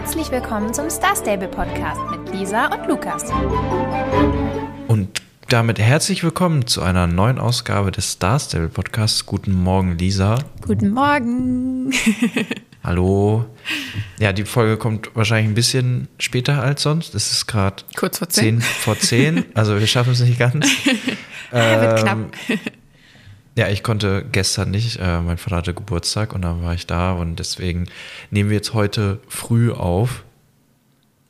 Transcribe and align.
Herzlich 0.00 0.30
willkommen 0.30 0.72
zum 0.72 0.88
Star 0.90 1.16
Stable 1.16 1.48
Podcast 1.48 2.00
mit 2.12 2.32
Lisa 2.32 2.66
und 2.66 2.86
Lukas. 2.86 3.24
Und 4.86 5.20
damit 5.48 5.80
herzlich 5.80 6.22
willkommen 6.22 6.68
zu 6.68 6.82
einer 6.82 7.08
neuen 7.08 7.40
Ausgabe 7.40 7.90
des 7.90 8.12
Star 8.12 8.38
Stable 8.38 8.68
Podcasts. 8.68 9.26
Guten 9.26 9.52
Morgen, 9.52 9.98
Lisa. 9.98 10.38
Guten 10.64 10.90
Morgen. 10.90 11.92
Hallo. 12.84 13.46
Ja, 14.20 14.32
die 14.32 14.44
Folge 14.44 14.76
kommt 14.76 15.10
wahrscheinlich 15.16 15.50
ein 15.50 15.54
bisschen 15.54 16.06
später 16.18 16.62
als 16.62 16.82
sonst. 16.84 17.16
Es 17.16 17.32
ist 17.32 17.46
gerade 17.46 17.82
kurz 17.96 18.18
vor 18.18 18.28
zehn. 18.28 18.60
vor 18.60 18.96
zehn. 18.96 19.46
Also 19.54 19.80
wir 19.80 19.86
schaffen 19.88 20.12
es 20.12 20.20
nicht 20.20 20.38
ganz. 20.38 20.64
ja, 21.52 21.80
wird 21.80 22.02
knapp. 22.02 22.18
Ja, 23.58 23.66
ich 23.68 23.82
konnte 23.82 24.24
gestern 24.30 24.70
nicht. 24.70 25.00
Äh, 25.00 25.20
mein 25.20 25.36
Vater 25.36 25.56
hatte 25.56 25.74
Geburtstag 25.74 26.32
und 26.32 26.42
dann 26.42 26.62
war 26.62 26.74
ich 26.74 26.86
da 26.86 27.10
und 27.10 27.40
deswegen 27.40 27.88
nehmen 28.30 28.50
wir 28.50 28.56
jetzt 28.56 28.72
heute 28.72 29.18
früh 29.26 29.72
auf. 29.72 30.22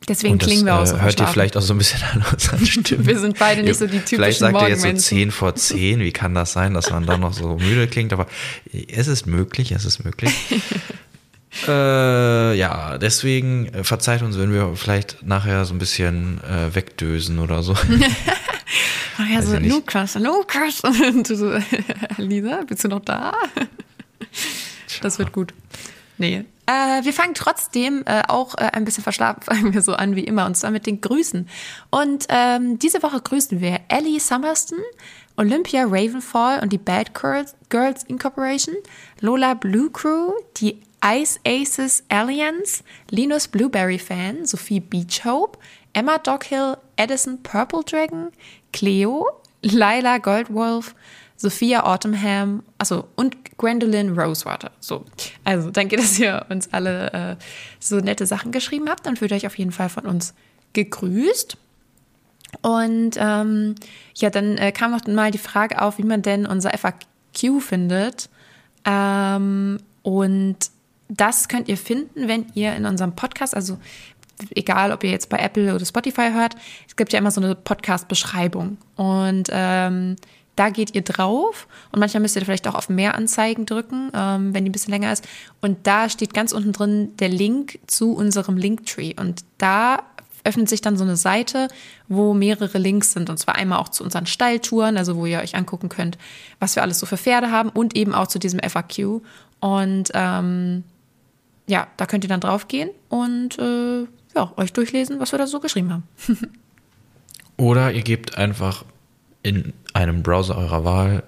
Deswegen 0.06 0.34
und 0.34 0.42
das, 0.42 0.46
klingen 0.46 0.66
wir 0.66 0.74
auch 0.74 0.84
so 0.84 0.96
äh, 0.96 1.00
Hört 1.00 1.00
ihr 1.00 1.02
verschlafen. 1.04 1.32
vielleicht 1.32 1.56
auch 1.56 1.62
so 1.62 1.72
ein 1.72 1.78
bisschen 1.78 2.02
an 2.02 2.22
unseren 2.30 2.66
Stimmen. 2.66 3.06
Wir 3.06 3.18
sind 3.18 3.38
beide 3.38 3.62
nicht 3.62 3.78
so 3.78 3.86
die 3.86 3.92
typischen 3.92 4.18
Vielleicht 4.18 4.40
sagt 4.40 4.60
ihr 4.60 4.68
jetzt 4.68 4.82
so 4.82 4.86
Morgenmenschen. 4.88 5.18
10 5.18 5.30
vor 5.30 5.54
10. 5.54 6.00
Wie 6.00 6.12
kann 6.12 6.34
das 6.34 6.52
sein, 6.52 6.74
dass 6.74 6.90
man 6.90 7.06
dann 7.06 7.20
noch 7.20 7.32
so 7.32 7.56
müde 7.60 7.88
klingt? 7.88 8.12
Aber 8.12 8.26
es 8.74 9.08
ist 9.08 9.26
möglich, 9.26 9.72
es 9.72 9.86
ist 9.86 10.04
möglich. 10.04 10.34
äh, 11.66 12.58
ja, 12.58 12.98
deswegen 12.98 13.72
äh, 13.72 13.84
verzeiht 13.84 14.20
uns, 14.20 14.36
wenn 14.38 14.52
wir 14.52 14.76
vielleicht 14.76 15.22
nachher 15.22 15.64
so 15.64 15.72
ein 15.72 15.78
bisschen 15.78 16.44
äh, 16.44 16.74
wegdösen 16.74 17.38
oder 17.38 17.62
so. 17.62 17.74
Ach 19.16 19.28
ja, 19.28 19.38
Weiß 19.38 19.46
so 19.46 19.58
nicht. 19.58 19.72
Lukas, 19.72 20.14
Lukas. 20.14 20.80
Und 20.82 21.28
du 21.28 21.36
so, 21.36 21.58
Lisa, 22.18 22.62
bist 22.66 22.84
du 22.84 22.88
noch 22.88 23.00
da? 23.00 23.32
Das 25.02 25.18
wird 25.18 25.32
gut. 25.32 25.54
Nee. 26.18 26.44
Äh, 26.66 27.04
wir 27.04 27.14
fangen 27.14 27.34
trotzdem 27.34 28.02
äh, 28.04 28.22
auch 28.28 28.54
äh, 28.58 28.70
ein 28.72 28.84
bisschen 28.84 29.02
verschlafen, 29.02 29.42
fangen 29.44 29.72
wir 29.72 29.80
so 29.80 29.94
an 29.94 30.16
wie 30.16 30.24
immer, 30.24 30.44
und 30.44 30.56
zwar 30.56 30.70
mit 30.70 30.86
den 30.86 31.00
Grüßen. 31.00 31.48
Und 31.90 32.26
ähm, 32.28 32.78
diese 32.78 33.02
Woche 33.02 33.20
grüßen 33.20 33.60
wir 33.60 33.80
Ellie 33.88 34.20
Summerston, 34.20 34.78
Olympia 35.36 35.84
Ravenfall 35.84 36.60
und 36.60 36.72
die 36.72 36.78
Bad 36.78 37.14
Girls, 37.14 37.54
Girls 37.70 38.02
Incorporation, 38.04 38.74
Lola 39.20 39.54
Blue 39.54 39.88
Crew, 39.90 40.32
die 40.58 40.80
Ice 41.02 41.38
Aces 41.46 42.02
Alliance, 42.08 42.82
Linus 43.08 43.48
Blueberry 43.48 43.98
Fan, 43.98 44.44
Sophie 44.44 44.80
Beach 44.80 45.24
Hope, 45.24 45.58
Emma 45.92 46.18
Dockhill, 46.18 46.76
Edison 46.98 47.42
Purple 47.42 47.82
Dragon, 47.84 48.30
Cleo, 48.72 49.26
Lila 49.62 50.18
Goldwolf, 50.18 50.94
Sophia 51.36 51.84
Autumnham, 51.84 52.62
also 52.78 53.08
und 53.14 53.36
Gwendolyn 53.58 54.18
Rosewater. 54.18 54.72
So, 54.80 55.04
also 55.44 55.70
danke, 55.70 55.96
dass 55.96 56.18
ihr 56.18 56.44
uns 56.48 56.72
alle 56.72 57.12
äh, 57.12 57.36
so 57.78 58.00
nette 58.00 58.26
Sachen 58.26 58.52
geschrieben 58.52 58.88
habt. 58.88 59.06
Dann 59.06 59.16
fühlt 59.16 59.32
euch 59.32 59.46
auf 59.46 59.56
jeden 59.56 59.72
Fall 59.72 59.88
von 59.88 60.04
uns 60.04 60.34
gegrüßt. 60.72 61.56
Und 62.62 63.16
ähm, 63.18 63.74
ja, 64.16 64.30
dann 64.30 64.56
äh, 64.56 64.72
kam 64.72 64.90
noch 64.90 65.06
mal 65.06 65.30
die 65.30 65.38
Frage 65.38 65.80
auf, 65.80 65.98
wie 65.98 66.04
man 66.04 66.22
denn 66.22 66.46
unser 66.46 66.70
FAQ 66.76 67.60
findet. 67.60 68.30
Ähm, 68.84 69.78
und 70.02 70.56
das 71.08 71.48
könnt 71.48 71.68
ihr 71.68 71.76
finden, 71.76 72.28
wenn 72.28 72.46
ihr 72.54 72.74
in 72.74 72.84
unserem 72.84 73.14
Podcast, 73.14 73.54
also 73.54 73.78
egal 74.54 74.92
ob 74.92 75.04
ihr 75.04 75.10
jetzt 75.10 75.28
bei 75.28 75.38
Apple 75.38 75.74
oder 75.74 75.84
Spotify 75.84 76.30
hört, 76.32 76.54
es 76.86 76.96
gibt 76.96 77.12
ja 77.12 77.18
immer 77.18 77.30
so 77.30 77.40
eine 77.40 77.54
Podcast-Beschreibung. 77.54 78.78
Und 78.96 79.48
ähm, 79.50 80.16
da 80.56 80.70
geht 80.70 80.94
ihr 80.94 81.02
drauf 81.02 81.68
und 81.92 82.00
manchmal 82.00 82.20
müsst 82.20 82.34
ihr 82.34 82.42
vielleicht 82.42 82.66
auch 82.66 82.74
auf 82.74 82.88
mehr 82.88 83.14
Anzeigen 83.14 83.64
drücken, 83.64 84.10
ähm, 84.12 84.54
wenn 84.54 84.64
die 84.64 84.70
ein 84.70 84.72
bisschen 84.72 84.92
länger 84.92 85.12
ist. 85.12 85.26
Und 85.60 85.86
da 85.86 86.08
steht 86.08 86.34
ganz 86.34 86.52
unten 86.52 86.72
drin 86.72 87.16
der 87.18 87.28
Link 87.28 87.78
zu 87.86 88.12
unserem 88.12 88.56
Linktree. 88.56 89.14
Und 89.16 89.44
da 89.58 90.02
öffnet 90.42 90.68
sich 90.68 90.80
dann 90.80 90.96
so 90.96 91.04
eine 91.04 91.16
Seite, 91.16 91.68
wo 92.08 92.34
mehrere 92.34 92.78
Links 92.78 93.12
sind. 93.12 93.30
Und 93.30 93.38
zwar 93.38 93.54
einmal 93.54 93.78
auch 93.78 93.88
zu 93.88 94.02
unseren 94.02 94.26
Stalltouren, 94.26 94.96
also 94.96 95.16
wo 95.16 95.26
ihr 95.26 95.38
euch 95.38 95.54
angucken 95.54 95.88
könnt, 95.88 96.18
was 96.58 96.74
wir 96.74 96.82
alles 96.82 96.98
so 96.98 97.06
für 97.06 97.16
Pferde 97.16 97.52
haben 97.52 97.68
und 97.68 97.94
eben 97.94 98.14
auch 98.14 98.26
zu 98.26 98.40
diesem 98.40 98.58
FAQ. 98.58 99.20
Und 99.60 100.10
ähm, 100.14 100.82
ja, 101.68 101.86
da 101.96 102.06
könnt 102.06 102.24
ihr 102.24 102.30
dann 102.30 102.40
drauf 102.40 102.66
gehen 102.66 102.90
und 103.08 103.58
äh, 103.58 104.06
ja, 104.34 104.52
euch 104.56 104.72
durchlesen, 104.72 105.20
was 105.20 105.30
wir 105.32 105.38
da 105.38 105.46
so 105.46 105.60
geschrieben 105.60 105.92
haben. 105.92 106.04
Oder 107.56 107.92
ihr 107.92 108.02
gebt 108.02 108.36
einfach 108.38 108.84
in 109.42 109.72
einem 109.92 110.22
Browser 110.22 110.56
eurer 110.56 110.84
Wahl 110.84 111.24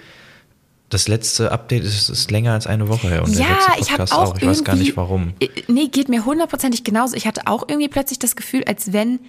das 0.90 1.08
letzte 1.08 1.52
Update 1.52 1.84
ist, 1.84 2.10
ist 2.10 2.30
länger 2.30 2.54
als 2.54 2.68
eine 2.68 2.88
Woche 2.88 3.10
her 3.10 3.24
und 3.24 3.34
der 3.36 3.46
ja, 3.46 3.52
letzte 3.54 3.72
ich 3.80 3.92
habe 3.92 4.04
Podcast 4.04 4.14
auch, 4.14 4.38
Ich 4.38 4.46
weiß 4.46 4.64
gar 4.64 4.76
nicht 4.76 4.96
warum. 4.96 5.34
Äh, 5.40 5.50
Nee, 5.68 5.88
geht 5.88 6.08
mir 6.08 6.24
hundertprozentig 6.26 6.84
genauso. 6.84 7.16
Ich 7.16 7.26
hatte 7.26 7.48
auch 7.48 7.68
irgendwie 7.68 7.90
plötzlich 7.90 8.20
das 8.20 8.36
Gefühl, 8.36 8.64
als 8.66 8.94
wenn 8.94 9.20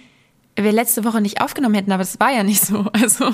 wir 0.55 0.71
letzte 0.71 1.03
Woche 1.03 1.21
nicht 1.21 1.41
aufgenommen 1.41 1.75
hätten, 1.75 1.91
aber 1.91 2.03
das 2.03 2.19
war 2.19 2.31
ja 2.31 2.43
nicht 2.43 2.61
so. 2.61 2.85
Also, 2.93 3.31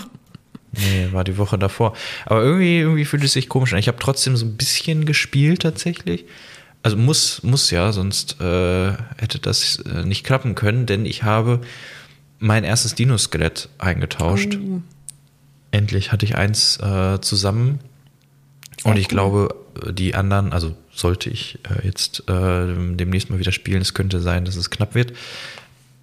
Nee, 0.73 1.09
war 1.11 1.23
die 1.23 1.37
Woche 1.37 1.57
davor. 1.57 1.93
Aber 2.25 2.41
irgendwie, 2.41 2.79
irgendwie 2.79 3.05
fühlt 3.05 3.23
es 3.23 3.33
sich 3.33 3.49
komisch 3.49 3.73
an. 3.73 3.79
Ich 3.79 3.87
habe 3.87 3.99
trotzdem 3.99 4.37
so 4.37 4.45
ein 4.45 4.55
bisschen 4.55 5.05
gespielt 5.05 5.61
tatsächlich. 5.61 6.25
Also 6.83 6.97
muss, 6.97 7.43
muss 7.43 7.69
ja, 7.71 7.91
sonst 7.91 8.39
äh, 8.41 8.93
hätte 9.17 9.39
das 9.39 9.77
äh, 9.79 10.03
nicht 10.03 10.23
klappen 10.23 10.55
können, 10.55 10.85
denn 10.85 11.05
ich 11.05 11.23
habe 11.23 11.61
mein 12.39 12.63
erstes 12.63 12.95
Dino-Skelett 12.95 13.69
eingetauscht. 13.77 14.57
Oh. 14.59 14.81
Endlich 15.69 16.11
hatte 16.11 16.25
ich 16.25 16.35
eins 16.35 16.77
äh, 16.77 17.19
zusammen. 17.21 17.79
Und 18.83 18.97
ich 18.97 19.07
glaube, 19.07 19.55
die 19.91 20.15
anderen, 20.15 20.53
also 20.53 20.75
sollte 20.91 21.29
ich 21.29 21.59
äh, 21.69 21.85
jetzt 21.85 22.27
äh, 22.27 22.95
demnächst 22.95 23.29
mal 23.29 23.39
wieder 23.39 23.51
spielen, 23.51 23.81
es 23.81 23.93
könnte 23.93 24.19
sein, 24.19 24.45
dass 24.45 24.55
es 24.55 24.69
knapp 24.69 24.95
wird. 24.95 25.13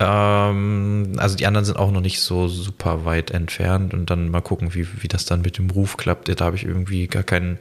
Ähm, 0.01 1.15
also 1.17 1.37
die 1.37 1.47
anderen 1.47 1.65
sind 1.65 1.77
auch 1.77 1.91
noch 1.91 2.01
nicht 2.01 2.21
so 2.21 2.49
super 2.49 3.05
weit 3.05 3.31
entfernt 3.31 3.93
und 3.95 4.11
dann 4.11 4.31
mal 4.31 4.41
gucken, 4.41 4.75
wie, 4.75 4.87
wie 5.03 5.09
das 5.09 5.25
dann 5.25 5.43
mit 5.43 5.59
dem 5.59 5.71
Ruf 5.71 5.97
klappt. 5.97 6.29
Da 6.29 6.45
habe 6.45 6.57
ich 6.57 6.65
irgendwie 6.65 7.07
gar 7.09 7.25
keinen 7.25 7.59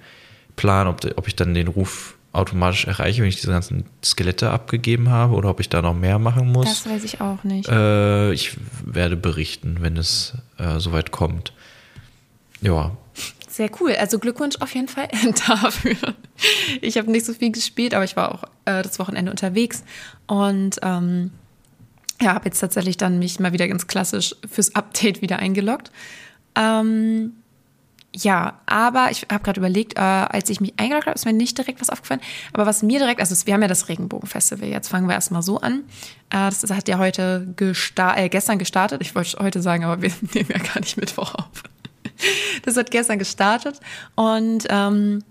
Plan, 0.56 0.88
ob, 0.88 1.03
ob 1.16 1.28
ich 1.28 1.36
dann 1.36 1.53
den 1.53 1.68
Ruf 1.68 2.16
automatisch 2.34 2.86
erreiche, 2.86 3.22
wenn 3.22 3.30
ich 3.30 3.38
diese 3.38 3.52
ganzen 3.52 3.86
Skelette 4.03 4.52
abgegeben 4.52 5.09
habe 5.09 5.34
oder 5.34 5.50
ob 5.50 5.59
ich 5.59 5.70
da 5.70 5.81
noch 5.81 5.96
mehr 5.96 6.20
machen 6.20 6.52
muss. 6.52 6.66
das 6.66 6.88
weiß 6.88 7.03
ich 7.03 7.20
auch 7.20 7.44
nicht. 7.44 7.68
Äh, 7.68 8.31
ich 8.34 8.58
werde 8.86 9.18
berichten, 9.18 9.78
wenn 9.80 9.98
es 9.98 10.34
äh, 10.58 10.80
soweit 10.80 11.12
kommt. 11.12 11.54
Ja, 12.62 12.92
Sehr 13.50 13.69
cool. 13.80 13.96
Also 13.96 14.19
Glückwunsch 14.19 14.58
auf 14.59 14.74
jeden 14.75 14.88
Fall 14.88 15.08
dafür. 15.48 15.96
Ich 16.81 16.98
habe 16.98 17.09
nicht 17.09 17.25
so 17.25 17.34
viel 17.34 17.52
gespielt, 17.52 17.96
aber 17.96 18.04
ich 18.04 18.16
war 18.16 18.31
auch 18.34 18.44
äh, 18.66 18.84
das 18.84 19.00
Wochenende 19.00 19.31
unterwegs 19.31 19.84
und 20.28 20.78
ähm, 20.84 21.31
ja, 22.22 22.34
habe 22.34 22.46
jetzt 22.46 22.60
tatsächlich 22.60 22.98
dann 22.98 23.20
mich 23.20 23.40
mal 23.40 23.54
wieder 23.54 23.68
ganz 23.68 23.88
klassisch 23.88 24.36
fürs 24.50 24.74
Update 24.76 25.22
wieder 25.22 25.40
eingeloggt. 25.40 25.92
Ähm, 26.56 27.34
ja, 28.16 28.60
aber 28.66 29.12
ich 29.12 29.28
habe 29.32 29.44
gerade 29.44 29.60
überlegt, 29.60 29.98
äh, 29.98 30.02
als 30.02 30.50
ich 30.50 30.60
mich 30.60 30.74
eingeloggt 30.78 31.06
habe, 31.06 31.16
ist 31.16 31.25
mir 31.25 31.34
nicht 31.34 31.58
direkt 31.58 31.81
was 31.81 31.90
aufgefallen. 31.90 32.22
Aber 32.54 32.66
was 32.66 32.81
mir 32.81 32.98
direkt, 32.98 33.19
also 33.19 33.36
wir 33.46 33.54
haben 33.54 33.62
ja 33.62 33.68
das 33.68 33.90
Regenbogenfestival. 33.90 34.68
Jetzt 34.68 34.88
fangen 34.88 35.08
wir 35.08 35.14
erstmal 35.14 35.44
so 35.44 35.60
an. 35.60 35.84
Äh, 36.31 36.50
das 36.50 36.66
hat 36.72 36.88
ja 36.88 36.98
heute 36.98 37.48
gesta 37.56 38.18
äh, 38.18 38.30
gestern 38.30 38.58
gestartet. 38.58 39.02
Ich 39.02 39.13
wollte 39.13 39.38
heute 39.40 39.62
sagen, 39.62 39.84
aber 39.84 40.02
wir 40.02 40.12
nehmen 40.34 40.50
ja 40.50 40.58
gar 40.58 40.80
nicht 40.80 40.98
Mittwoch 40.98 41.36
auf. 41.36 41.63
Das 42.63 42.75
hat 42.78 42.90
gestern 42.90 43.20
gestartet 43.20 43.80
und 44.16 44.66
ähm, 44.70 45.24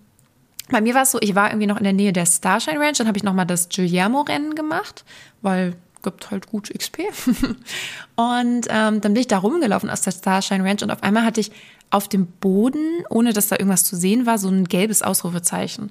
bei 0.69 0.81
mir 0.81 0.95
war 0.95 1.03
es 1.03 1.11
so, 1.11 1.19
ich 1.21 1.35
war 1.35 1.51
irgendwie 1.51 1.67
noch 1.67 1.79
in 1.79 1.85
der 1.85 1.93
Nähe 1.93 2.13
der 2.13 2.27
Starshine 2.27 2.79
Ranch, 2.79 2.99
dann 2.99 3.09
habe 3.09 3.17
ich 3.17 3.25
nochmal 3.25 3.47
das 3.47 3.69
Giuliano-Rennen 3.69 4.55
gemacht, 4.55 5.05
weil 5.43 5.75
gibt 6.03 6.31
halt 6.31 6.47
gut 6.47 6.71
XP. 6.73 6.99
und 8.17 8.67
ähm, 8.69 9.01
dann 9.01 9.01
bin 9.01 9.17
ich 9.17 9.29
da 9.29 9.39
rumgelaufen 9.39 9.91
aus 9.91 10.03
der 10.03 10.13
Starshine 10.13 10.65
Ranch 10.65 10.83
und 10.83 10.91
auf 10.91 11.03
einmal 11.03 11.25
hatte 11.25 11.41
ich 11.41 11.51
auf 11.91 12.09
dem 12.09 12.27
Boden, 12.27 13.05
ohne 13.11 13.33
dass 13.33 13.49
da 13.49 13.57
irgendwas 13.57 13.85
zu 13.85 13.97
sehen 13.97 14.27
war, 14.27 14.39
so 14.39 14.49
ein 14.49 14.65
gelbes 14.65 15.03
Ausrufezeichen. 15.03 15.91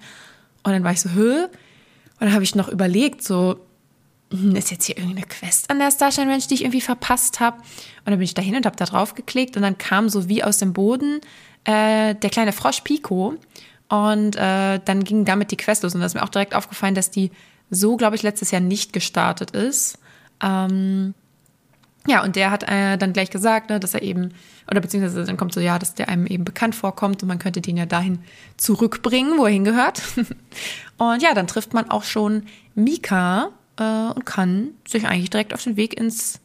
Und 0.63 0.71
dann 0.71 0.83
war 0.83 0.91
ich 0.91 1.01
so, 1.01 1.11
hö? 1.11 1.43
Und 1.43 1.51
dann 2.19 2.33
habe 2.33 2.43
ich 2.43 2.55
noch 2.55 2.69
überlegt, 2.69 3.23
so, 3.23 3.59
hm, 4.31 4.55
ist 4.55 4.71
jetzt 4.71 4.85
hier 4.85 4.97
irgendeine 4.97 5.25
Quest 5.27 5.69
an 5.69 5.79
der 5.79 5.91
Starshine 5.91 6.31
Ranch, 6.31 6.47
die 6.47 6.55
ich 6.55 6.61
irgendwie 6.63 6.81
verpasst 6.81 7.39
habe. 7.39 7.57
Und 7.57 8.07
dann 8.07 8.15
bin 8.15 8.23
ich 8.23 8.33
dahin 8.33 8.55
und 8.55 8.65
habe 8.65 8.75
da 8.75 8.85
drauf 8.85 9.15
geklickt 9.15 9.55
und 9.55 9.63
dann 9.63 9.77
kam 9.77 10.09
so 10.09 10.27
wie 10.27 10.43
aus 10.43 10.57
dem 10.57 10.73
Boden 10.73 11.21
äh, 11.65 12.15
der 12.15 12.29
kleine 12.29 12.51
Frosch 12.51 12.81
Pico 12.81 13.35
Und 13.89 14.35
äh, 14.35 14.79
dann 14.83 15.03
ging 15.03 15.25
damit 15.25 15.51
die 15.51 15.57
Quest 15.57 15.83
los. 15.83 15.93
Und 15.93 16.01
da 16.01 16.07
ist 16.07 16.15
mir 16.15 16.23
auch 16.23 16.29
direkt 16.29 16.55
aufgefallen, 16.55 16.95
dass 16.95 17.11
die 17.11 17.31
so, 17.69 17.97
glaube 17.97 18.15
ich, 18.15 18.23
letztes 18.23 18.51
Jahr 18.51 18.62
nicht 18.62 18.94
gestartet 18.94 19.51
ist. 19.51 19.97
Ähm, 20.41 21.13
ja, 22.07 22.23
und 22.23 22.35
der 22.35 22.51
hat 22.51 22.63
äh, 22.63 22.97
dann 22.97 23.13
gleich 23.13 23.31
gesagt, 23.31 23.69
ne, 23.69 23.79
dass 23.79 23.94
er 23.94 24.03
eben, 24.03 24.31
oder 24.69 24.79
beziehungsweise 24.79 25.23
dann 25.23 25.38
kommt 25.38 25.53
so, 25.53 25.59
ja, 25.59 25.79
dass 25.79 25.95
der 25.95 26.09
einem 26.09 26.27
eben 26.27 26.45
bekannt 26.45 26.75
vorkommt 26.75 27.23
und 27.23 27.27
man 27.27 27.39
könnte 27.39 27.62
den 27.62 27.77
ja 27.77 27.85
dahin 27.85 28.19
zurückbringen, 28.57 29.38
wo 29.38 29.45
er 29.45 29.51
hingehört. 29.51 30.01
und 30.97 31.21
ja, 31.21 31.33
dann 31.33 31.47
trifft 31.47 31.73
man 31.73 31.89
auch 31.89 32.03
schon 32.03 32.44
Mika 32.75 33.50
äh, 33.77 33.83
und 34.13 34.25
kann 34.25 34.69
sich 34.88 35.07
eigentlich 35.07 35.31
direkt 35.31 35.53
auf 35.53 35.63
den 35.63 35.77
Weg 35.77 36.00
ins 36.00 36.41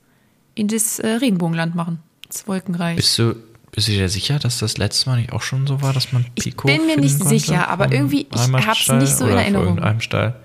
in 0.55 0.69
das 0.69 0.99
äh, 0.99 1.09
Regenbogenland 1.09 1.75
machen. 1.75 2.01
Das 2.27 2.47
Wolkenreich. 2.47 2.97
Bist 2.97 3.19
du, 3.19 3.35
bist 3.73 3.89
du 3.89 3.93
dir 3.93 4.09
sicher, 4.09 4.39
dass 4.39 4.59
das 4.59 4.79
letzte 4.79 5.09
Mal 5.09 5.21
nicht 5.21 5.33
auch 5.33 5.43
schon 5.43 5.67
so 5.67 5.83
war, 5.83 5.93
dass 5.93 6.13
man 6.13 6.25
Pico 6.35 6.69
Ich 6.69 6.77
bin 6.77 6.87
mir 6.87 6.97
nicht 6.97 7.23
sicher, 7.23 7.69
aber 7.69 7.93
irgendwie, 7.93 8.27
ich 8.33 8.53
habe 8.53 8.79
es 8.79 8.89
nicht 8.89 9.17
so 9.17 9.27
in 9.27 9.37
Erinnerung. 9.37 9.79
Einem 9.79 10.01
Stall. 10.01 10.41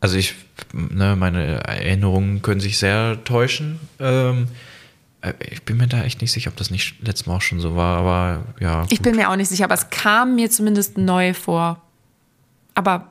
Also 0.00 0.16
ich, 0.16 0.34
ne, 0.72 1.16
meine 1.16 1.64
Erinnerungen 1.64 2.42
können 2.42 2.60
sich 2.60 2.78
sehr 2.78 3.22
täuschen. 3.24 3.80
Ähm, 3.98 4.48
äh, 5.20 5.32
ich 5.50 5.62
bin 5.62 5.76
mir 5.76 5.88
da 5.88 6.02
echt 6.02 6.20
nicht 6.20 6.32
sicher, 6.32 6.50
ob 6.50 6.56
das 6.56 6.70
nicht 6.70 6.96
letztes 7.02 7.26
Mal 7.26 7.36
auch 7.36 7.42
schon 7.42 7.60
so 7.60 7.74
war, 7.74 7.98
aber 7.98 8.44
ja. 8.60 8.86
Ich 8.90 9.00
bin 9.00 9.16
mir 9.16 9.30
auch 9.30 9.36
nicht 9.36 9.48
sicher, 9.48 9.64
aber 9.64 9.74
es 9.74 9.90
kam 9.90 10.36
mir 10.36 10.50
zumindest 10.50 10.98
neu 10.98 11.34
vor. 11.34 11.82
Aber 12.74 13.08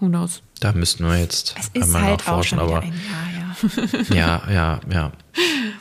who 0.00 0.06
knows? 0.06 0.42
Da 0.60 0.72
müssten 0.72 1.04
wir 1.04 1.18
jetzt 1.18 1.54
es 1.58 1.68
ist 1.68 1.82
einmal 1.82 2.02
halt 2.02 2.18
nachforschen, 2.18 2.58
auch 2.58 2.68
schon 2.68 2.74
aber. 2.74 2.82
Ein 2.82 2.94
Jahr, 2.94 4.10
ja. 4.10 4.42
ja, 4.48 4.52
ja, 4.52 4.80
ja. 4.90 5.12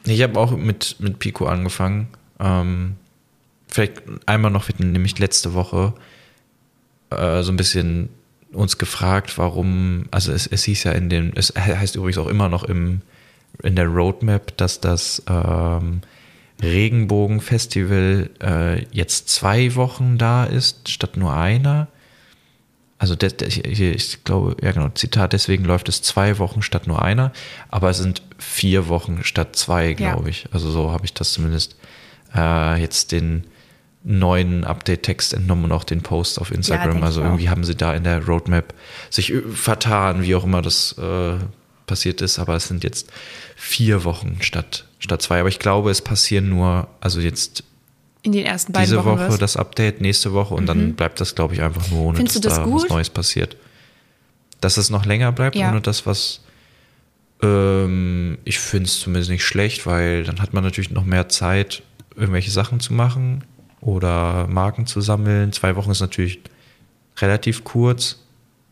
Ich 0.05 0.21
habe 0.21 0.39
auch 0.39 0.51
mit, 0.51 0.97
mit 0.99 1.19
Pico 1.19 1.45
angefangen. 1.45 2.09
Ähm, 2.39 2.97
vielleicht 3.67 4.01
einmal 4.25 4.51
noch, 4.51 4.67
wir 4.67 4.85
nämlich 4.85 5.17
letzte 5.19 5.53
Woche 5.53 5.93
äh, 7.09 7.43
so 7.43 7.51
ein 7.51 7.57
bisschen 7.57 8.09
uns 8.53 8.77
gefragt, 8.77 9.37
warum, 9.37 10.05
also 10.11 10.31
es, 10.31 10.47
es 10.47 10.63
hieß 10.63 10.85
ja 10.85 10.91
in 10.91 11.09
dem, 11.09 11.31
es 11.35 11.53
heißt 11.55 11.95
übrigens 11.95 12.17
auch 12.17 12.27
immer 12.27 12.49
noch 12.49 12.63
im, 12.63 13.01
in 13.61 13.75
der 13.75 13.87
Roadmap, 13.87 14.55
dass 14.57 14.79
das 14.79 15.23
ähm, 15.27 16.01
Regenbogenfestival 16.61 18.29
äh, 18.41 18.85
jetzt 18.91 19.29
zwei 19.29 19.75
Wochen 19.75 20.17
da 20.17 20.45
ist, 20.45 20.89
statt 20.89 21.17
nur 21.17 21.35
einer. 21.35 21.87
Also 22.97 23.15
de, 23.15 23.29
de, 23.29 23.47
ich, 23.47 23.81
ich 23.81 24.23
glaube, 24.23 24.55
ja 24.61 24.71
genau, 24.71 24.89
Zitat, 24.89 25.33
deswegen 25.33 25.65
läuft 25.65 25.89
es 25.89 26.01
zwei 26.01 26.37
Wochen 26.39 26.61
statt 26.61 26.87
nur 26.87 27.01
einer, 27.01 27.33
aber 27.69 27.89
es 27.89 27.97
sind 27.97 28.21
vier 28.37 28.87
Wochen 28.87 29.23
statt 29.23 29.55
zwei, 29.55 29.93
glaube 29.93 30.23
ja. 30.23 30.29
ich. 30.29 30.47
Also 30.51 30.71
so 30.71 30.91
habe 30.91 31.05
ich 31.05 31.13
das 31.13 31.33
zumindest 31.33 31.75
äh, 32.33 32.79
jetzt 32.79 33.11
den 33.11 33.43
neuen 34.03 34.65
Update-Text 34.65 35.33
entnommen 35.33 35.65
und 35.65 35.71
auch 35.71 35.85
den 35.85 36.01
Post 36.01 36.39
auf 36.39 36.51
Instagram. 36.51 36.99
Ja, 36.99 37.03
also 37.05 37.21
irgendwie 37.21 37.49
haben 37.49 37.63
sie 37.63 37.75
da 37.75 37.93
in 37.93 38.03
der 38.03 38.25
Roadmap 38.25 38.73
sich 39.09 39.33
vertan, 39.53 40.23
wie 40.23 40.35
auch 40.35 40.43
immer 40.43 40.61
das 40.61 40.97
äh, 40.97 41.35
passiert 41.85 42.21
ist. 42.21 42.37
Aber 42.37 42.55
es 42.55 42.67
sind 42.67 42.83
jetzt 42.83 43.11
vier 43.55 44.03
Wochen 44.03 44.37
statt, 44.41 44.85
statt 44.99 45.21
zwei. 45.21 45.39
Aber 45.39 45.49
ich 45.49 45.59
glaube, 45.59 45.89
es 45.89 46.01
passieren 46.01 46.49
nur, 46.49 46.87
also 46.99 47.21
jetzt 47.21 47.63
in 48.23 48.33
den 48.33 48.45
ersten 48.45 48.73
beiden 48.73 48.85
diese 48.85 48.97
Wochen 48.97 49.19
Woche 49.19 49.29
was? 49.29 49.39
das 49.39 49.57
Update, 49.57 50.01
nächste 50.01 50.33
Woche 50.33 50.53
und 50.53 50.63
mhm. 50.63 50.67
dann 50.67 50.93
bleibt 50.93 51.19
das, 51.21 51.35
glaube 51.35 51.53
ich, 51.53 51.61
einfach 51.61 51.89
nur, 51.89 52.01
ohne 52.01 52.17
Findest 52.17 52.43
dass 52.43 52.55
da 52.55 52.63
gut? 52.63 52.83
was 52.83 52.89
Neues 52.89 53.09
passiert. 53.09 53.57
Dass 54.61 54.77
es 54.77 54.89
noch 54.89 55.05
länger 55.05 55.31
bleibt, 55.33 55.55
ja. 55.55 55.69
ohne 55.69 55.81
das, 55.81 56.05
was 56.05 56.41
ähm, 57.41 58.37
ich 58.45 58.59
finde 58.59 58.87
es 58.87 58.99
zumindest 58.99 59.29
nicht 59.29 59.45
schlecht, 59.45 59.85
weil 59.85 60.23
dann 60.23 60.41
hat 60.41 60.53
man 60.53 60.63
natürlich 60.63 60.89
noch 60.89 61.03
mehr 61.03 61.27
Zeit, 61.27 61.83
irgendwelche 62.15 62.51
Sachen 62.51 62.79
zu 62.79 62.93
machen 62.93 63.43
oder 63.83 64.47
Marken 64.47 64.85
zu 64.85 65.01
sammeln. 65.01 65.51
Zwei 65.51 65.75
Wochen 65.75 65.91
ist 65.91 65.99
natürlich 65.99 66.39
relativ 67.17 67.63
kurz. 67.63 68.19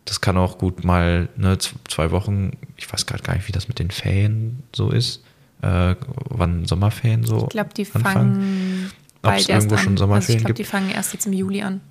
Das 0.06 0.22
kann 0.22 0.38
auch 0.38 0.58
gut 0.58 0.84
mal 0.84 1.30
ne, 1.36 1.58
zwei 1.88 2.12
Wochen, 2.12 2.54
ich 2.78 2.92
weiß 2.92 3.06
gerade 3.06 3.24
gar 3.24 3.36
nicht, 3.36 3.48
wie 3.48 3.52
das 3.52 3.68
mit 3.68 3.80
den 3.80 3.92
Ferien 3.92 4.63
so 4.74 4.90
ist. 4.90 5.24
Äh, 5.62 5.96
wann 6.30 6.66
Sommerferien 6.66 7.24
so. 7.24 7.44
Ich 7.44 7.50
glaube, 7.50 7.69
die 7.75 7.86
fangen 7.86 8.92
bald 9.22 9.48
irgendwo 9.48 9.78
schon 9.78 9.98
Sommerferien 9.98 10.19
also 10.19 10.31
ich 10.38 10.46
glaube, 10.46 10.54
die 10.54 10.63
fangen 10.63 10.90
erst 10.90 11.13
jetzt 11.13 11.28
im 11.28 11.34
Juli 11.34 11.62
an. 11.62 11.81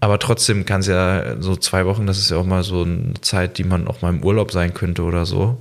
Aber 0.00 0.18
trotzdem 0.18 0.64
kann 0.64 0.80
es 0.80 0.86
ja 0.86 1.40
so 1.40 1.56
zwei 1.56 1.86
Wochen, 1.86 2.06
das 2.06 2.18
ist 2.18 2.30
ja 2.30 2.36
auch 2.36 2.46
mal 2.46 2.62
so 2.62 2.82
eine 2.82 3.14
Zeit, 3.20 3.58
die 3.58 3.64
man 3.64 3.88
auch 3.88 4.00
mal 4.02 4.10
im 4.10 4.22
Urlaub 4.22 4.52
sein 4.52 4.74
könnte 4.74 5.02
oder 5.02 5.26
so. 5.26 5.58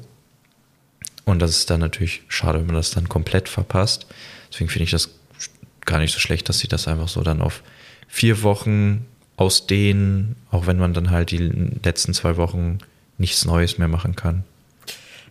Und 1.25 1.42
das 1.42 1.51
ist 1.51 1.69
dann 1.69 1.80
natürlich 1.80 2.24
schade, 2.28 2.60
wenn 2.60 2.68
man 2.68 2.75
das 2.75 2.92
dann 2.92 3.10
komplett 3.10 3.50
verpasst. 3.50 4.07
Deswegen 4.51 4.69
finde 4.69 4.84
ich 4.86 4.92
das 4.92 5.10
gar 5.85 6.00
nicht 6.00 6.13
so 6.13 6.19
schlecht, 6.19 6.50
dass 6.50 6.59
sie 6.59 6.68
das 6.68 6.88
einfach 6.88 7.07
so 7.07 7.21
dann 7.21 7.41
auf 7.41 7.63
vier 8.07 8.44
Wochen 8.44 9.06
ausdehnen, 9.38 10.35
auch 10.51 10.68
wenn 10.68 10.77
man 10.77 10.94
dann 10.94 11.09
halt 11.09 11.31
die 11.31 11.38
letzten 11.38 12.13
zwei 12.13 12.38
Wochen 12.38 12.80
nichts 13.18 13.45
Neues 13.45 13.77
mehr 13.77 13.88
machen 13.88 14.15
kann. 14.15 14.44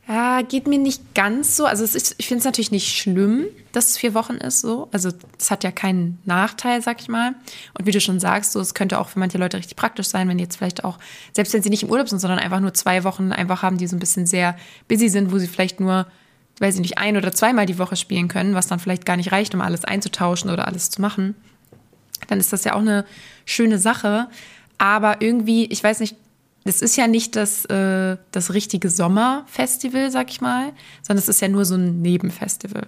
Ja, 0.08 0.43
geht 0.43 0.66
mir 0.66 0.78
nicht 0.78 1.14
ganz 1.14 1.56
so. 1.56 1.64
Also 1.64 1.84
ist, 1.84 2.16
ich 2.19 2.26
finde 2.26 2.40
es 2.40 2.44
natürlich 2.44 2.72
nicht 2.72 2.96
schlimm, 2.96 3.46
dass 3.70 3.90
es 3.90 3.99
vier 3.99 4.14
Wochen 4.14 4.34
ist 4.34 4.60
so. 4.60 4.88
Also 4.90 5.10
es 5.38 5.50
hat 5.50 5.62
ja 5.62 5.70
keinen 5.70 6.19
Nachteil, 6.25 6.82
sag 6.82 7.00
ich 7.00 7.08
mal. 7.08 7.34
Und 7.78 7.87
wie 7.87 7.93
du 7.93 8.00
schon 8.00 8.19
sagst, 8.19 8.52
so 8.52 8.60
es 8.60 8.75
könnte 8.75 8.99
auch 8.99 9.08
für 9.08 9.20
manche 9.20 9.38
Leute 9.38 9.56
richtig 9.58 9.76
praktisch 9.76 10.08
sein, 10.08 10.28
wenn 10.28 10.40
jetzt 10.40 10.56
vielleicht 10.56 10.82
auch, 10.82 10.99
selbst 11.32 11.54
wenn 11.54 11.62
sie 11.62 11.70
nicht 11.70 11.84
im 11.84 11.90
Urlaub 11.90 12.08
sind, 12.08 12.19
sondern 12.19 12.40
einfach 12.40 12.58
nur 12.58 12.75
zwei 12.75 13.04
Wochen 13.04 13.31
einfach 13.31 13.62
haben, 13.62 13.78
die 13.78 13.87
so 13.87 13.94
ein 13.94 14.00
bisschen 14.00 14.26
sehr 14.26 14.56
busy 14.88 15.08
sind, 15.08 15.31
wo 15.31 15.38
sie 15.38 15.46
vielleicht 15.46 15.78
nur 15.78 16.06
weiß 16.62 16.76
ich 16.76 16.81
nicht, 16.81 16.99
ein 16.99 17.17
oder 17.17 17.32
zweimal 17.32 17.67
die 17.67 17.79
Woche 17.79 17.97
spielen 17.97 18.29
können, 18.29 18.55
was 18.55 18.69
dann 18.69 18.79
vielleicht 18.79 19.05
gar 19.05 19.17
nicht 19.17 19.32
reicht, 19.32 19.55
um 19.55 19.61
alles 19.61 19.85
einzutauschen 19.85 20.49
oder 20.49 20.69
alles 20.69 20.91
zu 20.91 21.00
machen, 21.00 21.35
dann 22.29 22.38
ist 22.38 22.53
das 22.53 22.64
ja 22.64 22.75
auch 22.75 22.81
eine 22.81 23.05
schöne 23.44 23.79
Sache. 23.79 24.29
Aber 24.79 25.20
irgendwie, 25.20 25.67
ich 25.67 25.82
weiß 25.82 26.00
nicht, 26.00 26.17
es 26.64 26.81
ist 26.81 26.97
ja 26.97 27.09
nicht 27.09 27.35
das, 27.35 27.64
äh, 27.64 28.17
das 28.31 28.55
richtige 28.55 28.91
Sommerfestival, 28.91 30.12
sag 30.12 30.31
ich 30.31 30.41
mal, 30.41 30.73
sondern 31.03 31.19
es 31.19 31.29
ist 31.29 31.41
ja 31.41 31.49
nur 31.49 31.64
so 31.64 31.75
ein 31.75 32.00
Nebenfestival. 32.00 32.87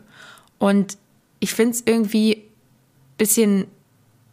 Und 0.59 0.97
ich 1.41 1.53
finde 1.53 1.73
es 1.73 1.83
irgendwie 1.85 2.37
ein 2.37 3.17
bisschen, 3.19 3.67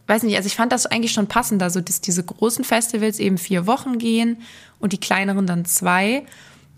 weiß 0.06 0.22
nicht, 0.22 0.38
also 0.38 0.46
ich 0.46 0.56
fand 0.56 0.72
das 0.72 0.86
eigentlich 0.86 1.14
schon 1.14 1.26
passender, 1.26 1.72
so 1.72 1.82
dass 1.82 2.00
diese 2.00 2.24
großen 2.24 2.64
Festivals 2.64 3.18
eben 3.18 3.40
vier 3.40 3.66
Wochen 3.66 3.98
gehen 3.98 4.38
und 4.80 4.94
die 4.94 5.00
kleineren 5.00 5.48
dann 5.48 5.66
zwei. 5.66 6.28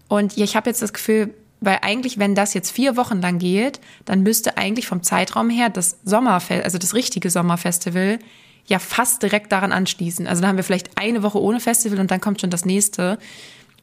Und 0.08 0.38
ja, 0.38 0.46
ich 0.46 0.56
habe 0.56 0.70
jetzt 0.70 0.82
das 0.82 0.94
Gefühl, 0.94 1.34
weil 1.64 1.80
eigentlich, 1.82 2.20
wenn 2.20 2.36
das 2.36 2.54
jetzt 2.54 2.72
vier 2.72 2.98
Wochen 2.98 3.22
lang 3.22 3.40
geht, 3.40 3.80
dann 4.06 4.24
müsste 4.24 4.58
eigentlich 4.58 4.88
vom 4.88 5.04
Zeitraum 5.04 5.50
her 5.50 5.70
das 5.70 5.98
Sommerfest, 6.04 6.64
also 6.64 6.78
das 6.78 6.94
richtige 6.94 7.30
Sommerfestival, 7.30 8.20
ja 8.66 8.80
fast 8.80 9.24
direkt 9.24 9.52
daran 9.52 9.72
anschließen. 9.72 10.28
Also 10.28 10.42
da 10.42 10.48
haben 10.48 10.58
wir 10.58 10.64
vielleicht 10.64 10.98
eine 10.98 11.24
Woche 11.24 11.42
ohne 11.42 11.60
Festival 11.60 12.00
und 12.00 12.12
dann 12.12 12.22
kommt 12.22 12.42
schon 12.42 12.50
das 12.50 12.66
nächste. 12.66 13.18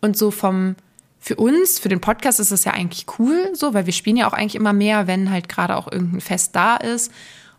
Und 0.01 0.17
so 0.17 0.31
vom, 0.31 0.77
für 1.19 1.37
uns, 1.37 1.79
für 1.79 1.89
den 1.89 2.01
Podcast 2.01 2.41
ist 2.41 2.51
es 2.51 2.65
ja 2.65 2.73
eigentlich 2.73 3.07
cool, 3.19 3.51
so, 3.55 3.75
weil 3.75 3.87
wir 3.87 3.93
spielen 3.93 4.17
ja 4.17 4.29
auch 4.29 4.33
eigentlich 4.33 4.55
immer 4.55 4.73
mehr, 4.73 5.07
wenn 5.07 5.31
halt 5.31 5.49
gerade 5.49 5.77
auch 5.77 5.91
irgendein 5.91 6.21
Fest 6.21 6.57
da 6.57 6.77
ist. 6.77 7.13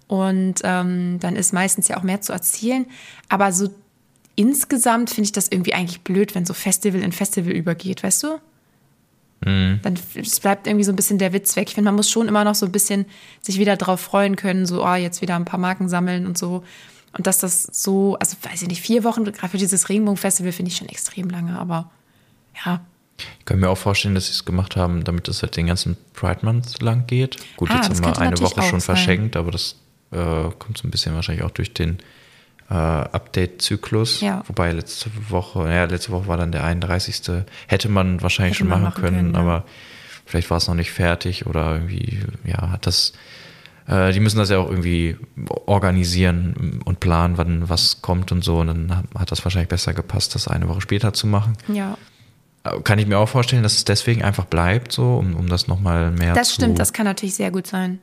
Und 0.08 0.56
ähm, 0.64 1.20
dann 1.20 1.36
ist 1.36 1.54
meistens 1.54 1.88
ja 1.88 1.98
auch 1.98 2.04
mehr 2.04 2.22
zu 2.22 2.34
erzählen. 2.34 2.86
Aber 3.30 3.52
so 3.52 3.70
insgesamt 4.36 5.10
finde 5.10 5.26
ich 5.26 5.32
das 5.32 5.48
irgendwie 5.48 5.74
eigentlich 5.74 6.02
blöd, 6.02 6.36
wenn 6.36 6.46
so 6.46 6.54
Festival 6.54 7.02
in 7.02 7.12
Festival 7.12 7.54
übergeht, 7.54 8.04
weißt 8.04 8.24
du? 8.24 8.40
Mhm. 9.46 9.80
Dann 9.82 9.98
es 10.16 10.40
bleibt 10.40 10.68
irgendwie 10.68 10.84
so 10.84 10.92
ein 10.92 10.96
bisschen 10.96 11.18
der 11.18 11.34
Witz 11.34 11.56
weg. 11.56 11.70
Ich 11.70 11.76
finde, 11.76 11.90
man 11.90 11.96
muss 11.96 12.10
schon 12.10 12.28
immer 12.28 12.44
noch 12.44 12.56
so 12.56 12.66
ein 12.66 12.72
bisschen 12.72 13.06
sich 13.42 13.58
wieder 13.58 13.76
drauf 13.76 14.00
freuen 14.00 14.36
können, 14.36 14.66
so, 14.66 14.86
oh, 14.86 14.94
jetzt 14.94 15.22
wieder 15.22 15.36
ein 15.36 15.46
paar 15.46 15.60
Marken 15.60 15.90
sammeln 15.90 16.26
und 16.26 16.38
so. 16.38 16.64
Und 17.18 17.28
dass 17.28 17.40
das 17.40 17.64
so, 17.64 18.16
also 18.20 18.38
weiß 18.42 18.62
ich 18.62 18.68
nicht, 18.68 18.82
vier 18.82 19.04
Wochen, 19.04 19.26
gerade 19.26 19.50
für 19.50 19.58
dieses 19.58 19.90
Regenbogenfestival 19.90 20.52
finde 20.52 20.72
ich 20.72 20.78
schon 20.78 20.90
extrem 20.90 21.30
lange, 21.30 21.60
aber 21.60 21.90
ja. 22.66 22.82
Ich 23.40 23.46
kann 23.46 23.60
mir 23.60 23.70
auch 23.70 23.78
vorstellen, 23.78 24.16
dass 24.16 24.28
sie 24.28 24.32
es 24.32 24.46
gemacht 24.46 24.76
haben, 24.76 25.04
damit 25.04 25.28
es 25.28 25.42
halt 25.42 25.56
den 25.58 25.68
ganzen 25.68 25.98
Pride 26.14 26.40
Month 26.44 26.82
lang 26.82 27.06
geht. 27.08 27.38
Gut, 27.58 27.70
ah, 27.70 27.76
jetzt 27.76 27.90
haben 27.90 28.06
wir 28.06 28.18
eine 28.18 28.40
Woche 28.40 28.62
schon 28.62 28.80
sein. 28.80 28.96
verschenkt, 28.96 29.36
aber 29.36 29.52
das 29.52 29.76
äh, 30.12 30.50
kommt 30.58 30.78
so 30.78 30.88
ein 30.88 30.92
bisschen 30.92 31.14
wahrscheinlich 31.14 31.44
auch 31.44 31.52
durch 31.52 31.74
den 31.74 32.00
äh, 32.72 32.74
Update-Zyklus. 32.74 34.22
Ja. 34.22 34.44
Wobei 34.48 34.72
letzte 34.72 35.10
Woche, 35.30 35.70
ja, 35.70 35.84
letzte 35.84 36.12
Woche 36.12 36.28
war 36.28 36.38
dann 36.38 36.54
der 36.54 36.64
31. 36.64 37.44
Hätte 37.68 37.90
man 37.90 38.22
wahrscheinlich 38.22 38.56
Hätte 38.56 38.60
schon 38.60 38.70
machen, 38.70 38.84
machen 38.84 39.02
können, 39.02 39.18
können 39.18 39.34
ja. 39.34 39.40
aber 39.40 39.66
vielleicht 40.26 40.50
war 40.50 40.58
es 40.58 40.68
noch 40.68 40.76
nicht 40.76 40.92
fertig 40.92 41.46
oder 41.46 41.74
irgendwie, 41.74 42.20
ja, 42.46 42.72
hat 42.72 42.88
das. 42.88 43.12
Äh, 43.88 44.14
die 44.14 44.22
müssen 44.22 44.38
das 44.38 44.50
ja 44.50 44.60
auch 44.60 44.70
irgendwie 44.70 45.18
organisieren 45.66 46.80
und 46.86 47.02
planen, 47.02 47.38
wann 47.38 47.68
was 47.68 48.02
kommt 48.02 48.32
und 48.32 48.44
so. 48.44 48.60
Und 48.60 48.68
dann 48.68 49.04
hat 49.18 49.32
das 49.32 49.44
wahrscheinlich 49.44 49.70
besser 49.70 49.94
gepasst, 49.94 50.34
das 50.36 50.48
eine 50.48 50.70
Woche 50.70 50.80
später 50.80 51.12
zu 51.12 51.28
machen. 51.28 51.58
Ja. 51.68 51.98
Äh, 52.64 52.80
kann 52.82 53.00
ich 53.00 53.08
mir 53.08 53.18
auch 53.18 53.28
vorstellen, 53.28 53.64
dass 53.64 53.74
es 53.74 53.84
deswegen 53.84 54.24
einfach 54.24 54.46
bleibt, 54.46 54.94
so, 54.94 55.18
um, 55.18 55.36
um 55.36 55.50
das 55.50 55.68
nochmal 55.68 56.12
mehr 56.12 56.36
das 56.36 56.50
zu. 56.50 56.54
Das 56.54 56.64
stimmt, 56.64 56.80
das 56.80 56.94
kann 56.94 57.06
natürlich 57.06 57.36
sehr 57.36 57.52
gut 57.52 57.68
sein 57.68 58.00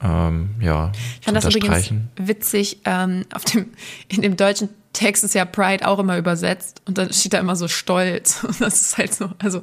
ähm, 0.00 0.50
ja, 0.60 0.92
ich 1.20 1.24
fand 1.24 1.36
das 1.36 1.54
übrigens 1.54 1.92
witzig. 2.16 2.78
Ähm, 2.84 3.24
auf 3.34 3.44
dem, 3.44 3.72
in 4.08 4.22
dem 4.22 4.36
deutschen 4.36 4.68
Text 4.92 5.24
ist 5.24 5.34
ja 5.34 5.44
Pride 5.44 5.86
auch 5.86 5.98
immer 5.98 6.18
übersetzt 6.18 6.82
und 6.86 6.98
dann 6.98 7.12
steht 7.12 7.32
da 7.32 7.38
immer 7.38 7.56
so 7.56 7.68
stolz. 7.68 8.44
Und 8.44 8.60
das 8.60 8.80
ist 8.80 8.98
halt 8.98 9.14
so, 9.14 9.30
also 9.38 9.62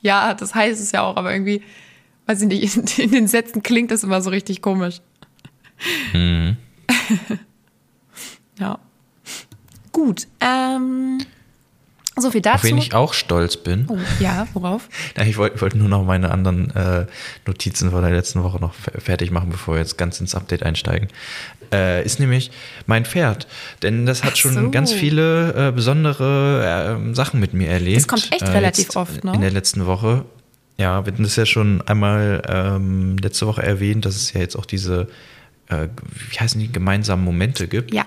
ja, 0.00 0.34
das 0.34 0.54
heißt 0.54 0.80
es 0.80 0.92
ja 0.92 1.02
auch, 1.02 1.16
aber 1.16 1.32
irgendwie, 1.32 1.62
weiß 2.26 2.42
ich 2.42 2.48
nicht, 2.48 2.76
in, 2.76 2.84
in 3.04 3.10
den 3.10 3.28
Sätzen 3.28 3.62
klingt 3.62 3.90
das 3.90 4.04
immer 4.04 4.20
so 4.20 4.30
richtig 4.30 4.62
komisch. 4.62 5.00
Mhm. 6.12 6.56
ja. 8.58 8.78
Gut. 9.92 10.26
Ähm, 10.40 11.18
so 12.16 12.30
viel 12.30 12.40
dazu. 12.40 12.56
Auf 12.56 12.64
wen 12.64 12.78
ich 12.78 12.94
auch 12.94 13.12
stolz 13.12 13.56
bin. 13.56 13.86
Oh, 13.88 13.98
ja, 14.20 14.46
worauf? 14.54 14.88
Ja, 15.16 15.24
ich 15.24 15.36
wollte 15.36 15.60
wollt 15.60 15.74
nur 15.74 15.88
noch 15.88 16.04
meine 16.04 16.30
anderen 16.30 16.74
äh, 16.74 17.06
Notizen 17.46 17.90
von 17.90 18.02
der 18.02 18.12
letzten 18.12 18.42
Woche 18.42 18.58
noch 18.60 18.74
fertig 18.74 19.30
machen, 19.30 19.50
bevor 19.50 19.74
wir 19.74 19.80
jetzt 19.80 19.98
ganz 19.98 20.20
ins 20.20 20.34
Update 20.34 20.62
einsteigen. 20.62 21.08
Äh, 21.72 22.04
ist 22.04 22.20
nämlich 22.20 22.50
mein 22.86 23.04
Pferd. 23.04 23.46
Denn 23.82 24.06
das 24.06 24.22
hat 24.24 24.38
schon 24.38 24.54
so. 24.54 24.70
ganz 24.70 24.92
viele 24.92 25.68
äh, 25.68 25.72
besondere 25.72 27.00
äh, 27.10 27.14
Sachen 27.14 27.40
mit 27.40 27.54
mir 27.54 27.68
erlebt. 27.68 27.96
Das 27.96 28.08
kommt 28.08 28.32
echt 28.32 28.42
äh, 28.42 28.50
relativ 28.50 28.94
oft, 28.96 29.24
ne? 29.24 29.34
In 29.34 29.40
der 29.40 29.50
letzten 29.50 29.86
Woche. 29.86 30.24
Ja, 30.76 31.04
wir 31.04 31.12
hatten 31.12 31.22
das 31.22 31.36
ja 31.36 31.46
schon 31.46 31.82
einmal 31.82 32.42
ähm, 32.48 33.16
letzte 33.18 33.46
Woche 33.46 33.62
erwähnt, 33.62 34.04
dass 34.04 34.16
es 34.16 34.32
ja 34.32 34.40
jetzt 34.40 34.56
auch 34.56 34.66
diese, 34.66 35.08
äh, 35.68 35.88
wie 36.30 36.38
heißen 36.38 36.60
die, 36.60 36.70
gemeinsamen 36.70 37.24
Momente 37.24 37.68
gibt. 37.68 37.94
Ja. 37.94 38.06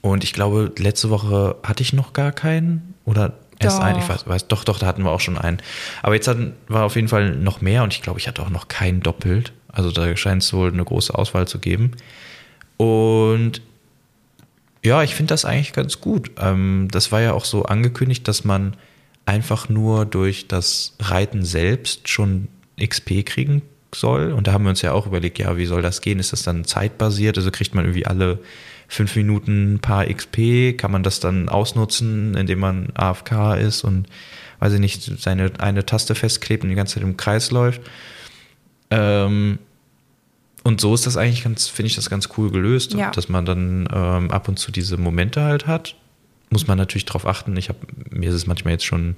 Und 0.00 0.24
ich 0.24 0.32
glaube, 0.32 0.72
letzte 0.78 1.10
Woche 1.10 1.56
hatte 1.62 1.82
ich 1.82 1.92
noch 1.92 2.12
gar 2.12 2.32
keinen 2.32 2.94
oder 3.04 3.34
erst 3.58 3.78
Doch. 3.78 3.84
einen. 3.84 3.98
Ich 3.98 4.08
weiß, 4.08 4.26
weiß, 4.26 4.48
doch, 4.48 4.64
doch, 4.64 4.78
da 4.78 4.86
hatten 4.86 5.02
wir 5.02 5.10
auch 5.10 5.20
schon 5.20 5.38
einen. 5.38 5.58
Aber 6.02 6.14
jetzt 6.14 6.28
hatten, 6.28 6.52
war 6.68 6.84
auf 6.84 6.96
jeden 6.96 7.08
Fall 7.08 7.36
noch 7.36 7.60
mehr 7.60 7.82
und 7.82 7.92
ich 7.92 8.02
glaube, 8.02 8.18
ich 8.18 8.28
hatte 8.28 8.42
auch 8.42 8.50
noch 8.50 8.68
keinen 8.68 9.00
doppelt. 9.00 9.52
Also 9.68 9.90
da 9.90 10.16
scheint 10.16 10.42
es 10.42 10.52
wohl 10.52 10.72
eine 10.72 10.84
große 10.84 11.14
Auswahl 11.14 11.48
zu 11.48 11.58
geben. 11.58 11.92
Und 12.76 13.62
ja, 14.82 15.02
ich 15.02 15.14
finde 15.14 15.30
das 15.32 15.44
eigentlich 15.44 15.72
ganz 15.72 16.00
gut. 16.00 16.30
Ähm, 16.38 16.88
das 16.90 17.10
war 17.12 17.20
ja 17.20 17.32
auch 17.32 17.44
so 17.44 17.64
angekündigt, 17.64 18.28
dass 18.28 18.44
man 18.44 18.76
einfach 19.24 19.68
nur 19.68 20.06
durch 20.06 20.46
das 20.46 20.94
Reiten 21.00 21.44
selbst 21.44 22.08
schon 22.08 22.48
XP 22.80 23.24
kriegen 23.26 23.62
soll. 24.00 24.32
Und 24.32 24.46
da 24.46 24.52
haben 24.52 24.64
wir 24.64 24.70
uns 24.70 24.82
ja 24.82 24.92
auch 24.92 25.06
überlegt, 25.06 25.38
ja, 25.38 25.56
wie 25.56 25.66
soll 25.66 25.82
das 25.82 26.00
gehen? 26.00 26.18
Ist 26.18 26.32
das 26.32 26.42
dann 26.42 26.64
zeitbasiert? 26.64 27.36
Also 27.38 27.50
kriegt 27.50 27.74
man 27.74 27.84
irgendwie 27.84 28.06
alle 28.06 28.38
fünf 28.88 29.14
Minuten 29.16 29.74
ein 29.74 29.78
paar 29.80 30.06
XP? 30.06 30.76
Kann 30.78 30.90
man 30.92 31.02
das 31.02 31.20
dann 31.20 31.48
ausnutzen, 31.48 32.34
indem 32.36 32.60
man 32.60 32.88
AFK 32.94 33.54
ist 33.58 33.82
und, 33.84 34.06
weiß 34.60 34.72
ich 34.74 34.80
nicht, 34.80 35.02
seine 35.20 35.50
eine 35.58 35.84
Taste 35.84 36.14
festklebt 36.14 36.62
und 36.64 36.70
die 36.70 36.76
ganze 36.76 36.94
Zeit 36.94 37.02
im 37.02 37.16
Kreis 37.16 37.50
läuft? 37.50 37.80
Ähm, 38.90 39.58
und 40.62 40.80
so 40.80 40.94
ist 40.94 41.06
das 41.06 41.16
eigentlich 41.16 41.44
ganz, 41.44 41.68
finde 41.68 41.88
ich 41.88 41.94
das 41.96 42.10
ganz 42.10 42.28
cool 42.36 42.50
gelöst, 42.50 42.94
Ja. 42.94 43.10
dass 43.10 43.28
man 43.28 43.44
dann 43.44 43.88
ähm, 43.92 44.30
ab 44.30 44.48
und 44.48 44.58
zu 44.58 44.72
diese 44.72 44.96
Momente 44.96 45.42
halt 45.42 45.66
hat. 45.66 45.94
Muss 46.50 46.66
man 46.66 46.78
natürlich 46.78 47.04
darauf 47.04 47.26
achten. 47.26 47.56
Ich 47.56 47.68
habe 47.68 47.78
mir 48.10 48.28
ist 48.28 48.34
es 48.36 48.46
manchmal 48.46 48.72
jetzt 48.74 48.84
schon 48.84 49.16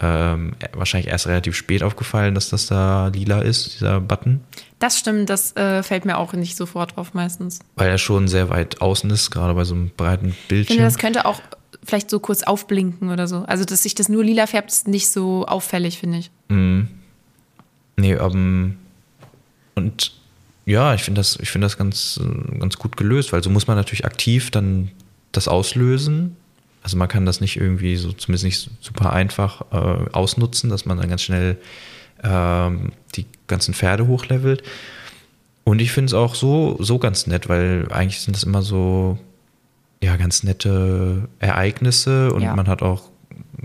ähm, 0.00 0.52
wahrscheinlich 0.74 1.10
erst 1.10 1.26
relativ 1.26 1.56
spät 1.56 1.82
aufgefallen, 1.82 2.34
dass 2.34 2.50
das 2.50 2.66
da 2.66 3.08
lila 3.08 3.40
ist, 3.40 3.74
dieser 3.74 4.00
Button, 4.00 4.40
Das 4.78 4.98
stimmt, 4.98 5.28
das 5.28 5.56
äh, 5.56 5.82
fällt 5.82 6.04
mir 6.04 6.18
auch 6.18 6.32
nicht 6.34 6.56
sofort 6.56 6.96
drauf 6.96 7.14
meistens. 7.14 7.58
weil 7.74 7.88
er 7.90 7.98
schon 7.98 8.28
sehr 8.28 8.48
weit 8.48 8.80
außen 8.80 9.10
ist, 9.10 9.30
gerade 9.30 9.54
bei 9.54 9.64
so 9.64 9.74
einem 9.74 9.90
breiten 9.96 10.28
Ich 10.28 10.34
finde, 10.34 10.48
Bildschirm. 10.48 10.78
das 10.84 10.98
könnte 10.98 11.24
auch 11.24 11.40
vielleicht 11.84 12.10
so 12.10 12.20
kurz 12.20 12.42
aufblinken 12.44 13.10
oder 13.10 13.26
so. 13.26 13.38
Also, 13.46 13.64
dass 13.64 13.82
sich 13.82 13.94
das 13.94 14.08
nur 14.08 14.22
lila 14.22 14.46
färbt, 14.46 14.70
ist 14.70 14.86
nicht 14.88 15.10
so 15.10 15.46
auffällig, 15.46 15.98
finde 15.98 16.18
ich. 16.18 16.30
Nee, 16.48 18.12
ähm, 18.12 18.76
und 19.74 20.12
ja, 20.66 20.94
ich 20.94 21.02
finde 21.02 21.20
das, 21.20 21.38
ich 21.40 21.50
finde 21.50 21.64
das 21.64 21.76
ganz, 21.78 22.20
äh, 22.22 22.58
ganz 22.58 22.76
gut 22.78 22.96
gelöst, 22.96 23.32
weil 23.32 23.42
so 23.42 23.50
muss 23.50 23.66
man 23.66 23.76
natürlich 23.76 24.04
aktiv 24.04 24.50
dann 24.50 24.90
das 25.32 25.48
auslösen. 25.48 26.36
Also 26.88 26.96
man 26.96 27.08
kann 27.08 27.26
das 27.26 27.42
nicht 27.42 27.58
irgendwie 27.60 27.96
so, 27.96 28.12
zumindest 28.12 28.44
nicht 28.44 28.70
super 28.80 29.12
einfach 29.12 29.60
äh, 29.72 30.10
ausnutzen, 30.10 30.70
dass 30.70 30.86
man 30.86 30.96
dann 30.96 31.10
ganz 31.10 31.20
schnell 31.20 31.58
ähm, 32.24 32.92
die 33.14 33.26
ganzen 33.46 33.74
Pferde 33.74 34.06
hochlevelt. 34.06 34.62
Und 35.64 35.82
ich 35.82 35.92
finde 35.92 36.06
es 36.06 36.14
auch 36.14 36.34
so, 36.34 36.78
so 36.80 36.98
ganz 36.98 37.26
nett, 37.26 37.50
weil 37.50 37.88
eigentlich 37.90 38.22
sind 38.22 38.34
das 38.34 38.44
immer 38.44 38.62
so, 38.62 39.18
ja, 40.02 40.16
ganz 40.16 40.44
nette 40.44 41.28
Ereignisse 41.40 42.32
und 42.32 42.40
Ja. 42.40 42.56
man 42.56 42.68
hat 42.68 42.80
auch 42.80 43.02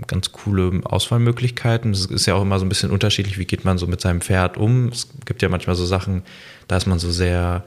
ganz 0.06 0.30
coole 0.32 0.82
Auswahlmöglichkeiten. 0.84 1.92
Es 1.92 2.04
ist 2.04 2.26
ja 2.26 2.34
auch 2.34 2.42
immer 2.42 2.58
so 2.58 2.66
ein 2.66 2.68
bisschen 2.68 2.90
unterschiedlich, 2.90 3.38
wie 3.38 3.46
geht 3.46 3.64
man 3.64 3.78
so 3.78 3.86
mit 3.86 4.02
seinem 4.02 4.20
Pferd 4.20 4.58
um. 4.58 4.88
Es 4.88 5.08
gibt 5.24 5.40
ja 5.40 5.48
manchmal 5.48 5.76
so 5.76 5.86
Sachen, 5.86 6.24
da 6.68 6.76
ist 6.76 6.86
man 6.86 6.98
so 6.98 7.10
sehr, 7.10 7.64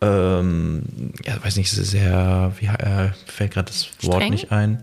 ähm, 0.00 0.82
ja, 1.24 1.42
weiß 1.42 1.56
nicht, 1.56 1.70
sehr, 1.70 2.52
wie 2.58 2.66
äh, 2.66 3.10
fällt 3.26 3.52
gerade 3.54 3.66
das 3.70 3.88
Wort 4.02 4.16
Streng? 4.16 4.30
nicht 4.32 4.52
ein. 4.52 4.82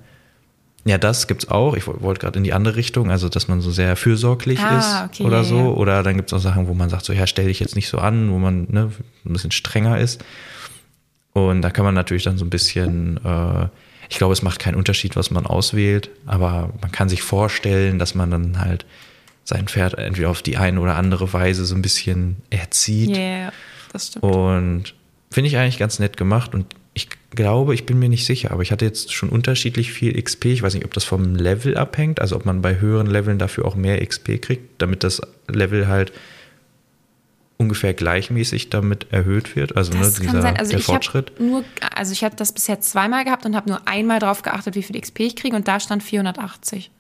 Ja, 0.86 0.98
das 0.98 1.28
gibt's 1.28 1.48
auch. 1.50 1.76
Ich 1.76 1.88
wollte 1.88 2.20
gerade 2.20 2.38
in 2.38 2.44
die 2.44 2.52
andere 2.52 2.76
Richtung, 2.76 3.10
also 3.10 3.30
dass 3.30 3.48
man 3.48 3.62
so 3.62 3.72
sehr 3.72 3.96
fürsorglich 3.96 4.60
Ah, 4.60 4.80
ist 5.06 5.14
okay, 5.14 5.24
oder 5.24 5.38
ja, 5.38 5.44
so. 5.44 5.58
ja. 5.58 5.64
Oder 5.68 6.04
dann 6.04 6.18
gibt's 6.18 6.34
auch 6.34 6.40
Sachen, 6.40 6.68
wo 6.68 6.74
man 6.74 6.90
sagt, 6.90 7.06
so 7.06 7.14
ja, 7.14 7.26
stell 7.26 7.46
dich 7.48 7.62
jetzt 7.62 7.76
nicht 7.76 7.88
so 7.88 8.00
an, 8.00 8.32
wo 8.32 8.38
man 8.38 8.68
ne, 8.70 8.92
ein 9.26 9.34
bisschen 9.34 9.52
strenger 9.52 9.98
ist. 9.98 10.24
Und 11.32 11.62
da 11.62 11.70
kann 11.70 11.86
man 11.86 11.96
natürlich 11.96 12.24
dann 12.24 12.38
so 12.38 12.44
ein 12.44 12.50
bisschen, 12.50 13.18
äh, 13.24 13.68
ich 14.10 14.18
glaube, 14.18 14.34
es 14.34 14.42
macht 14.42 14.60
keinen 14.60 14.76
Unterschied, 14.76 15.16
was 15.16 15.32
man 15.32 15.46
auswählt, 15.46 16.10
aber 16.26 16.72
man 16.82 16.92
kann 16.92 17.08
sich 17.08 17.22
vorstellen, 17.24 17.98
dass 17.98 18.14
man 18.14 18.30
dann 18.30 18.60
halt 18.60 18.86
sein 19.46 19.68
Pferd 19.68 19.98
entweder 19.98 20.30
auf 20.30 20.42
die 20.42 20.58
eine 20.58 20.80
oder 20.82 20.96
andere 20.98 21.32
Weise 21.34 21.66
so 21.66 21.76
ein 21.76 21.82
bisschen 21.82 22.38
erzieht. 22.50 23.10
Yeah, 23.16 23.52
das 23.94 24.08
stimmt. 24.08 24.24
Und 24.26 24.94
finde 25.34 25.50
ich 25.50 25.58
eigentlich 25.58 25.80
ganz 25.80 26.00
nett 26.00 26.18
gemacht 26.18 26.54
und 26.54 26.66
ich 26.94 27.10
glaube, 27.32 27.74
ich 27.74 27.86
bin 27.86 27.98
mir 27.98 28.10
nicht 28.10 28.26
sicher, 28.26 28.52
aber 28.52 28.62
ich 28.62 28.72
hatte 28.72 28.86
jetzt 28.86 29.12
schon 29.14 29.30
unterschiedlich 29.30 29.92
viel 29.92 30.22
XP. 30.22 30.46
Ich 30.46 30.62
weiß 30.62 30.76
nicht, 30.76 30.86
ob 30.86 30.94
das 30.94 31.04
vom 31.04 31.36
Level 31.36 31.76
abhängt, 31.76 32.22
also 32.22 32.36
ob 32.36 32.46
man 32.46 32.62
bei 32.62 32.80
höheren 32.80 33.08
Leveln 33.08 33.40
dafür 33.40 33.66
auch 33.66 33.76
mehr 33.76 34.06
XP 34.06 34.40
kriegt, 34.42 34.82
damit 34.82 35.04
das 35.04 35.22
Level 35.48 35.88
ungefähr 37.58 37.94
gleichmäßig 37.94 38.70
damit 38.70 39.08
erhöht 39.12 39.56
wird. 39.56 39.76
Also 39.76 39.94
Das 39.94 40.20
ne, 40.20 40.28
dieser. 40.28 40.60
Also 40.60 40.72
der 40.72 40.80
Fortschritt. 40.82 41.40
nur, 41.40 41.64
also 41.96 42.12
ich 42.12 42.24
habe 42.24 42.36
das 42.36 42.52
bisher 42.52 42.80
zweimal 42.82 43.24
gehabt 43.24 43.46
und 43.46 43.56
habe 43.56 43.70
nur 43.70 43.88
einmal 43.88 44.20
drauf 44.20 44.44
geachtet, 44.44 44.76
wie 44.76 44.84
viel 44.84 45.00
XP 45.00 45.22
ich 45.22 45.36
kriege 45.36 45.56
und 45.56 45.68
da 45.68 45.80
stand 45.80 46.04
480. 46.04 46.92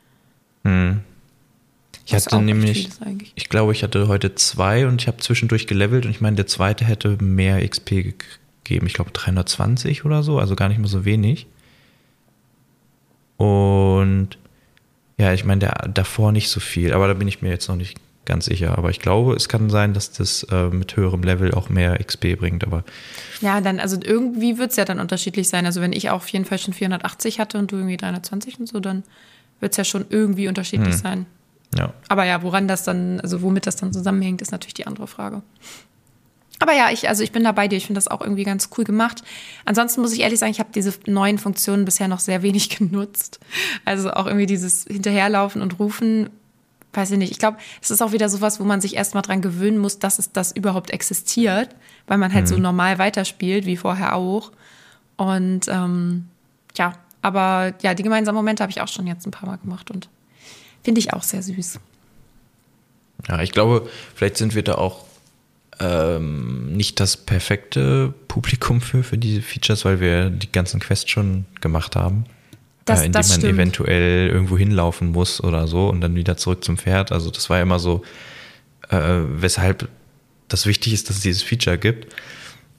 Ich 2.17 2.25
hatte 2.25 2.41
nämlich, 2.41 2.89
ich 3.36 3.50
glaube, 3.50 3.72
ich 3.72 3.84
hatte 3.84 4.08
heute 4.08 4.36
zwei 4.36 4.88
und 4.88 5.01
ich 5.01 5.08
habe 5.08 5.17
zwischendurch 5.17 5.67
gelevelt 5.67 6.05
und 6.05 6.12
ich 6.12 6.22
meine, 6.22 6.36
der 6.36 6.48
zweite 6.48 6.86
hätte 6.86 7.17
mehr 7.22 7.67
XP 7.67 8.15
gegeben. 8.63 8.88
Ich 8.88 8.93
glaube 8.93 9.12
320 9.12 10.05
oder 10.05 10.24
so, 10.24 10.39
also 10.39 10.55
gar 10.55 10.70
nicht 10.70 10.79
mehr 10.79 10.88
so 10.88 11.05
wenig. 11.05 11.48
Und 13.38 14.38
ja, 15.17 15.34
ich 15.34 15.46
meine, 15.46 15.60
der 15.60 15.89
davor 15.93 16.32
nicht 16.32 16.50
so 16.50 16.60
viel, 16.60 16.93
aber 16.93 17.08
da 17.08 17.13
bin 17.13 17.27
ich 17.27 17.41
mir 17.41 17.50
jetzt 17.50 17.67
noch 17.67 17.75
nicht 17.75 17.98
ganz 18.25 18.46
sicher. 18.46 18.77
Aber 18.77 18.89
ich 18.89 19.00
glaube, 19.00 19.36
es 19.36 19.50
kann 19.50 19.70
sein, 19.70 19.93
dass 19.93 20.12
das 20.12 20.43
äh, 20.43 20.70
mit 20.70 20.96
höherem 20.96 21.24
Level 21.24 21.53
auch 21.53 21.70
mehr 21.70 21.98
XP 22.01 22.38
bringt. 22.38 22.63
Aber 22.63 22.84
Ja, 23.41 23.62
dann, 23.62 23.79
also 23.79 23.98
irgendwie 24.01 24.58
wird 24.58 24.72
es 24.72 24.77
ja 24.77 24.86
dann 24.86 25.00
unterschiedlich 25.00 25.50
sein. 25.50 25.65
Also 25.65 25.82
wenn 25.82 25.93
ich 25.93 26.10
auch 26.10 26.17
auf 26.17 26.27
jeden 26.29 26.46
Fall 26.46 26.58
schon 26.58 26.74
480 26.74 27.39
hatte 27.39 27.58
und 27.58 27.72
du 27.72 27.77
irgendwie 27.77 27.98
320 27.98 28.60
und 28.60 28.67
so, 28.67 28.79
dann 28.79 29.03
wird 29.60 29.74
es 29.74 29.77
ja 29.77 29.84
schon 29.84 30.05
irgendwie 30.10 30.48
unterschiedlich 30.48 30.96
sein. 30.96 31.25
Ja. 31.77 31.94
Aber 32.10 32.25
ja, 32.25 32.42
woran 32.44 32.68
das 32.68 32.84
dann, 32.84 33.20
also 33.22 33.42
womit 33.42 33.68
das 33.68 33.75
dann 33.75 33.94
zusammenhängt, 33.94 34.42
ist 34.42 34.51
natürlich 34.51 34.74
die 34.74 34.88
andere 34.88 35.08
Frage. 35.08 35.42
Aber 36.60 36.74
ja, 36.74 36.92
ich, 36.92 37.10
also 37.10 37.24
ich 37.24 37.32
bin 37.32 37.44
da 37.44 37.51
bei 37.51 37.68
dir. 37.68 37.75
Ich 37.75 37.88
finde 37.88 37.98
das 37.98 38.08
auch 38.08 38.22
irgendwie 38.22 38.44
ganz 38.44 38.70
cool 38.77 38.84
gemacht. 38.84 39.24
Ansonsten 39.65 40.01
muss 40.01 40.13
ich 40.13 40.22
ehrlich 40.22 40.39
sagen, 40.39 40.51
ich 40.51 40.60
habe 40.60 40.70
diese 40.74 40.94
neuen 41.08 41.38
Funktionen 41.38 41.84
bisher 41.84 42.08
noch 42.08 42.20
sehr 42.20 42.42
wenig 42.42 42.70
genutzt. 42.77 43.39
Also 43.86 44.12
auch 44.12 44.27
irgendwie 44.27 44.46
dieses 44.46 44.86
Hinterherlaufen 44.86 45.62
und 45.62 45.80
Rufen, 45.80 46.30
weiß 46.94 47.12
ich 47.12 47.18
nicht. 47.18 47.32
Ich 47.32 47.39
glaube, 47.39 47.58
es 47.82 47.92
ist 47.92 48.01
auch 48.01 48.12
wieder 48.12 48.30
sowas, 48.30 48.60
wo 48.60 48.63
man 48.63 48.80
sich 48.80 48.96
erstmal 48.96 49.24
dran 49.24 49.42
gewöhnen 49.42 49.77
muss, 49.77 50.00
dass 50.00 50.20
es 50.20 50.32
das 50.32 50.51
überhaupt 50.51 50.92
existiert, 50.92 51.75
weil 52.08 52.18
man 52.18 52.34
halt 52.34 52.48
so 52.48 52.58
normal 52.58 52.98
weiterspielt, 52.98 53.65
wie 53.65 53.77
vorher 53.77 54.15
auch. 54.15 54.51
Und 55.18 55.68
ähm, 55.68 56.27
ja, 56.77 56.94
aber 57.22 57.74
ja, 57.82 57.94
die 57.94 58.03
gemeinsamen 58.03 58.36
Momente 58.36 58.63
habe 58.63 58.72
ich 58.72 58.82
auch 58.82 58.88
schon 58.88 59.08
jetzt 59.08 59.25
ein 59.25 59.32
paar 59.32 59.50
Mal 59.50 59.58
gemacht 59.58 59.92
und 59.92 60.10
finde 60.84 61.00
ich 61.00 61.13
auch 61.13 61.24
sehr 61.24 61.42
süß. 61.44 61.80
Ja, 63.30 63.42
ich 63.42 63.52
glaube, 63.52 63.90
vielleicht 64.16 64.38
sind 64.38 64.54
wir 64.56 64.63
da 64.63 64.75
auch 64.75 65.06
ähm, 65.80 66.74
nicht 66.74 67.00
das 67.00 67.18
perfekte 67.18 68.13
Publikum 68.28 68.82
für, 68.82 69.04
für 69.04 69.18
diese 69.18 69.42
Features, 69.42 69.86
weil 69.86 70.00
wir 70.00 70.30
die 70.30 70.52
ganzen 70.52 70.80
Quests 70.80 71.10
schon 71.10 71.46
gemacht 71.62 71.96
haben. 71.96 72.25
Das- 72.86 73.00
äh, 73.02 73.06
indem 73.06 73.13
das 73.13 73.30
man 73.30 73.40
stimmt. 73.40 73.54
eventuell 73.54 74.28
irgendwo 74.30 74.58
hinlaufen 74.58 75.12
muss 75.12 75.42
oder 75.42 75.68
so 75.68 75.88
und 75.90 76.02
dann 76.02 76.16
wieder 76.16 76.36
zurück 76.38 76.63
zum 76.63 76.78
Pferd. 76.78 77.12
Also 77.12 77.32
das 77.32 77.50
war 77.50 77.62
immer 77.62 77.80
so, 77.80 78.04
äh, 78.90 78.98
weshalb 78.98 79.88
das 80.50 80.66
wichtig 80.66 80.94
ist, 80.94 81.10
dass 81.10 81.18
es 81.18 81.22
dieses 81.24 81.42
Feature 81.44 81.78
gibt. 81.78 82.13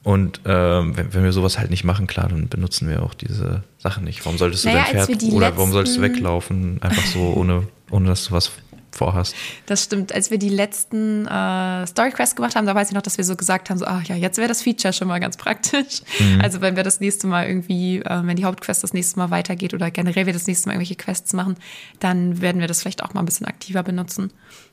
Und 0.03 0.41
ähm, 0.45 0.95
wenn, 0.99 1.15
wenn 1.15 1.25
wir 1.25 1.33
sowas 1.33 1.59
halt 1.59 1.71
nicht 1.71 1.83
machen, 1.85 2.07
klar, 2.07 2.29
dann 2.29 2.49
benutzen 2.51 2.87
wir 2.89 3.03
auch 3.03 3.15
diese 3.15 3.65
Sachen 3.79 4.05
nicht. 4.05 4.23
Warum 4.27 4.37
solltest 4.37 4.65
du 4.67 4.69
Naja, 4.69 4.85
dein 4.93 5.07
Pferd 5.07 5.23
oder 5.33 5.57
warum 5.57 5.73
solltest 5.73 5.97
du 5.97 6.03
weglaufen, 6.03 6.83
einfach 6.83 7.07
so, 7.07 7.21
ohne, 7.37 7.67
ohne 7.95 8.09
dass 8.09 8.27
du 8.27 8.33
was 8.33 8.51
vorhast? 8.91 9.35
Das 9.67 9.85
stimmt. 9.85 10.13
Als 10.13 10.31
wir 10.31 10.39
die 10.39 10.49
letzten 10.49 11.27
äh, 11.27 11.87
Story 11.87 12.11
Quests 12.11 12.37
gemacht 12.37 12.57
haben, 12.57 12.67
da 12.67 12.75
weiß 12.75 12.89
ich 12.89 12.95
noch, 12.95 13.03
dass 13.03 13.19
wir 13.19 13.25
so 13.25 13.37
gesagt 13.37 13.71
haben, 13.71 13.79
so, 13.79 13.87
ach 13.87 14.05
ja, 14.05 14.15
jetzt 14.15 14.39
wäre 14.39 14.49
das 14.49 14.63
Feature 14.63 14.93
schon 14.93 15.09
mal 15.09 15.21
ganz 15.21 15.37
praktisch. 15.37 16.03
Also 16.43 16.61
wenn 16.61 16.77
wir 16.77 16.83
das 16.83 17.01
nächste 17.01 17.27
Mal 17.27 17.47
irgendwie, 17.47 17.99
äh, 17.99 18.27
wenn 18.27 18.37
die 18.37 18.45
Hauptquest 18.45 18.83
das 18.83 18.93
nächste 18.93 19.19
Mal 19.19 19.31
weitergeht 19.31 19.75
oder 19.75 19.91
generell 19.91 20.27
wir 20.27 20.33
das 20.33 20.47
nächste 20.47 20.69
Mal 20.69 20.75
irgendwelche 20.75 20.97
Quests 20.97 21.33
machen, 21.33 21.57
dann 22.01 22.41
werden 22.41 22.61
wir 22.61 22.69
das 22.69 22.81
vielleicht 22.81 23.03
auch 23.03 23.15
mal 23.15 23.21
ein 23.21 23.27
bisschen 23.27 23.47
aktiver 23.47 23.83
benutzen 23.83 24.33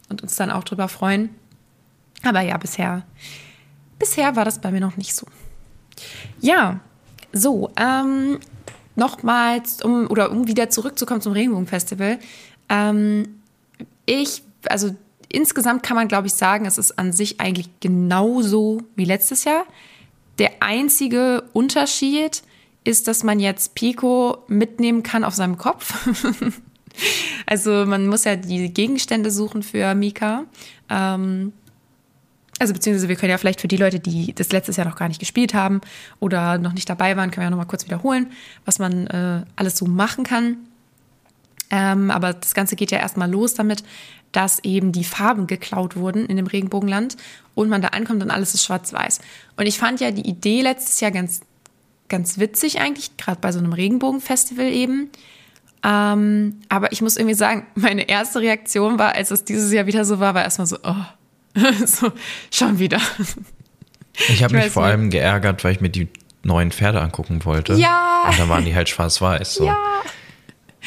und 0.09 0.21
uns 0.21 0.35
dann 0.35 0.51
auch 0.51 0.63
drüber 0.63 0.87
freuen. 0.87 1.29
Aber 2.23 2.41
ja, 2.41 2.57
bisher, 2.57 3.03
bisher 3.99 4.35
war 4.35 4.45
das 4.45 4.59
bei 4.59 4.71
mir 4.71 4.81
noch 4.81 4.97
nicht 4.97 5.15
so. 5.15 5.25
Ja, 6.39 6.79
so, 7.33 7.71
ähm, 7.77 8.39
nochmals, 8.95 9.81
um 9.81 10.07
oder 10.09 10.31
um 10.31 10.47
wieder 10.47 10.69
zurückzukommen 10.69 11.21
zum 11.21 11.33
Regenbogenfestival, 11.33 12.19
ähm, 12.71 13.27
ich, 14.05 14.41
also 14.67 14.95
insgesamt 15.29 15.83
kann 15.83 15.95
man, 15.95 16.07
glaube 16.07 16.27
ich, 16.27 16.33
sagen, 16.33 16.65
es 16.65 16.77
ist 16.77 16.97
an 16.97 17.11
sich 17.11 17.39
eigentlich 17.39 17.69
genauso 17.81 18.81
wie 18.95 19.05
letztes 19.05 19.43
Jahr. 19.43 19.65
Der 20.39 20.51
einzige 20.61 21.43
Unterschied 21.53 22.41
ist, 22.83 23.07
dass 23.07 23.23
man 23.23 23.39
jetzt 23.39 23.75
Pico 23.75 24.39
mitnehmen 24.47 25.03
kann 25.03 25.23
auf 25.23 25.35
seinem 25.35 25.57
Kopf. 25.57 25.93
also 27.45 27.85
man 27.85 28.07
muss 28.07 28.23
ja 28.23 28.37
die 28.37 28.73
Gegenstände 28.73 29.29
suchen 29.29 29.61
für 29.61 29.93
Mika. 29.93 30.45
Ähm, 30.89 31.53
also 32.57 32.73
beziehungsweise 32.73 33.09
wir 33.09 33.15
können 33.15 33.31
ja 33.31 33.37
vielleicht 33.37 33.61
für 33.61 33.67
die 33.67 33.77
Leute, 33.77 33.99
die 33.99 34.33
das 34.33 34.51
letztes 34.51 34.77
Jahr 34.77 34.87
noch 34.87 34.95
gar 34.95 35.07
nicht 35.09 35.19
gespielt 35.19 35.53
haben 35.53 35.81
oder 36.19 36.57
noch 36.57 36.73
nicht 36.73 36.89
dabei 36.89 37.17
waren, 37.17 37.31
können 37.31 37.41
wir 37.41 37.45
ja 37.45 37.49
nochmal 37.49 37.67
kurz 37.67 37.85
wiederholen, 37.85 38.31
was 38.65 38.79
man 38.79 39.07
äh, 39.07 39.43
alles 39.55 39.77
so 39.77 39.85
machen 39.85 40.23
kann. 40.23 40.57
Ähm, 41.71 42.11
aber 42.11 42.33
das 42.33 42.53
Ganze 42.53 42.75
geht 42.75 42.91
ja 42.91 42.99
erstmal 42.99 43.31
los 43.31 43.53
damit, 43.53 43.83
dass 44.31 44.59
eben 44.63 44.91
die 44.91 45.03
Farben 45.03 45.47
geklaut 45.47 45.95
wurden 45.95 46.25
in 46.25 46.37
dem 46.37 46.47
Regenbogenland 46.47 47.17
und 47.55 47.69
man 47.69 47.81
da 47.81 47.89
ankommt 47.89 48.21
und 48.21 48.29
alles 48.29 48.53
ist 48.53 48.65
schwarz-weiß. 48.65 49.19
Und 49.57 49.65
ich 49.65 49.77
fand 49.77 49.99
ja 49.99 50.11
die 50.11 50.27
Idee 50.27 50.61
letztes 50.61 50.99
Jahr 50.99 51.11
ganz, 51.11 51.41
ganz 52.09 52.37
witzig 52.37 52.79
eigentlich, 52.79 53.17
gerade 53.17 53.39
bei 53.41 53.51
so 53.51 53.59
einem 53.59 53.73
Regenbogenfestival 53.73 54.67
eben. 54.67 55.09
Ähm, 55.83 56.59
aber 56.69 56.91
ich 56.91 57.01
muss 57.01 57.17
irgendwie 57.17 57.35
sagen, 57.35 57.65
meine 57.75 58.07
erste 58.07 58.41
Reaktion 58.41 58.99
war, 58.99 59.15
als 59.15 59.31
es 59.31 59.43
dieses 59.45 59.71
Jahr 59.71 59.87
wieder 59.87 60.05
so 60.05 60.19
war, 60.19 60.33
war 60.33 60.43
erstmal 60.43 60.67
so, 60.67 60.77
oh, 60.83 60.95
so, 61.85 62.11
schon 62.51 62.79
wieder. 62.79 62.99
Ich 64.29 64.43
habe 64.43 64.55
mich 64.55 64.67
vor 64.67 64.83
nicht. 64.83 64.91
allem 64.91 65.09
geärgert, 65.09 65.63
weil 65.63 65.73
ich 65.73 65.81
mir 65.81 65.89
die 65.89 66.07
neuen 66.43 66.71
Pferde 66.71 67.01
angucken 67.01 67.43
wollte. 67.45 67.73
Ja. 67.73 68.25
Und 68.29 68.39
da 68.39 68.49
waren 68.49 68.65
die 68.65 68.75
halt 68.75 68.89
schwarz-weiß. 68.89 69.55
So. 69.55 69.65
Ja. 69.65 69.77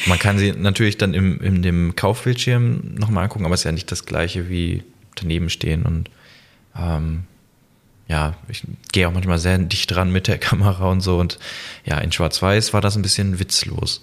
Man 0.07 0.19
kann 0.19 0.37
sie 0.37 0.51
natürlich 0.51 0.97
dann 0.97 1.13
im, 1.13 1.39
in 1.41 1.61
dem 1.61 1.95
Kaufbildschirm 1.95 2.95
nochmal 2.95 3.23
angucken, 3.23 3.45
aber 3.45 3.53
es 3.53 3.61
ist 3.61 3.65
ja 3.65 3.71
nicht 3.71 3.91
das 3.91 4.05
gleiche 4.05 4.49
wie 4.49 4.83
daneben 5.15 5.49
stehen. 5.49 5.83
Und 5.83 6.09
ähm, 6.77 7.23
ja, 8.07 8.35
ich 8.49 8.63
gehe 8.91 9.07
auch 9.07 9.13
manchmal 9.13 9.39
sehr 9.39 9.57
dicht 9.57 9.91
dran 9.91 10.11
mit 10.11 10.27
der 10.27 10.37
Kamera 10.39 10.91
und 10.91 11.01
so. 11.01 11.17
Und 11.17 11.39
ja, 11.85 11.97
in 11.99 12.11
Schwarz-Weiß 12.11 12.73
war 12.73 12.81
das 12.81 12.95
ein 12.95 13.01
bisschen 13.01 13.39
witzlos. 13.39 14.01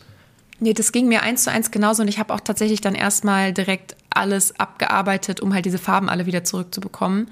Nee, 0.60 0.74
das 0.74 0.92
ging 0.92 1.08
mir 1.08 1.22
eins 1.22 1.44
zu 1.44 1.50
eins 1.50 1.70
genauso 1.72 2.02
und 2.02 2.08
ich 2.08 2.18
habe 2.20 2.32
auch 2.32 2.40
tatsächlich 2.40 2.80
dann 2.80 2.94
erstmal 2.94 3.52
direkt 3.52 3.96
alles 4.10 4.58
abgearbeitet, 4.60 5.40
um 5.40 5.52
halt 5.52 5.64
diese 5.64 5.78
Farben 5.78 6.08
alle 6.08 6.26
wieder 6.26 6.44
zurückzubekommen. 6.44 7.28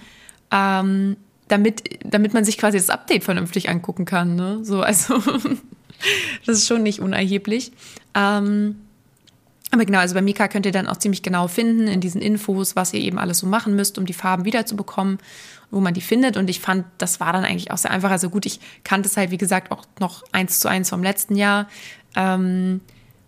Ähm, 0.50 1.17
damit, 1.47 1.83
damit 2.05 2.35
man 2.35 2.45
sich 2.45 2.59
quasi 2.59 2.79
das 2.79 2.90
Update 2.90 3.25
vernünftig 3.25 3.69
angucken 3.69 4.05
kann. 4.05 4.35
Ne? 4.35 4.61
So, 4.64 4.83
also 4.83 5.23
das 6.47 6.59
ist 6.59 6.66
schon 6.66 6.82
nicht 6.82 7.00
unerheblich. 7.00 7.73
Ähm, 8.14 8.76
aber 9.73 9.85
genau, 9.85 9.99
also 9.99 10.14
bei 10.14 10.23
Mika 10.23 10.49
könnt 10.49 10.66
ihr 10.66 10.73
dann 10.73 10.88
auch 10.88 10.97
ziemlich 10.97 11.23
genau 11.23 11.47
finden 11.47 11.87
in 11.87 12.00
diesen 12.00 12.20
Infos, 12.20 12.75
was 12.75 12.92
ihr 12.92 13.00
eben 13.00 13.18
alles 13.18 13.38
so 13.38 13.47
machen 13.47 13.76
müsst, 13.76 13.99
um 13.99 14.06
die 14.06 14.12
Farben 14.12 14.44
wiederzubekommen, 14.44 15.18
wo 15.70 15.80
man 15.80 15.94
die 15.94 16.00
findet. 16.00 16.37
Und 16.37 16.50
ich 16.50 16.61
fand, 16.61 16.87
das 16.99 17.20
war 17.20 17.32
dann 17.32 17.44
eigentlich 17.44 17.70
auch 17.70 17.78
sehr 17.78 17.92
einfach. 17.92 18.11
Also 18.11 18.30
gut, 18.30 18.47
ich 18.47 18.59
kannte 18.82 19.09
es 19.09 19.16
halt, 19.16 19.30
wie 19.30 19.38
gesagt, 19.38 19.70
auch 19.70 19.85
noch 20.00 20.25
eins 20.32 20.59
zu 20.59 20.68
eins 20.68 20.90
vom 20.90 21.02
letzten 21.02 21.37
Jahr. 21.37 21.68
Ähm, 22.16 22.80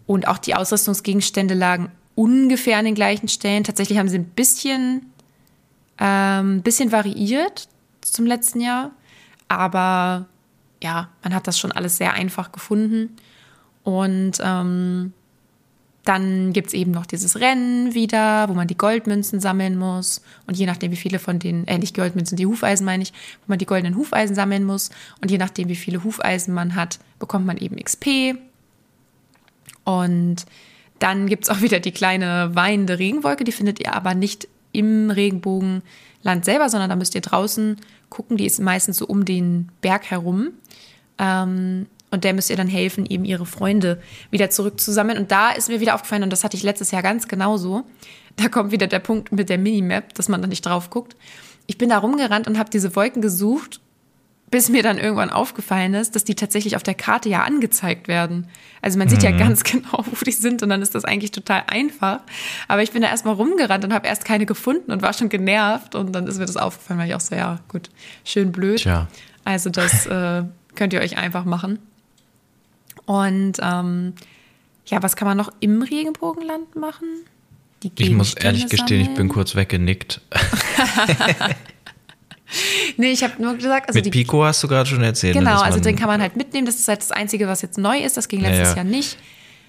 und 0.06 0.26
auch 0.26 0.38
die 0.38 0.56
Ausrüstungsgegenstände 0.56 1.54
lagen 1.54 1.92
ungefähr 2.16 2.78
an 2.78 2.86
den 2.86 2.96
gleichen 2.96 3.28
Stellen. 3.28 3.62
Tatsächlich 3.62 3.98
haben 3.98 4.08
sie 4.08 4.18
ein 4.18 4.24
bisschen, 4.24 5.06
ähm, 5.98 6.62
bisschen 6.62 6.90
variiert 6.90 7.68
zum 8.00 8.26
letzten 8.26 8.60
Jahr. 8.60 8.90
Aber 9.46 10.26
ja, 10.82 11.08
man 11.22 11.34
hat 11.34 11.46
das 11.46 11.58
schon 11.58 11.72
alles 11.72 11.96
sehr 11.96 12.14
einfach 12.14 12.52
gefunden. 12.52 13.16
Und 13.84 14.38
ähm, 14.42 15.12
dann 16.04 16.52
gibt 16.52 16.68
es 16.68 16.74
eben 16.74 16.90
noch 16.90 17.06
dieses 17.06 17.38
Rennen 17.38 17.94
wieder, 17.94 18.48
wo 18.48 18.54
man 18.54 18.66
die 18.66 18.76
Goldmünzen 18.76 19.40
sammeln 19.40 19.78
muss. 19.78 20.20
Und 20.46 20.56
je 20.56 20.66
nachdem, 20.66 20.90
wie 20.90 20.96
viele 20.96 21.18
von 21.18 21.38
den, 21.38 21.66
äh, 21.68 21.78
nicht 21.78 21.96
Goldmünzen, 21.96 22.36
die 22.36 22.46
Hufeisen 22.46 22.84
meine 22.84 23.04
ich, 23.04 23.12
wo 23.12 23.52
man 23.52 23.58
die 23.58 23.66
goldenen 23.66 23.96
Hufeisen 23.96 24.34
sammeln 24.34 24.64
muss. 24.64 24.90
Und 25.20 25.30
je 25.30 25.38
nachdem, 25.38 25.68
wie 25.68 25.76
viele 25.76 26.02
Hufeisen 26.02 26.54
man 26.54 26.74
hat, 26.74 26.98
bekommt 27.18 27.46
man 27.46 27.56
eben 27.56 27.76
XP. 27.76 28.36
Und 29.84 30.44
dann 30.98 31.26
gibt 31.26 31.44
es 31.44 31.50
auch 31.50 31.60
wieder 31.62 31.78
die 31.78 31.92
kleine 31.92 32.50
weinende 32.54 32.98
Regenwolke, 32.98 33.44
die 33.44 33.52
findet 33.52 33.80
ihr 33.80 33.94
aber 33.94 34.14
nicht 34.14 34.48
im 34.72 35.10
Regenbogenland 36.22 36.44
selber, 36.44 36.68
sondern 36.68 36.90
da 36.90 36.96
müsst 36.96 37.14
ihr 37.14 37.20
draußen 37.20 37.76
gucken. 38.08 38.36
Die 38.36 38.46
ist 38.46 38.60
meistens 38.60 38.96
so 38.96 39.06
um 39.06 39.24
den 39.24 39.70
Berg 39.80 40.10
herum. 40.10 40.52
Ähm, 41.18 41.86
und 42.10 42.24
der 42.24 42.34
müsst 42.34 42.50
ihr 42.50 42.56
dann 42.56 42.68
helfen, 42.68 43.06
eben 43.06 43.24
ihre 43.24 43.46
Freunde 43.46 44.00
wieder 44.30 44.50
zurückzusammeln. 44.50 45.18
Und 45.18 45.30
da 45.30 45.50
ist 45.50 45.68
mir 45.68 45.80
wieder 45.80 45.94
aufgefallen, 45.94 46.22
und 46.22 46.30
das 46.30 46.44
hatte 46.44 46.56
ich 46.56 46.62
letztes 46.62 46.90
Jahr 46.90 47.02
ganz 47.02 47.26
genauso. 47.26 47.84
Da 48.36 48.48
kommt 48.48 48.70
wieder 48.70 48.86
der 48.86 48.98
Punkt 48.98 49.32
mit 49.32 49.48
der 49.48 49.58
Minimap, 49.58 50.12
dass 50.14 50.28
man 50.28 50.42
da 50.42 50.46
nicht 50.46 50.64
drauf 50.64 50.90
guckt. 50.90 51.16
Ich 51.66 51.78
bin 51.78 51.88
da 51.88 51.98
rumgerannt 51.98 52.48
und 52.48 52.58
habe 52.58 52.70
diese 52.70 52.94
Wolken 52.96 53.22
gesucht 53.22 53.80
bis 54.52 54.68
mir 54.68 54.82
dann 54.82 54.98
irgendwann 54.98 55.30
aufgefallen 55.30 55.94
ist, 55.94 56.14
dass 56.14 56.24
die 56.24 56.34
tatsächlich 56.34 56.76
auf 56.76 56.82
der 56.82 56.92
Karte 56.94 57.30
ja 57.30 57.42
angezeigt 57.42 58.06
werden. 58.06 58.48
Also 58.82 58.98
man 58.98 59.08
sieht 59.08 59.20
mhm. 59.20 59.24
ja 59.24 59.30
ganz 59.32 59.64
genau, 59.64 60.04
wo 60.04 60.24
die 60.24 60.30
sind 60.30 60.62
und 60.62 60.68
dann 60.68 60.82
ist 60.82 60.94
das 60.94 61.06
eigentlich 61.06 61.30
total 61.30 61.64
einfach. 61.66 62.20
Aber 62.68 62.82
ich 62.82 62.92
bin 62.92 63.00
da 63.00 63.08
erstmal 63.08 63.34
rumgerannt 63.34 63.82
und 63.82 63.94
habe 63.94 64.06
erst 64.06 64.26
keine 64.26 64.44
gefunden 64.44 64.92
und 64.92 65.00
war 65.00 65.14
schon 65.14 65.30
genervt 65.30 65.94
und 65.94 66.12
dann 66.12 66.26
ist 66.26 66.38
mir 66.38 66.44
das 66.44 66.58
aufgefallen, 66.58 67.00
weil 67.00 67.08
ich 67.08 67.14
auch 67.14 67.20
so, 67.20 67.34
ja 67.34 67.60
gut, 67.68 67.88
schön 68.24 68.52
blöd. 68.52 68.80
Tja. 68.82 69.08
Also 69.42 69.70
das 69.70 70.04
äh, 70.06 70.44
könnt 70.74 70.92
ihr 70.92 71.00
euch 71.00 71.16
einfach 71.16 71.46
machen. 71.46 71.78
Und 73.06 73.54
ähm, 73.62 74.12
ja, 74.84 75.02
was 75.02 75.16
kann 75.16 75.26
man 75.26 75.38
noch 75.38 75.50
im 75.60 75.80
Regenbogenland 75.80 76.76
machen? 76.76 77.08
ich 77.96 78.10
muss 78.10 78.34
ehrlich 78.34 78.68
gestehen, 78.68 79.00
ich 79.00 79.14
bin 79.14 79.28
kurz 79.28 79.56
weggenickt. 79.56 80.20
nee, 82.96 83.12
ich 83.12 83.22
habe 83.22 83.40
nur 83.40 83.54
gesagt, 83.54 83.88
also 83.88 83.98
mit 83.98 84.06
die, 84.06 84.10
Pico 84.10 84.44
hast 84.44 84.62
du 84.62 84.68
gerade 84.68 84.88
schon 84.88 85.02
erzählt. 85.02 85.34
Ne, 85.34 85.40
genau, 85.40 85.60
also 85.60 85.80
den 85.80 85.96
kann 85.96 86.08
man 86.08 86.20
halt 86.20 86.36
mitnehmen. 86.36 86.66
Das 86.66 86.76
ist 86.76 86.88
halt 86.88 87.00
das 87.00 87.12
Einzige, 87.12 87.48
was 87.48 87.62
jetzt 87.62 87.78
neu 87.78 87.98
ist. 87.98 88.16
Das 88.16 88.28
ging 88.28 88.40
letztes 88.40 88.58
ja, 88.58 88.70
ja. 88.70 88.76
Jahr 88.76 88.84
nicht. 88.84 89.18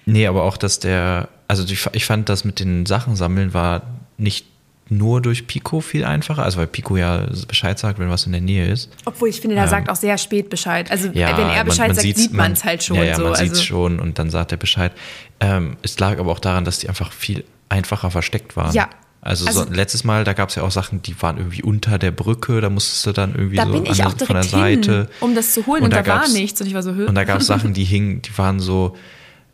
Nee, 0.06 0.26
aber 0.26 0.42
auch, 0.42 0.56
dass 0.56 0.78
der, 0.78 1.28
also 1.48 1.64
ich 1.64 2.04
fand, 2.04 2.28
das 2.28 2.44
mit 2.44 2.60
den 2.60 2.86
Sachen 2.86 3.16
sammeln 3.16 3.54
war 3.54 3.82
nicht 4.18 4.46
nur 4.90 5.22
durch 5.22 5.46
Pico 5.46 5.80
viel 5.80 6.04
einfacher, 6.04 6.42
also 6.42 6.58
weil 6.58 6.66
Pico 6.66 6.96
ja 6.96 7.26
Bescheid 7.48 7.78
sagt, 7.78 7.98
wenn 7.98 8.10
was 8.10 8.26
in 8.26 8.32
der 8.32 8.40
Nähe 8.40 8.70
ist. 8.70 8.90
Obwohl 9.06 9.30
ich 9.30 9.40
finde, 9.40 9.56
er 9.56 9.64
ähm, 9.64 9.70
sagt 9.70 9.88
auch 9.88 9.96
sehr 9.96 10.18
spät 10.18 10.50
Bescheid. 10.50 10.90
Also 10.90 11.08
ja, 11.08 11.36
wenn 11.38 11.48
er 11.48 11.64
Bescheid 11.64 11.88
man, 11.88 11.96
man 11.96 12.04
sagt, 12.04 12.16
sieht 12.18 12.32
man 12.32 12.52
es 12.52 12.64
halt 12.64 12.82
schon. 12.84 12.96
Ja, 12.96 13.04
ja 13.04 13.14
so. 13.16 13.22
man 13.22 13.32
also. 13.32 13.44
sieht 13.44 13.52
es 13.52 13.62
schon 13.62 13.98
und 13.98 14.18
dann 14.18 14.30
sagt 14.30 14.52
er 14.52 14.58
Bescheid. 14.58 14.92
Ähm, 15.40 15.76
es 15.82 15.98
lag 15.98 16.18
aber 16.18 16.30
auch 16.30 16.38
daran, 16.38 16.64
dass 16.64 16.78
die 16.78 16.88
einfach 16.88 17.12
viel 17.12 17.44
einfacher 17.68 18.10
versteckt 18.10 18.56
waren. 18.56 18.74
Ja, 18.74 18.90
also, 19.24 19.46
also 19.46 19.64
so, 19.64 19.70
letztes 19.70 20.04
Mal, 20.04 20.24
da 20.24 20.34
gab 20.34 20.50
es 20.50 20.54
ja 20.54 20.62
auch 20.62 20.70
Sachen, 20.70 21.00
die 21.00 21.20
waren 21.22 21.38
irgendwie 21.38 21.62
unter 21.62 21.98
der 21.98 22.10
Brücke, 22.10 22.60
da 22.60 22.68
musstest 22.68 23.06
du 23.06 23.12
dann 23.12 23.34
irgendwie 23.34 23.56
da 23.56 23.64
so 23.64 23.72
bin 23.72 23.86
ich 23.86 24.04
an, 24.04 24.12
auch 24.12 24.18
von 24.18 24.34
der 24.34 24.42
Seite. 24.42 24.92
Hin, 24.92 25.08
um 25.20 25.34
das 25.34 25.54
zu 25.54 25.64
holen 25.66 25.82
und, 25.82 25.86
und 25.86 25.94
da, 25.94 26.02
da 26.02 26.20
war 26.20 26.28
nichts 26.28 26.60
und 26.60 26.66
ich 26.66 26.74
war 26.74 26.82
so 26.82 26.90
Und 26.90 27.14
da 27.14 27.24
gab 27.24 27.40
es 27.40 27.46
Sachen, 27.46 27.72
die 27.72 27.84
hingen, 27.84 28.20
die 28.20 28.36
waren 28.36 28.60
so 28.60 28.94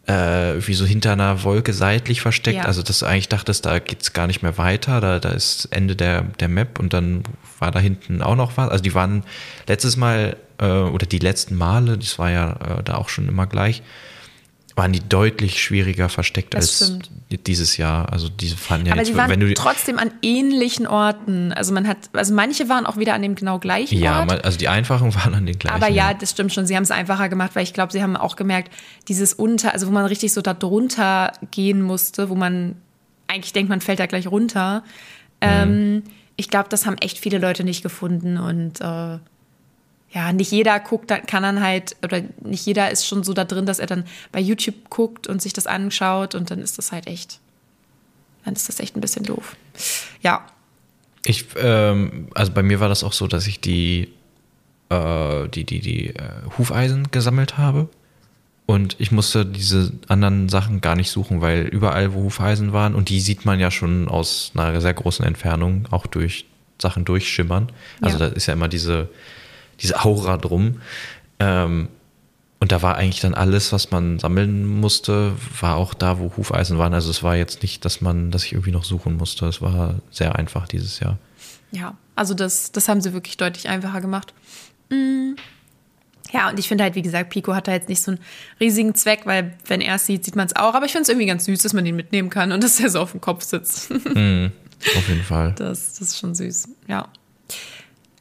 äh, 0.07 0.67
wie 0.67 0.75
so 0.75 0.85
hinter 0.85 1.13
einer 1.13 1.45
Wolke 1.45 1.73
seitlich 1.73 2.21
versteckt. 2.21 2.59
Ja. 2.59 2.65
Also 2.65 2.83
dass 2.83 2.99
du 2.99 3.07
eigentlich 3.07 3.29
dachtest, 3.29 3.65
da 3.65 3.79
geht 3.79 4.03
es 4.03 4.13
gar 4.13 4.27
nicht 4.27 4.43
mehr 4.43 4.59
weiter, 4.59 5.01
da, 5.01 5.21
da 5.21 5.29
ist 5.29 5.67
Ende 5.71 5.95
der, 5.95 6.23
der 6.41 6.49
Map 6.49 6.81
und 6.81 6.93
dann 6.93 7.23
war 7.61 7.71
da 7.71 7.79
hinten 7.79 8.23
auch 8.23 8.35
noch 8.35 8.57
was. 8.57 8.71
Also 8.71 8.83
die 8.83 8.95
waren 8.95 9.23
letztes 9.69 9.97
Mal 9.97 10.37
äh, 10.59 10.67
oder 10.67 11.07
die 11.07 11.21
letzten 11.21 11.55
Male, 11.55 11.97
das 11.97 12.19
war 12.19 12.31
ja 12.31 12.53
äh, 12.53 12.83
da 12.83 12.97
auch 12.97 13.09
schon 13.09 13.29
immer 13.29 13.47
gleich, 13.47 13.83
waren 14.81 14.95
die 14.95 15.07
deutlich 15.07 15.63
schwieriger 15.63 16.09
versteckt 16.09 16.55
das 16.55 16.81
als 16.81 16.87
stimmt. 16.87 17.47
dieses 17.47 17.77
Jahr. 17.77 18.11
Also 18.11 18.31
diese 18.31 18.57
fanden 18.57 18.87
ja 18.87 18.93
Aber 18.93 19.03
jetzt, 19.03 19.11
die 19.11 19.17
waren 19.17 19.39
die, 19.39 19.53
trotzdem 19.53 19.99
an 19.99 20.11
ähnlichen 20.23 20.87
Orten. 20.87 21.53
Also 21.53 21.75
man 21.75 21.87
hat, 21.87 21.99
also 22.15 22.33
manche 22.33 22.71
waren 22.71 22.87
auch 22.87 22.97
wieder 22.97 23.13
an 23.13 23.21
dem 23.21 23.35
genau 23.35 23.59
gleichen 23.59 23.99
ja, 23.99 24.21
Ort. 24.21 24.33
Ja, 24.33 24.39
also 24.39 24.57
die 24.57 24.69
einfachen 24.69 25.15
waren 25.17 25.35
an 25.35 25.45
den 25.45 25.59
gleichen. 25.59 25.77
Aber 25.77 25.93
ja, 25.93 26.15
das 26.15 26.31
stimmt 26.31 26.55
schon. 26.55 26.65
Sie 26.65 26.77
haben 26.77 26.83
es 26.83 26.91
einfacher 26.91 27.29
gemacht, 27.29 27.51
weil 27.53 27.63
ich 27.63 27.75
glaube, 27.75 27.93
sie 27.93 28.03
haben 28.03 28.17
auch 28.17 28.37
gemerkt, 28.37 28.73
dieses 29.07 29.35
unter, 29.35 29.75
also 29.75 29.87
wo 29.87 29.91
man 29.91 30.07
richtig 30.07 30.33
so 30.33 30.41
da 30.41 30.55
drunter 30.55 31.35
gehen 31.51 31.83
musste, 31.83 32.31
wo 32.31 32.35
man 32.35 32.77
eigentlich 33.27 33.53
denkt, 33.53 33.69
man 33.69 33.83
fällt 33.83 34.01
da 34.01 34.07
gleich 34.07 34.29
runter. 34.29 34.83
Mhm. 35.43 35.49
Ähm, 35.51 36.03
ich 36.37 36.49
glaube, 36.49 36.71
das 36.71 36.87
haben 36.87 36.97
echt 36.97 37.19
viele 37.19 37.37
Leute 37.37 37.65
nicht 37.65 37.83
gefunden 37.83 38.39
und 38.39 38.81
äh, 38.81 39.19
ja, 40.13 40.33
nicht 40.33 40.51
jeder 40.51 40.81
guckt, 40.81 41.13
kann 41.27 41.43
dann 41.43 41.63
halt, 41.63 41.97
oder 42.03 42.23
nicht 42.43 42.67
jeder 42.67 42.91
ist 42.91 43.07
schon 43.07 43.23
so 43.23 43.33
da 43.33 43.45
drin, 43.45 43.67
dass 43.67 43.79
er 43.79 43.87
dann 43.87 44.05
bei 44.33 44.41
YouTube 44.41 44.91
guckt 44.91 45.29
und 45.29 45.41
sich 45.41 45.53
das 45.53 45.67
anschaut 45.67 46.35
und 46.35 46.51
dann 46.51 46.59
ist 46.59 46.79
das 46.79 46.91
halt 46.91 47.07
echt, 47.07 47.39
dann 48.45 48.55
ist 48.55 48.69
das 48.69 48.81
echt 48.81 48.97
ein 48.97 49.01
bisschen 49.01 49.25
doof. 49.25 49.57
Ja. 50.21 50.47
Ich, 51.25 51.47
ähm, 51.57 52.29
also 52.35 52.51
bei 52.53 52.63
mir 52.63 52.81
war 52.81 52.89
das 52.89 53.05
auch 53.05 53.13
so, 53.13 53.29
dass 53.29 53.47
ich 53.47 53.61
die, 53.61 54.13
äh, 54.89 55.49
die, 55.49 55.65
die, 55.65 55.81
die 55.81 56.07
äh, 56.09 56.31
Hufeisen 56.59 57.11
gesammelt 57.13 57.57
habe. 57.57 57.89
Und 58.67 58.97
ich 58.99 59.11
musste 59.11 59.45
diese 59.45 59.93
anderen 60.07 60.49
Sachen 60.49 60.81
gar 60.81 60.95
nicht 60.95 61.11
suchen, 61.11 61.41
weil 61.41 61.63
überall, 61.63 62.15
wo 62.15 62.23
Hufeisen 62.23 62.73
waren, 62.73 62.95
und 62.95 63.09
die 63.09 63.21
sieht 63.21 63.45
man 63.45 63.59
ja 63.59 63.71
schon 63.71 64.09
aus 64.09 64.53
einer 64.55 64.81
sehr 64.81 64.95
großen 64.95 65.25
Entfernung, 65.25 65.87
auch 65.91 66.07
durch 66.07 66.47
Sachen 66.81 67.05
durchschimmern. 67.05 67.71
Also 68.01 68.19
ja. 68.19 68.29
da 68.29 68.35
ist 68.35 68.47
ja 68.47 68.55
immer 68.55 68.69
diese, 68.69 69.09
diese 69.83 70.05
Aura 70.05 70.37
drum. 70.37 70.81
Ähm, 71.39 71.89
Und 72.63 72.73
da 72.73 72.83
war 72.83 72.97
eigentlich 72.97 73.21
dann 73.21 73.33
alles, 73.33 73.73
was 73.73 73.91
man 73.91 74.19
sammeln 74.19 74.67
musste, 74.67 75.33
war 75.61 75.77
auch 75.77 75.95
da, 75.95 76.19
wo 76.19 76.31
Hufeisen 76.37 76.77
waren. 76.77 76.93
Also 76.93 77.09
es 77.11 77.23
war 77.23 77.35
jetzt 77.35 77.63
nicht, 77.63 77.87
dass 77.87 78.03
man, 78.03 78.31
dass 78.31 78.45
ich 78.45 78.53
irgendwie 78.53 78.71
noch 78.73 78.85
suchen 78.85 79.17
musste. 79.17 79.47
Es 79.47 79.63
war 79.63 79.95
sehr 80.11 80.37
einfach 80.37 80.69
dieses 80.69 81.01
Jahr. 81.01 81.17
Ja, 81.73 81.95
also 82.17 82.35
das, 82.35 82.71
das 82.73 82.87
haben 82.89 83.01
sie 83.01 83.15
wirklich 83.15 83.39
deutlich 83.39 83.69
einfacher 83.71 84.03
gemacht. 84.03 84.35
Mm. 84.91 85.37
Ja, 86.33 86.51
und 86.51 86.59
ich 86.59 86.69
finde 86.69 86.85
halt, 86.85 86.95
wie 86.95 87.03
gesagt, 87.03 87.31
Pico 87.31 87.55
hat 87.55 87.67
da 87.67 87.73
jetzt 87.73 87.89
nicht 87.89 88.03
so 88.03 88.11
einen 88.13 88.21
riesigen 88.61 88.95
Zweck, 88.95 89.23
weil 89.25 89.57
wenn 89.67 89.81
er 89.81 89.95
es 89.95 90.05
sieht, 90.07 90.25
sieht 90.25 90.37
man 90.37 90.47
es 90.47 90.55
auch. 90.55 90.75
Aber 90.75 90.85
ich 90.85 90.93
finde 90.93 91.05
es 91.05 91.09
irgendwie 91.09 91.27
ganz 91.27 91.47
süß, 91.47 91.63
dass 91.63 91.73
man 91.73 91.87
ihn 91.87 91.97
mitnehmen 91.97 92.29
kann 92.29 92.53
und 92.53 92.63
dass 92.63 92.79
er 92.79 92.91
so 92.91 93.01
auf 93.01 93.13
dem 93.13 93.21
Kopf 93.23 93.43
sitzt. 93.43 93.91
Mm, 93.91 94.49
auf 94.97 95.09
jeden 95.09 95.23
Fall. 95.25 95.55
Das, 95.57 95.95
das 95.95 96.09
ist 96.09 96.19
schon 96.19 96.35
süß, 96.35 96.69
ja. 96.89 97.09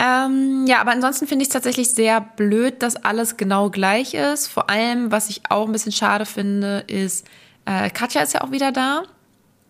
Ähm, 0.02 0.66
ja, 0.66 0.80
aber 0.80 0.92
ansonsten 0.92 1.28
finde 1.28 1.44
ich 1.44 1.50
es 1.50 1.54
tatsächlich 1.54 1.90
sehr 1.90 2.22
blöd, 2.22 2.82
dass 2.82 2.96
alles 2.96 3.36
genau 3.36 3.70
gleich 3.70 4.14
ist. 4.14 4.48
Vor 4.48 4.70
allem, 4.70 5.12
was 5.12 5.30
ich 5.30 5.42
auch 5.50 5.66
ein 5.66 5.74
bisschen 5.74 5.92
schade 5.92 6.26
finde, 6.26 6.86
ist, 6.88 7.28
äh, 7.66 7.90
Katja 7.90 8.22
ist 8.22 8.34
ja 8.34 8.42
auch 8.42 8.52
wieder 8.52 8.72
da. 8.72 9.04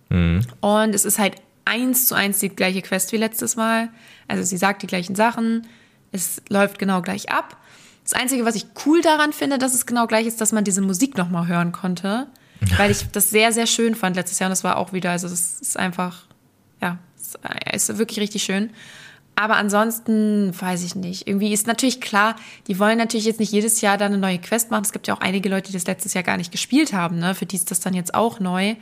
Mhm. 0.10 0.42
Und 0.62 0.94
es 0.94 1.06
ist 1.06 1.18
halt 1.18 1.36
eins 1.66 2.08
zu 2.08 2.16
eins 2.16 2.40
die 2.40 2.50
gleiche 2.50 2.82
Quest 2.84 3.12
wie 3.12 3.18
letztes 3.18 3.56
Mal. 3.56 3.90
Also 4.28 4.44
sie 4.44 4.58
sagt 4.58 4.84
die 4.84 4.88
gleichen 4.88 5.16
Sachen. 5.16 5.68
Es 6.12 6.42
läuft 6.50 6.78
genau 6.78 7.02
gleich 7.02 7.32
ab. 7.32 7.58
Das 8.04 8.14
Einzige, 8.14 8.46
was 8.46 8.56
ich 8.56 8.66
cool 8.86 9.02
daran 9.02 9.34
finde, 9.34 9.58
dass 9.58 9.74
es 9.74 9.86
genau 9.86 10.08
gleich 10.08 10.28
ist, 10.28 10.42
dass 10.42 10.52
man 10.52 10.64
diese 10.64 10.82
Musik 10.82 11.18
nochmal 11.18 11.48
hören 11.48 11.72
konnte. 11.72 12.28
Weil 12.78 12.92
ich 12.92 13.10
das 13.12 13.30
sehr, 13.30 13.52
sehr 13.52 13.68
schön 13.68 13.96
fand 13.96 14.16
letztes 14.16 14.38
Jahr. 14.40 14.48
Und 14.48 14.52
das 14.52 14.64
war 14.64 14.78
auch 14.78 14.94
wieder, 14.94 15.12
also 15.12 15.28
das 15.28 15.60
ist 15.60 15.78
einfach, 15.78 16.26
ja, 16.82 17.00
ist 17.72 17.98
wirklich 17.98 18.20
richtig 18.20 18.44
schön. 18.44 18.72
Aber 19.40 19.56
ansonsten 19.56 20.52
weiß 20.60 20.84
ich 20.84 20.96
nicht. 20.96 21.26
Irgendwie 21.26 21.54
ist 21.54 21.66
natürlich 21.66 22.02
klar, 22.02 22.36
die 22.68 22.78
wollen 22.78 22.98
natürlich 22.98 23.26
jetzt 23.26 23.40
nicht 23.40 23.54
jedes 23.54 23.80
Jahr 23.80 23.98
da 23.98 24.06
eine 24.06 24.18
neue 24.18 24.38
Quest 24.38 24.70
machen. 24.70 24.84
Es 24.84 24.92
gibt 24.92 25.08
ja 25.08 25.14
auch 25.14 25.22
einige 25.22 25.48
Leute, 25.48 25.68
die 25.68 25.78
das 25.78 25.88
letztes 25.88 26.14
Jahr 26.14 26.26
gar 26.26 26.36
nicht 26.36 26.52
gespielt 26.52 26.92
haben. 26.92 27.20
Ne? 27.20 27.34
Für 27.34 27.46
die 27.46 27.56
ist 27.56 27.72
das 27.72 27.80
dann 27.80 27.94
jetzt 27.94 28.14
auch 28.14 28.42
neu. 28.42 28.76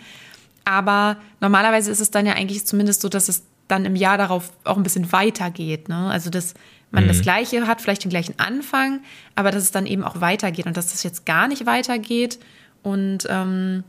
Aber 0.65 1.17
normalerweise 1.41 1.91
ist 1.91 2.01
es 2.01 2.09
dann 2.09 2.25
ja 2.25 2.33
eigentlich 2.33 2.65
zumindest 2.65 3.01
so, 3.01 3.07
dass 3.07 3.29
es 3.29 3.43
dann 3.67 3.85
im 3.85 3.95
Jahr 3.95 4.17
darauf 4.17 4.51
auch 4.63 4.77
ein 4.77 4.83
bisschen 4.83 5.11
weitergeht. 5.11 5.89
Ne? 5.89 6.09
Also, 6.09 6.31
dass 6.31 6.55
man 6.89 7.03
mhm. 7.03 7.09
das 7.09 7.21
Gleiche 7.21 7.67
hat, 7.67 7.79
vielleicht 7.79 8.05
den 8.05 8.09
gleichen 8.09 8.39
Anfang, 8.39 9.01
aber 9.35 9.51
dass 9.51 9.61
es 9.61 9.69
dann 9.69 9.85
eben 9.85 10.03
auch 10.03 10.21
weitergeht 10.21 10.65
und 10.65 10.75
dass 10.75 10.87
das 10.87 11.03
jetzt 11.03 11.27
gar 11.27 11.47
nicht 11.47 11.67
weitergeht. 11.67 12.39
Und 12.81 13.27
ähm, 13.29 13.83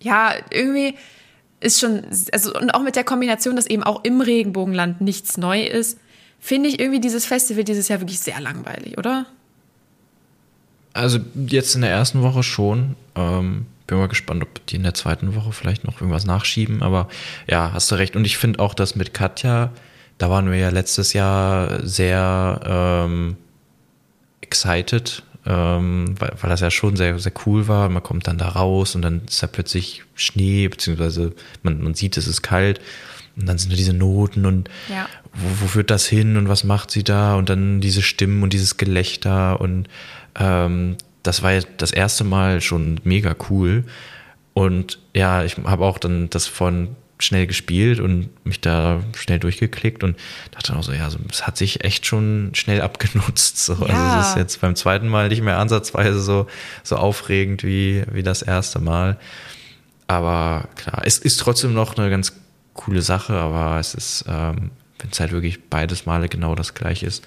ja, 0.00 0.34
irgendwie 0.50 0.96
ist 1.62 1.80
schon, 1.80 2.02
also 2.32 2.54
und 2.54 2.74
auch 2.74 2.82
mit 2.82 2.96
der 2.96 3.04
Kombination, 3.04 3.56
dass 3.56 3.66
eben 3.66 3.82
auch 3.82 4.04
im 4.04 4.20
Regenbogenland 4.20 5.00
nichts 5.00 5.36
neu 5.36 5.62
ist, 5.62 5.98
finde 6.40 6.68
ich 6.68 6.80
irgendwie 6.80 7.00
dieses 7.00 7.24
Festival 7.24 7.64
dieses 7.64 7.88
Jahr 7.88 8.00
wirklich 8.00 8.20
sehr 8.20 8.40
langweilig, 8.40 8.98
oder? 8.98 9.26
Also 10.92 11.20
jetzt 11.34 11.74
in 11.74 11.82
der 11.82 11.90
ersten 11.90 12.22
Woche 12.22 12.42
schon. 12.42 12.96
Ähm, 13.14 13.66
bin 13.86 13.98
mal 13.98 14.08
gespannt, 14.08 14.42
ob 14.42 14.66
die 14.66 14.76
in 14.76 14.82
der 14.82 14.94
zweiten 14.94 15.34
Woche 15.34 15.52
vielleicht 15.52 15.84
noch 15.84 16.00
irgendwas 16.00 16.24
nachschieben. 16.24 16.82
Aber 16.82 17.08
ja, 17.48 17.72
hast 17.72 17.90
du 17.90 17.94
recht. 17.94 18.16
Und 18.16 18.24
ich 18.24 18.38
finde 18.38 18.58
auch, 18.58 18.74
dass 18.74 18.96
mit 18.96 19.14
Katja, 19.14 19.70
da 20.18 20.30
waren 20.30 20.50
wir 20.50 20.58
ja 20.58 20.70
letztes 20.70 21.12
Jahr 21.12 21.86
sehr 21.86 22.60
ähm, 22.64 23.36
excited 24.40 25.22
ähm, 25.46 26.14
weil, 26.18 26.32
weil 26.40 26.50
das 26.50 26.60
ja 26.60 26.70
schon 26.70 26.96
sehr, 26.96 27.18
sehr 27.18 27.32
cool 27.46 27.68
war. 27.68 27.88
Man 27.88 28.02
kommt 28.02 28.26
dann 28.26 28.38
da 28.38 28.48
raus 28.48 28.94
und 28.94 29.02
dann 29.02 29.22
ist 29.26 29.42
da 29.42 29.46
plötzlich 29.46 30.04
Schnee, 30.14 30.68
beziehungsweise 30.68 31.32
man, 31.62 31.82
man 31.82 31.94
sieht, 31.94 32.16
es 32.16 32.26
ist 32.26 32.42
kalt. 32.42 32.80
Und 33.36 33.48
dann 33.48 33.58
sind 33.58 33.72
da 33.72 33.76
diese 33.76 33.94
Noten 33.94 34.44
und 34.44 34.68
ja. 34.88 35.08
wo, 35.32 35.62
wo 35.62 35.66
führt 35.66 35.90
das 35.90 36.06
hin 36.06 36.36
und 36.36 36.48
was 36.48 36.64
macht 36.64 36.90
sie 36.90 37.02
da? 37.02 37.34
Und 37.34 37.48
dann 37.48 37.80
diese 37.80 38.02
Stimmen 38.02 38.42
und 38.42 38.52
dieses 38.52 38.76
Gelächter 38.76 39.60
und 39.60 39.88
ähm, 40.38 40.96
das 41.22 41.42
war 41.42 41.52
ja 41.52 41.60
das 41.76 41.92
erste 41.92 42.24
Mal 42.24 42.60
schon 42.60 43.00
mega 43.04 43.34
cool. 43.48 43.84
Und 44.54 44.98
ja, 45.14 45.44
ich 45.44 45.56
habe 45.56 45.84
auch 45.84 45.98
dann 45.98 46.28
das 46.30 46.46
von 46.46 46.96
schnell 47.22 47.46
gespielt 47.46 48.00
und 48.00 48.28
mich 48.44 48.60
da 48.60 49.02
schnell 49.16 49.38
durchgeklickt 49.38 50.02
und 50.04 50.16
dachte 50.50 50.74
auch 50.76 50.82
so, 50.82 50.92
ja, 50.92 51.08
es 51.30 51.46
hat 51.46 51.56
sich 51.56 51.84
echt 51.84 52.06
schon 52.06 52.50
schnell 52.54 52.80
abgenutzt. 52.80 53.64
So. 53.64 53.74
Ja. 53.86 53.94
Also 53.94 54.20
es 54.20 54.28
ist 54.30 54.36
jetzt 54.36 54.60
beim 54.60 54.76
zweiten 54.76 55.08
Mal 55.08 55.28
nicht 55.28 55.42
mehr 55.42 55.58
ansatzweise 55.58 56.20
so, 56.20 56.46
so 56.82 56.96
aufregend 56.96 57.64
wie, 57.64 58.04
wie 58.12 58.22
das 58.22 58.42
erste 58.42 58.78
Mal. 58.80 59.18
Aber 60.06 60.68
klar, 60.76 61.02
es 61.04 61.18
ist 61.18 61.40
trotzdem 61.40 61.74
noch 61.74 61.96
eine 61.96 62.10
ganz 62.10 62.34
coole 62.74 63.02
Sache, 63.02 63.34
aber 63.34 63.78
es 63.78 63.94
ist, 63.94 64.24
ähm, 64.28 64.70
wenn 64.98 65.10
es 65.10 65.20
halt 65.20 65.32
wirklich 65.32 65.68
beides 65.68 66.06
Male 66.06 66.28
genau 66.28 66.54
das 66.54 66.74
gleiche 66.74 67.06
ist, 67.06 67.26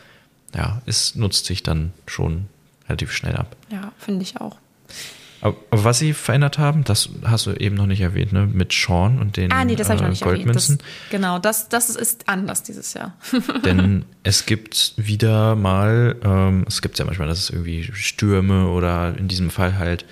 ja, 0.56 0.82
es 0.86 1.16
nutzt 1.16 1.46
sich 1.46 1.64
dann 1.64 1.94
schon 2.06 2.48
relativ 2.88 3.12
schnell 3.12 3.36
ab. 3.36 3.56
Ja, 3.70 3.92
finde 3.98 4.24
ich 4.24 4.40
auch. 4.40 4.58
Aber, 5.46 5.56
was 5.70 6.00
sie 6.00 6.14
verändert 6.14 6.58
haben, 6.58 6.84
das 6.86 7.08
hast 7.24 7.46
du 7.46 7.52
eben 7.52 7.76
noch 7.76 7.86
nicht 7.86 8.02
erwähnt, 8.02 8.34
ne? 8.34 8.50
Mit 8.52 8.74
Sean 8.74 9.20
und 9.20 9.38
den 9.38 9.52
ah, 9.52 9.64
nee, 9.64 9.76
das 9.76 9.92
ich 9.92 10.02
noch 10.02 10.10
nicht 10.10 10.24
äh, 10.24 10.26
Goldmünzen. 10.26 10.80
Das, 10.80 10.88
genau, 11.12 11.38
das, 11.38 11.70
das 11.70 11.92
ist 11.92 12.28
anders 12.28 12.64
dieses 12.64 12.96
Jahr. 12.96 13.14
Denn 13.64 14.06
es 14.24 14.48
gibt 14.48 14.94
wieder 14.98 15.56
mal, 15.56 16.16
ähm, 16.24 16.66
es 16.68 16.82
gibt 16.82 16.98
ja 16.98 17.06
manchmal, 17.06 17.28
dass 17.28 17.38
es 17.38 17.50
irgendwie 17.52 17.84
Stürme 17.94 18.70
oder 18.70 19.16
in 19.20 19.28
diesem 19.28 19.52
Fall 19.52 19.78
halt 19.78 20.06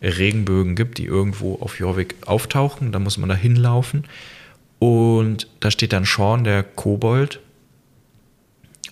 Regenbögen 0.00 0.76
gibt, 0.76 0.98
die 0.98 1.04
irgendwo 1.06 1.56
auf 1.56 1.80
Jorvik 1.80 2.14
auftauchen. 2.24 2.92
Da 2.92 3.00
muss 3.00 3.18
man 3.18 3.28
da 3.28 3.34
hinlaufen. 3.34 4.04
Und 4.78 5.48
da 5.58 5.72
steht 5.72 5.92
dann 5.92 6.04
Sean, 6.04 6.44
der 6.44 6.62
Kobold. 6.62 7.40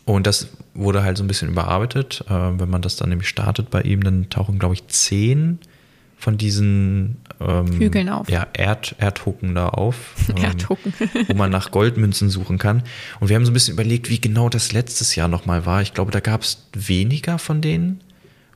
Und 0.07 0.26
das 0.26 0.48
wurde 0.74 1.04
halt 1.04 1.18
so 1.18 1.22
ein 1.22 1.28
bisschen 1.28 1.50
überarbeitet. 1.50 2.24
Äh, 2.28 2.59
wenn 2.59 2.68
man 2.68 2.83
das 2.83 2.96
dann 2.96 3.11
nämlich 3.11 3.28
startet 3.28 3.70
bei 3.70 3.83
ihm, 3.83 4.02
dann 4.02 4.28
tauchen, 4.28 4.59
glaube 4.59 4.74
ich, 4.74 4.88
zehn 4.88 5.61
von 6.16 6.38
diesen 6.38 7.16
ähm, 7.40 7.66
Hügeln 7.79 8.09
auf. 8.09 8.29
Ja, 8.29 8.46
Erd, 8.53 8.96
Erdhucken 8.98 9.55
da 9.55 9.68
auf. 9.68 10.14
Ähm, 10.29 10.42
Erdhucken. 10.42 10.92
wo 11.29 11.35
man 11.35 11.50
nach 11.50 11.70
Goldmünzen 11.70 12.31
suchen 12.31 12.59
kann. 12.59 12.83
Und 13.20 13.29
wir 13.29 13.37
haben 13.37 13.44
so 13.44 13.50
ein 13.50 13.55
bisschen 13.55 13.74
überlegt, 13.74 14.09
wie 14.09 14.20
genau 14.20 14.48
das 14.48 14.72
letztes 14.72 15.14
Jahr 15.16 15.29
nochmal 15.29 15.66
war. 15.66 15.83
Ich 15.83 15.92
glaube, 15.92 16.11
da 16.11 16.20
gab 16.20 16.42
es 16.42 16.66
weniger 16.72 17.38
von 17.38 17.61
denen. 17.61 18.00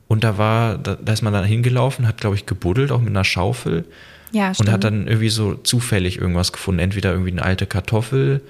Und 0.08 0.24
da 0.24 0.38
war, 0.38 0.78
da, 0.78 0.96
da 0.96 1.12
ist 1.12 1.22
man 1.22 1.34
dann 1.34 1.44
hingelaufen, 1.44 2.06
hat, 2.06 2.18
glaube 2.18 2.36
ich, 2.36 2.46
gebuddelt, 2.46 2.90
auch 2.90 3.00
mit 3.00 3.10
einer 3.10 3.24
Schaufel. 3.24 3.84
Ja, 4.32 4.54
stimmt. 4.54 4.68
Und 4.68 4.72
hat 4.72 4.84
dann 4.84 5.06
irgendwie 5.06 5.28
so 5.28 5.54
zufällig 5.54 6.18
irgendwas 6.18 6.52
gefunden. 6.52 6.80
Entweder 6.80 7.12
irgendwie 7.12 7.32
eine 7.32 7.42
alte 7.42 7.66
Kartoffel 7.66 8.42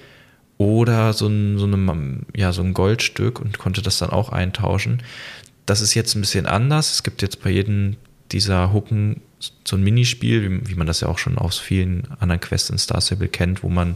oder 0.56 1.12
so 1.12 1.26
ein, 1.26 1.58
so, 1.58 1.66
eine, 1.66 2.20
ja, 2.34 2.52
so 2.52 2.62
ein 2.62 2.74
Goldstück 2.74 3.40
und 3.40 3.58
konnte 3.58 3.82
das 3.82 3.98
dann 3.98 4.10
auch 4.10 4.30
eintauschen. 4.30 5.02
Das 5.66 5.80
ist 5.80 5.94
jetzt 5.94 6.14
ein 6.14 6.20
bisschen 6.20 6.46
anders. 6.46 6.92
Es 6.92 7.02
gibt 7.02 7.22
jetzt 7.22 7.42
bei 7.42 7.50
jedem 7.50 7.96
dieser 8.32 8.72
Hucken 8.72 9.20
so 9.64 9.76
ein 9.76 9.82
Minispiel, 9.82 10.42
wie, 10.42 10.68
wie, 10.70 10.74
man 10.74 10.86
das 10.86 11.00
ja 11.00 11.08
auch 11.08 11.18
schon 11.18 11.38
aus 11.38 11.58
vielen 11.58 12.08
anderen 12.18 12.40
Quests 12.40 12.70
in 12.70 12.78
Star 12.78 13.00
Stable 13.00 13.28
kennt, 13.28 13.62
wo 13.62 13.68
man, 13.68 13.92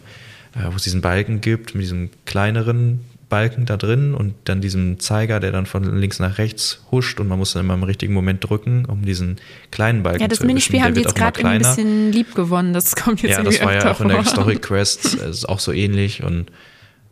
äh, 0.55 0.71
wo 0.71 0.77
es 0.77 0.83
diesen 0.83 1.01
Balken 1.01 1.41
gibt, 1.41 1.75
mit 1.75 1.83
diesem 1.83 2.11
kleineren 2.27 3.01
Balken 3.29 3.65
da 3.65 3.79
drin 3.79 4.15
und 4.15 4.35
dann 4.45 4.61
diesem 4.61 5.01
Zeiger, 5.01 5.41
der 5.41 5.53
dann 5.53 5.65
von 5.65 5.99
links 5.99 6.19
nach 6.19 6.37
rechts 6.37 6.85
huscht 6.91 7.19
und 7.19 7.29
man 7.29 7.39
muss 7.39 7.55
dann 7.55 7.65
immer 7.65 7.75
im 7.75 7.83
richtigen 7.83 8.13
Moment 8.13 8.47
drücken, 8.47 8.85
um 8.85 9.07
diesen 9.07 9.39
kleinen 9.71 10.03
Balken 10.03 10.19
zu 10.19 10.25
Ja, 10.25 10.29
das 10.29 10.43
Minispiel 10.43 10.83
haben 10.83 10.95
die 10.95 11.01
jetzt 11.01 11.15
gerade 11.15 11.43
ein 11.45 11.59
bisschen 11.59 12.13
lieb 12.13 12.35
gewonnen. 12.35 12.75
Das 12.75 12.95
kommt 12.95 13.23
jetzt 13.23 13.39
Ja, 13.39 13.43
das 13.43 13.61
war 13.63 13.73
ja 13.73 13.91
auch 13.91 14.01
in 14.03 14.09
der 14.09 14.25
Story 14.25 14.57
Quest 14.57 15.15
ist 15.15 15.49
auch 15.49 15.61
so 15.61 15.73
ähnlich 15.73 16.23
und 16.23 16.53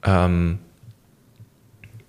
ähm, 0.04 0.59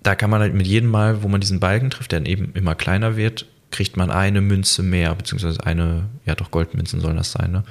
da 0.02 0.14
kann 0.14 0.28
man 0.28 0.40
halt 0.40 0.52
mit 0.52 0.66
jedem 0.66 0.90
Mal, 0.90 1.22
wo 1.22 1.28
man 1.28 1.40
diesen 1.40 1.58
Balken 1.58 1.88
trifft, 1.88 2.12
der 2.12 2.26
eben 2.26 2.52
immer 2.52 2.74
kleiner 2.74 3.16
wird, 3.16 3.46
kriegt 3.72 3.96
man 3.96 4.10
eine 4.10 4.40
Münze 4.40 4.82
mehr, 4.82 5.14
beziehungsweise 5.14 5.66
eine, 5.66 6.04
ja 6.24 6.34
doch, 6.34 6.50
Goldmünzen 6.50 7.00
sollen 7.00 7.16
das 7.16 7.32
sein, 7.32 7.50
ne? 7.50 7.64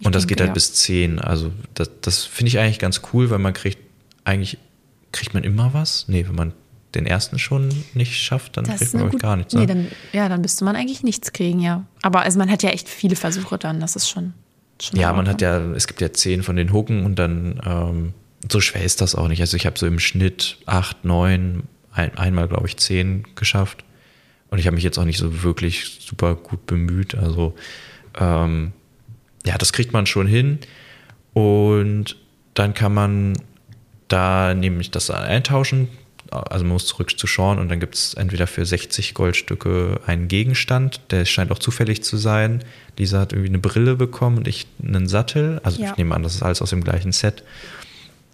Und 0.00 0.10
ich 0.10 0.12
das 0.12 0.22
denke, 0.22 0.34
geht 0.34 0.40
halt 0.40 0.50
ja. 0.50 0.54
bis 0.54 0.74
zehn. 0.74 1.18
Also 1.18 1.52
das, 1.72 1.90
das 2.02 2.24
finde 2.24 2.48
ich 2.48 2.58
eigentlich 2.58 2.78
ganz 2.78 3.00
cool, 3.12 3.30
weil 3.30 3.38
man 3.38 3.54
kriegt 3.54 3.78
eigentlich, 4.24 4.58
kriegt 5.12 5.32
man 5.32 5.44
immer 5.44 5.72
was? 5.72 6.06
Nee, 6.08 6.26
wenn 6.26 6.34
man 6.34 6.52
den 6.94 7.06
ersten 7.06 7.38
schon 7.38 7.70
nicht 7.94 8.20
schafft, 8.20 8.56
dann 8.56 8.64
das 8.64 8.76
kriegt 8.76 8.94
man 8.94 9.08
gut, 9.08 9.20
gar 9.20 9.36
nichts. 9.36 9.54
Ne? 9.54 9.60
Nee, 9.60 9.66
dann, 9.66 9.86
ja, 10.12 10.28
dann 10.28 10.40
müsste 10.40 10.64
man 10.64 10.76
eigentlich 10.76 11.02
nichts 11.02 11.32
kriegen, 11.32 11.60
ja. 11.60 11.84
Aber 12.02 12.22
also 12.22 12.38
man 12.38 12.50
hat 12.50 12.62
ja 12.62 12.70
echt 12.70 12.88
viele 12.88 13.16
Versuche 13.16 13.58
dann, 13.58 13.80
das 13.80 13.96
ist 13.96 14.08
schon. 14.08 14.34
schon 14.80 14.98
ja, 14.98 15.12
man 15.12 15.28
hat 15.28 15.40
ja, 15.40 15.58
es 15.72 15.86
gibt 15.86 16.00
ja 16.00 16.12
zehn 16.12 16.42
von 16.42 16.56
den 16.56 16.72
Hucken 16.72 17.04
und 17.04 17.18
dann 17.18 17.60
ähm, 17.64 18.14
so 18.50 18.60
schwer 18.60 18.84
ist 18.84 19.00
das 19.00 19.14
auch 19.14 19.28
nicht. 19.28 19.40
Also 19.40 19.56
ich 19.56 19.66
habe 19.66 19.78
so 19.78 19.86
im 19.86 19.98
Schnitt 19.98 20.58
acht, 20.66 21.04
neun, 21.04 21.64
ein, 21.92 22.16
einmal 22.16 22.48
glaube 22.48 22.66
ich 22.66 22.76
zehn 22.76 23.24
geschafft. 23.34 23.84
Und 24.54 24.60
ich 24.60 24.66
habe 24.68 24.76
mich 24.76 24.84
jetzt 24.84 24.98
auch 24.98 25.04
nicht 25.04 25.18
so 25.18 25.42
wirklich 25.42 25.98
super 25.98 26.36
gut 26.36 26.64
bemüht. 26.66 27.16
Also 27.16 27.56
ähm, 28.16 28.70
ja, 29.44 29.58
das 29.58 29.72
kriegt 29.72 29.92
man 29.92 30.06
schon 30.06 30.28
hin. 30.28 30.60
Und 31.32 32.16
dann 32.54 32.72
kann 32.72 32.94
man 32.94 33.32
da 34.06 34.54
nämlich 34.54 34.92
das 34.92 35.10
eintauschen. 35.10 35.88
Also 36.30 36.64
man 36.64 36.74
muss 36.74 36.86
zurück 36.86 37.18
zu 37.18 37.26
Sean 37.26 37.58
und 37.58 37.68
dann 37.68 37.80
gibt 37.80 37.96
es 37.96 38.14
entweder 38.14 38.46
für 38.46 38.64
60 38.64 39.14
Goldstücke 39.14 40.00
einen 40.06 40.28
Gegenstand, 40.28 41.00
der 41.10 41.24
scheint 41.24 41.50
auch 41.50 41.58
zufällig 41.58 42.04
zu 42.04 42.16
sein. 42.16 42.62
Lisa 42.96 43.18
hat 43.18 43.32
irgendwie 43.32 43.48
eine 43.48 43.58
Brille 43.58 43.96
bekommen 43.96 44.38
und 44.38 44.46
ich 44.46 44.68
einen 44.80 45.08
Sattel. 45.08 45.60
Also 45.64 45.82
ja. 45.82 45.90
ich 45.90 45.96
nehme 45.96 46.14
an, 46.14 46.22
das 46.22 46.36
ist 46.36 46.44
alles 46.44 46.62
aus 46.62 46.70
dem 46.70 46.84
gleichen 46.84 47.10
Set. 47.10 47.42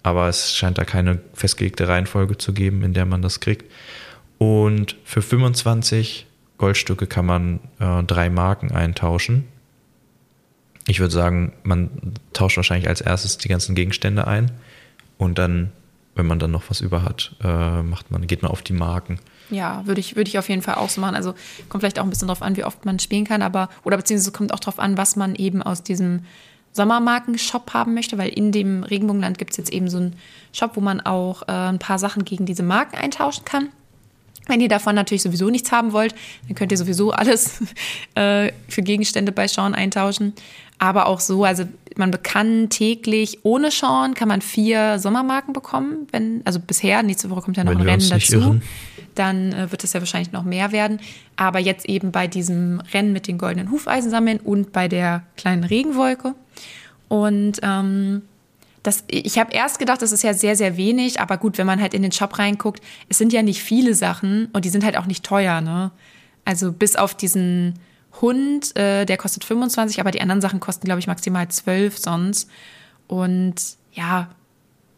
Aber 0.03 0.29
es 0.29 0.55
scheint 0.55 0.77
da 0.77 0.85
keine 0.85 1.21
festgelegte 1.33 1.89
Reihenfolge 1.89 2.37
zu 2.37 2.53
geben, 2.53 2.83
in 2.83 2.93
der 2.93 3.07
man 3.07 3.23
das 3.23 3.41
kriegt. 3.41 3.65
Und 4.41 4.97
für 5.05 5.21
25 5.21 6.27
Goldstücke 6.57 7.07
kann 7.07 7.27
man 7.27 7.61
äh, 7.79 8.03
drei 8.05 8.31
Marken 8.31 8.73
eintauschen. 8.73 9.45
Ich 10.87 10.99
würde 10.99 11.13
sagen, 11.13 11.53
man 11.63 11.91
tauscht 12.33 12.57
wahrscheinlich 12.57 12.89
als 12.89 13.03
erstes 13.03 13.37
die 13.37 13.49
ganzen 13.49 13.75
Gegenstände 13.75 14.27
ein 14.27 14.51
und 15.19 15.37
dann, 15.37 15.73
wenn 16.15 16.27
man 16.27 16.39
dann 16.39 16.53
noch 16.53 16.71
was 16.71 16.81
über 16.81 17.03
hat, 17.03 17.37
äh, 17.45 17.83
macht 17.83 18.11
man, 18.11 18.27
geht 18.27 18.41
man 18.41 18.51
auf 18.51 18.63
die 18.63 18.73
Marken. 18.73 19.19
Ja, 19.51 19.85
würde 19.85 20.01
ich, 20.01 20.17
würde 20.17 20.29
ich 20.29 20.39
auf 20.39 20.49
jeden 20.49 20.63
Fall 20.63 20.77
auch 20.77 20.89
so 20.89 21.03
machen. 21.03 21.17
Also 21.17 21.35
kommt 21.69 21.83
vielleicht 21.83 21.99
auch 21.99 22.05
ein 22.05 22.11
bisschen 22.11 22.29
drauf 22.29 22.41
an, 22.41 22.57
wie 22.57 22.65
oft 22.65 22.87
man 22.87 22.99
spielen 22.99 23.27
kann, 23.27 23.43
aber, 23.43 23.69
oder 23.85 23.99
beziehungsweise 23.99 24.33
kommt 24.33 24.55
auch 24.55 24.61
drauf 24.61 24.79
an, 24.79 24.97
was 24.97 25.17
man 25.17 25.35
eben 25.35 25.63
aus 25.63 25.83
diesem 25.83 26.25
Sommermarken-Shop 26.73 27.75
haben 27.75 27.93
möchte, 27.93 28.17
weil 28.17 28.31
in 28.31 28.53
dem 28.53 28.85
Regenbogenland 28.85 29.37
gibt 29.37 29.51
es 29.51 29.59
jetzt 29.59 29.71
eben 29.73 29.91
so 29.91 29.99
einen 29.99 30.17
Shop, 30.55 30.77
wo 30.77 30.81
man 30.81 31.03
auch 31.03 31.43
äh, 31.43 31.53
ein 31.53 31.79
paar 31.79 31.99
Sachen 31.99 32.25
gegen 32.25 32.47
diese 32.47 32.63
Marken 32.63 32.97
eintauschen 32.97 33.45
kann. 33.45 33.69
Wenn 34.47 34.61
ihr 34.61 34.69
davon 34.69 34.95
natürlich 34.95 35.23
sowieso 35.23 35.51
nichts 35.51 35.71
haben 35.71 35.93
wollt, 35.93 36.15
dann 36.47 36.55
könnt 36.57 36.73
ihr 36.73 36.79
sowieso 36.79 37.13
alles 37.13 37.61
äh, 38.15 38.53
für 38.69 38.83
Gegenstände 38.83 39.33
bei 39.33 39.47
Sean 39.47 39.75
eintauschen. 39.75 40.33
Aber 40.79 41.07
auch 41.07 41.21
so, 41.21 41.45
also 41.45 41.65
man 41.97 42.11
kann 42.23 42.71
täglich 42.71 43.41
ohne 43.43 43.71
Sean 43.71 44.15
kann 44.15 44.29
man 44.29 44.41
vier 44.41 44.99
Sommermarken 44.99 45.53
bekommen, 45.53 46.07
wenn, 46.11 46.41
also 46.45 46.59
bisher, 46.59 47.03
nächste 47.03 47.29
Woche 47.31 47.43
kommt 47.43 47.59
ja 47.59 47.65
noch 47.65 47.73
Wenn 47.73 47.81
ein 47.83 47.89
Rennen 47.89 48.09
dazu. 48.09 48.37
irren. 48.37 48.63
Dann 49.15 49.53
äh, 49.53 49.71
wird 49.71 49.85
es 49.85 49.93
ja 49.93 50.01
wahrscheinlich 50.01 50.33
noch 50.33 50.45
mehr 50.45 50.73
werden. 50.73 51.01
Aber 51.37 51.59
jetzt 51.59 51.87
eben 51.87 52.13
bei 52.13 52.27
diesem 52.27 52.81
Rennen 52.93 53.13
mit 53.13 53.27
den 53.27 53.39
goldenen 53.39 53.71
Hufeisen 53.71 54.11
sammeln 54.11 54.39
und 54.39 54.73
bei 54.73 54.89
der 54.89 55.25
kleinen 55.37 55.65
Regenwolke. 55.65 56.35
Und 57.09 57.59
ähm, 57.63 58.23
das, 58.83 59.05
ich 59.09 59.39
habe 59.39 59.53
erst 59.53 59.79
gedacht, 59.79 60.01
das 60.01 60.13
ist 60.13 60.23
ja 60.23 60.33
sehr, 60.33 60.57
sehr 60.57 60.77
wenig, 60.77 61.21
aber 61.21 61.37
gut, 61.37 61.59
wenn 61.59 61.67
man 61.67 61.81
halt 61.81 61.93
in 61.93 62.03
den 62.03 62.13
Shop 62.13 62.39
reinguckt, 62.39 62.83
es 63.09 63.19
sind 63.19 63.33
ja 63.33 63.43
nicht 63.43 63.63
viele 63.63 63.95
Sachen 63.95 64.47
und 64.53 64.65
die 64.65 64.71
sind 64.71 64.85
halt 64.85 64.97
auch 64.97 65.07
nicht 65.07 65.25
teuer, 65.25 65.61
ne? 65.61 65.91
Also 66.45 66.73
bis 66.73 66.97
auf 66.97 67.15
diesen 67.15 67.75
Hund, 68.21 68.77
äh, 68.77 69.05
der 69.05 69.17
kostet 69.19 69.45
25, 69.45 70.01
aber 70.01 70.11
die 70.11 70.21
anderen 70.21 70.41
Sachen 70.41 70.61
kosten, 70.61 70.87
glaube 70.87 71.01
ich, 71.01 71.07
maximal 71.07 71.47
12 71.49 71.99
sonst. 71.99 72.51
Und 73.07 73.55
ja, 73.93 74.31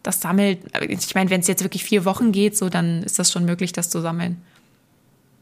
das 0.02 0.20
sammelt, 0.20 0.60
ich 0.88 1.14
meine, 1.14 1.30
wenn 1.30 1.40
es 1.40 1.48
jetzt 1.48 1.62
wirklich 1.62 1.84
vier 1.84 2.04
Wochen 2.04 2.32
geht, 2.32 2.56
so, 2.56 2.68
dann 2.68 3.02
ist 3.02 3.18
das 3.18 3.32
schon 3.32 3.44
möglich, 3.44 3.72
das 3.72 3.90
zu 3.90 4.00
sammeln. 4.00 4.40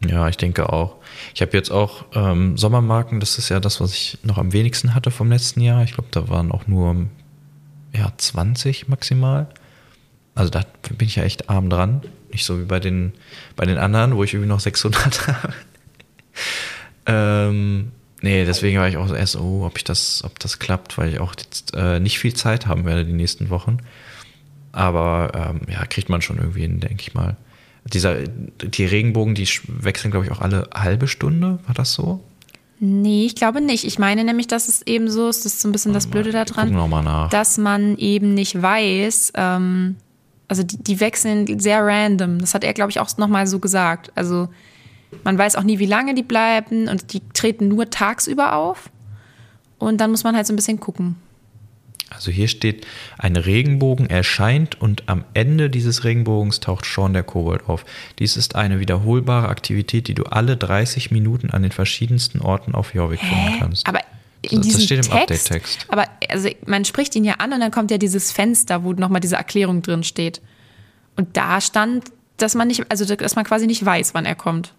Ja, 0.07 0.29
ich 0.29 0.39
denke 0.39 0.73
auch. 0.73 0.97
Ich 1.35 1.43
habe 1.43 1.53
jetzt 1.53 1.71
auch 1.71 2.07
ähm, 2.15 2.57
Sommermarken, 2.57 3.21
das 3.21 3.37
ist 3.37 3.51
ja 3.51 3.61
das, 3.61 3.81
was 3.81 3.93
ich 3.93 4.19
noch 4.23 4.39
am 4.39 4.53
wenigsten 4.53 4.95
hatte 4.95 5.11
vom 5.11 5.31
letzten 5.31 5.61
Jahr. 5.61 5.83
Ich 5.85 5.93
glaube, 5.93 6.09
da 6.11 6.29
waren 6.31 6.53
auch 6.53 6.67
nur 6.67 7.07
ja, 7.93 8.13
20 8.17 8.89
maximal. 8.89 9.49
Also 10.35 10.51
da 10.51 10.65
bin 10.97 11.09
ich 11.09 11.17
ja 11.17 11.25
echt 11.25 11.51
arm 11.51 11.71
dran. 11.71 12.03
Nicht 12.33 12.45
so 12.45 12.61
wie 12.61 12.65
bei 12.65 12.81
den, 12.81 13.13
bei 13.57 13.67
den 13.67 13.79
anderen, 13.79 14.17
wo 14.17 14.25
ich 14.25 14.33
irgendwie 14.33 14.49
noch 14.49 14.61
600 14.61 15.27
habe. 15.27 15.55
ähm, 17.07 17.93
nee, 18.23 18.45
deswegen 18.45 18.79
war 18.79 18.89
ich 18.89 18.97
auch 18.97 19.13
erst, 19.13 19.37
oh, 19.37 19.65
ob 19.67 19.77
ich 19.77 19.85
das, 19.85 20.23
ob 20.25 20.39
das 20.39 20.59
klappt, 20.59 20.99
weil 20.99 21.13
ich 21.13 21.21
auch 21.21 21.35
jetzt 21.37 21.75
äh, 21.75 21.99
nicht 22.01 22.19
viel 22.19 22.35
Zeit 22.35 22.67
haben 22.67 22.85
werde 22.85 23.05
die 23.05 23.13
nächsten 23.13 23.51
Wochen. 23.51 23.79
Aber 24.73 25.33
ähm, 25.35 25.61
ja, 25.69 25.85
kriegt 25.87 26.09
man 26.09 26.23
schon 26.23 26.39
irgendwie 26.39 26.63
hin, 26.63 26.81
denke 26.81 27.03
ich 27.03 27.15
mal. 27.15 27.37
Dieser, 27.85 28.19
die 28.23 28.85
Regenbogen, 28.85 29.35
die 29.35 29.49
wechseln, 29.67 30.11
glaube 30.11 30.27
ich, 30.27 30.33
auch 30.33 30.41
alle 30.41 30.69
halbe 30.73 31.09
Stunde. 31.09 31.59
War 31.67 31.75
das 31.75 31.93
so? 31.93 32.23
Nee, 32.83 33.27
ich 33.27 33.35
glaube 33.35 33.61
nicht. 33.61 33.85
Ich 33.85 33.99
meine 33.99 34.25
nämlich, 34.25 34.47
dass 34.47 34.67
es 34.67 34.81
eben 34.87 35.11
so 35.11 35.29
ist, 35.29 35.45
das 35.45 35.53
ist 35.55 35.61
so 35.61 35.69
ein 35.69 35.73
bisschen 35.73 35.93
das 35.93 36.07
Blöde 36.07 36.33
daran, 36.33 36.73
dass 37.31 37.59
man 37.59 37.97
eben 37.99 38.33
nicht 38.33 38.61
weiß, 38.61 39.33
ähm, 39.37 39.97
also 40.49 40.63
die, 40.63 40.83
die 40.83 40.99
wechseln 40.99 41.61
sehr 41.61 41.85
random. 41.85 42.39
Das 42.39 42.55
hat 42.55 42.65
er, 42.65 42.73
glaube 42.73 42.91
ich, 42.91 42.99
auch 42.99 43.15
nochmal 43.19 43.47
so 43.47 43.59
gesagt. 43.59 44.11
Also 44.15 44.49
man 45.25 45.37
weiß 45.37 45.57
auch 45.57 45.63
nie, 45.63 45.79
wie 45.79 45.87
lange 45.87 46.15
die 46.15 46.23
bleiben 46.23 46.89
und 46.89 47.13
die 47.13 47.21
treten 47.35 47.69
nur 47.69 47.91
tagsüber 47.91 48.57
auf. 48.57 48.91
Und 49.79 50.01
dann 50.01 50.11
muss 50.11 50.25
man 50.25 50.35
halt 50.35 50.47
so 50.47 50.55
ein 50.55 50.57
bisschen 50.57 50.81
gucken. 50.81 51.17
Also 52.11 52.31
hier 52.31 52.49
steht, 52.49 52.87
ein 53.19 53.37
Regenbogen 53.37 54.11
erscheint 54.11 54.81
und 54.81 55.05
am 55.07 55.25
Ende 55.33 55.71
dieses 55.71 56.05
Regenbogens 56.05 56.61
taucht 56.61 56.85
Sean 56.85 57.13
der 57.13 57.23
Kobold 57.23 57.69
auf. 57.69 57.85
Dies 58.19 58.37
ist 58.37 58.57
eine 58.57 58.81
wiederholbare 58.81 59.49
Aktivität, 59.49 60.09
die 60.09 60.15
du 60.15 60.25
alle 60.25 60.57
30 60.57 61.11
Minuten 61.11 61.51
an 61.51 61.63
den 61.63 61.73
verschiedensten 61.73 62.41
Orten 62.41 62.75
auf 62.75 62.95
Jorvik 62.95 63.21
finden 63.21 63.59
kannst. 63.59 63.87
Aber 63.87 64.01
in 64.43 64.59
Das 64.59 64.67
diesem 64.67 64.81
steht 64.81 65.07
im 65.07 65.13
Text, 65.13 65.13
Update-Text. 65.51 65.87
aber 65.89 66.07
also 66.29 66.49
man 66.67 66.85
spricht 66.85 67.15
ihn 67.15 67.25
ja 67.25 67.35
an 67.35 67.53
und 67.53 67.61
dann 67.61 67.71
kommt 67.71 67.91
ja 67.91 67.99
dieses 67.99 68.33
Fenster, 68.33 68.83
wo 68.85 68.93
nochmal 68.93 69.21
diese 69.21 69.37
Erklärung 69.37 69.83
drin 69.83 70.03
steht. 70.03 70.41
Und 71.17 71.37
da 71.37 71.61
stand, 71.61 72.05
dass 72.39 72.55
man 72.55 72.69
nicht, 72.69 72.85
also 72.91 73.05
dass 73.15 73.37
man 73.37 73.45
quasi 73.45 73.67
nicht 73.67 73.85
weiß, 73.85 74.15
wann 74.15 74.25
er 74.25 74.35
kommt. 74.35 74.73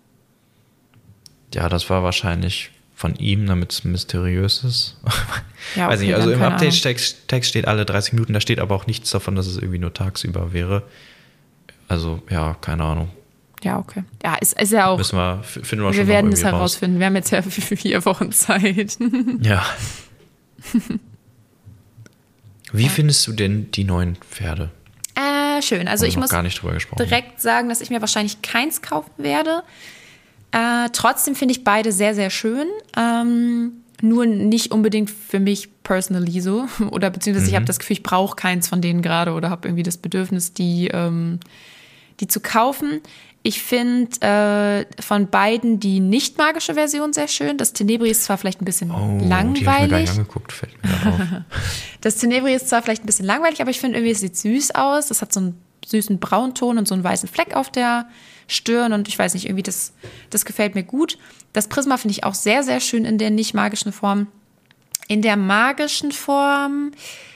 Ja, 1.54 1.70
das 1.70 1.90
war 1.90 2.04
wahrscheinlich 2.04 2.72
von 3.02 3.16
ihm, 3.16 3.48
damit 3.48 3.72
es 3.72 3.84
mysteriös 3.84 4.64
ist. 4.64 4.98
Ja, 5.76 5.88
Weiß 5.88 6.00
okay, 6.00 6.08
nicht, 6.08 6.16
also 6.16 6.32
im 6.32 6.42
Update-Text 6.42 7.28
Text 7.28 7.50
steht 7.52 7.68
alle 7.68 7.86
30 7.86 8.14
Minuten, 8.14 8.34
da 8.34 8.42
steht 8.42 8.60
aber 8.60 8.74
auch 8.74 8.88
nichts 8.88 9.12
davon, 9.12 9.36
dass 9.36 9.46
es 9.46 9.58
irgendwie 9.58 9.78
nur 9.78 9.94
tagsüber 9.94 10.54
wäre. 10.54 10.82
Also, 11.88 12.20
ja, 12.32 12.56
keine 12.60 12.84
Ahnung. 12.84 13.10
Ja, 13.64 13.78
okay. 13.78 14.04
Ja, 14.24 14.36
ist, 14.36 14.60
ist 14.60 14.72
ja 14.72 14.88
auch. 14.88 14.98
Müssen 14.98 15.18
wir, 15.18 15.44
finden 15.44 15.86
wir, 15.86 15.94
wir 15.94 16.08
werden 16.08 16.32
es 16.32 16.40
irgendwie 16.40 16.50
raus. 16.50 16.60
herausfinden. 16.60 17.00
Wir 17.00 17.06
haben 17.06 17.16
jetzt 17.16 17.30
ja 17.30 17.42
vier 17.44 18.04
Wochen 18.06 18.32
Zeit. 18.32 18.98
Ja. 19.42 19.64
Wie 22.74 22.90
findest 22.90 23.28
du 23.28 23.34
denn 23.34 23.70
die 23.72 23.84
neuen 23.84 24.16
Pferde? 24.16 24.72
Äh, 25.16 25.62
schön. 25.62 25.88
Also 25.88 26.08
ich 26.08 26.18
muss 26.18 26.32
gar 26.32 26.42
nicht 26.42 26.60
drüber 26.60 26.74
gesprochen. 26.74 27.04
direkt 27.06 27.40
sagen, 27.40 27.70
dass 27.70 27.82
ich 27.82 27.92
mir 27.92 28.02
wahrscheinlich 28.02 28.42
keins 28.42 28.82
kaufen 28.82 29.12
werde. 29.18 29.62
Äh, 30.52 30.90
trotzdem 30.94 31.36
finde 31.36 31.54
ich 31.54 31.64
beide 31.64 31.92
sehr, 31.92 32.14
sehr 32.16 32.30
schön. 32.30 32.68
Ähm, 32.98 33.74
nur 34.02 34.26
nicht 34.26 34.72
unbedingt 34.72 35.10
für 35.10 35.40
mich 35.40 35.70
personally 35.84 36.42
so. 36.42 36.66
Oder 36.92 37.10
beziehungsweise 37.10 37.50
ich 37.50 37.56
habe 37.56 37.66
das 37.66 37.80
Gefühl, 37.80 37.98
ich 37.98 38.04
brauche 38.04 38.36
keins 38.36 38.68
von 38.68 38.82
denen 38.82 39.02
gerade 39.02 39.34
oder 39.34 39.50
habe 39.50 39.68
irgendwie 39.68 39.84
das 39.84 39.98
Bedürfnis, 39.98 40.54
die, 40.54 40.88
ähm, 40.88 41.40
die 42.20 42.28
zu 42.28 42.40
kaufen. 42.40 43.02
Ich 43.44 43.62
finde 43.64 44.22
äh, 44.22 45.02
von 45.02 45.28
beiden 45.28 45.80
die 45.80 46.00
nicht 46.00 46.38
magische 46.38 46.76
Version 46.76 47.12
sehr 47.12 47.28
schön. 47.28 47.58
Das 47.58 47.74
Tenebri 47.74 48.10
ist 48.12 48.24
zwar 48.24 48.38
vielleicht 48.38 48.62
ein 48.62 48.66
bisschen 48.66 48.92
Oh, 48.92 49.18
die 49.20 49.34
habe 49.34 49.48
ich 49.54 49.62
mir 49.62 49.66
gar 49.66 49.80
langweilig. 49.80 50.10
nicht 50.10 50.20
angeguckt, 50.20 50.52
fällt 50.52 50.74
mir 50.84 50.92
auf. 51.12 51.20
Das 52.02 52.16
Tenebri 52.18 52.54
ist 52.56 52.68
zwar 52.70 52.82
vielleicht 52.82 53.04
ein 53.04 53.06
bisschen 53.06 53.26
langweilig, 53.26 53.62
aber 53.62 53.70
ich 53.70 53.80
finde 53.80 53.98
irgendwie, 53.98 54.12
es 54.12 54.20
sieht 54.22 54.36
süß 54.36 54.74
aus. 54.76 55.08
Das 55.08 55.22
hat 55.22 55.32
so 55.34 55.40
einen 55.40 55.62
süßen 55.86 56.20
Braunton 56.20 56.78
und 56.80 56.88
so 56.88 56.96
einen 56.96 57.04
weißen 57.04 57.30
Fleck 57.30 57.56
auf 57.56 57.72
der 57.72 58.08
Stirn 58.48 58.94
und 58.94 59.08
ich 59.08 59.18
weiß 59.18 59.34
nicht, 59.34 59.46
irgendwie 59.46 59.64
das, 59.64 59.94
das 60.30 60.46
gefällt 60.46 60.76
mir 60.76 60.84
gut. 60.84 61.18
Das 61.54 61.68
Prisma 61.68 61.98
finde 61.98 62.14
ich 62.14 62.24
auch 62.24 62.34
sehr, 62.36 62.64
sehr 62.64 62.80
schön 62.80 63.06
in 63.06 63.18
der 63.18 63.30
nicht 63.30 63.54
magischen 63.54 63.92
Form. 63.92 64.28
In 65.08 65.22
der 65.22 65.36
magischen 65.38 66.12
Form 66.12 66.92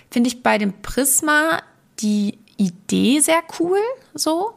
finde 0.10 0.28
ich 0.30 0.42
bei 0.44 0.58
dem 0.58 0.74
Prisma 0.82 1.62
die 2.00 2.38
Idee 2.58 3.20
sehr 3.20 3.42
cool, 3.60 3.80
so. 4.14 4.52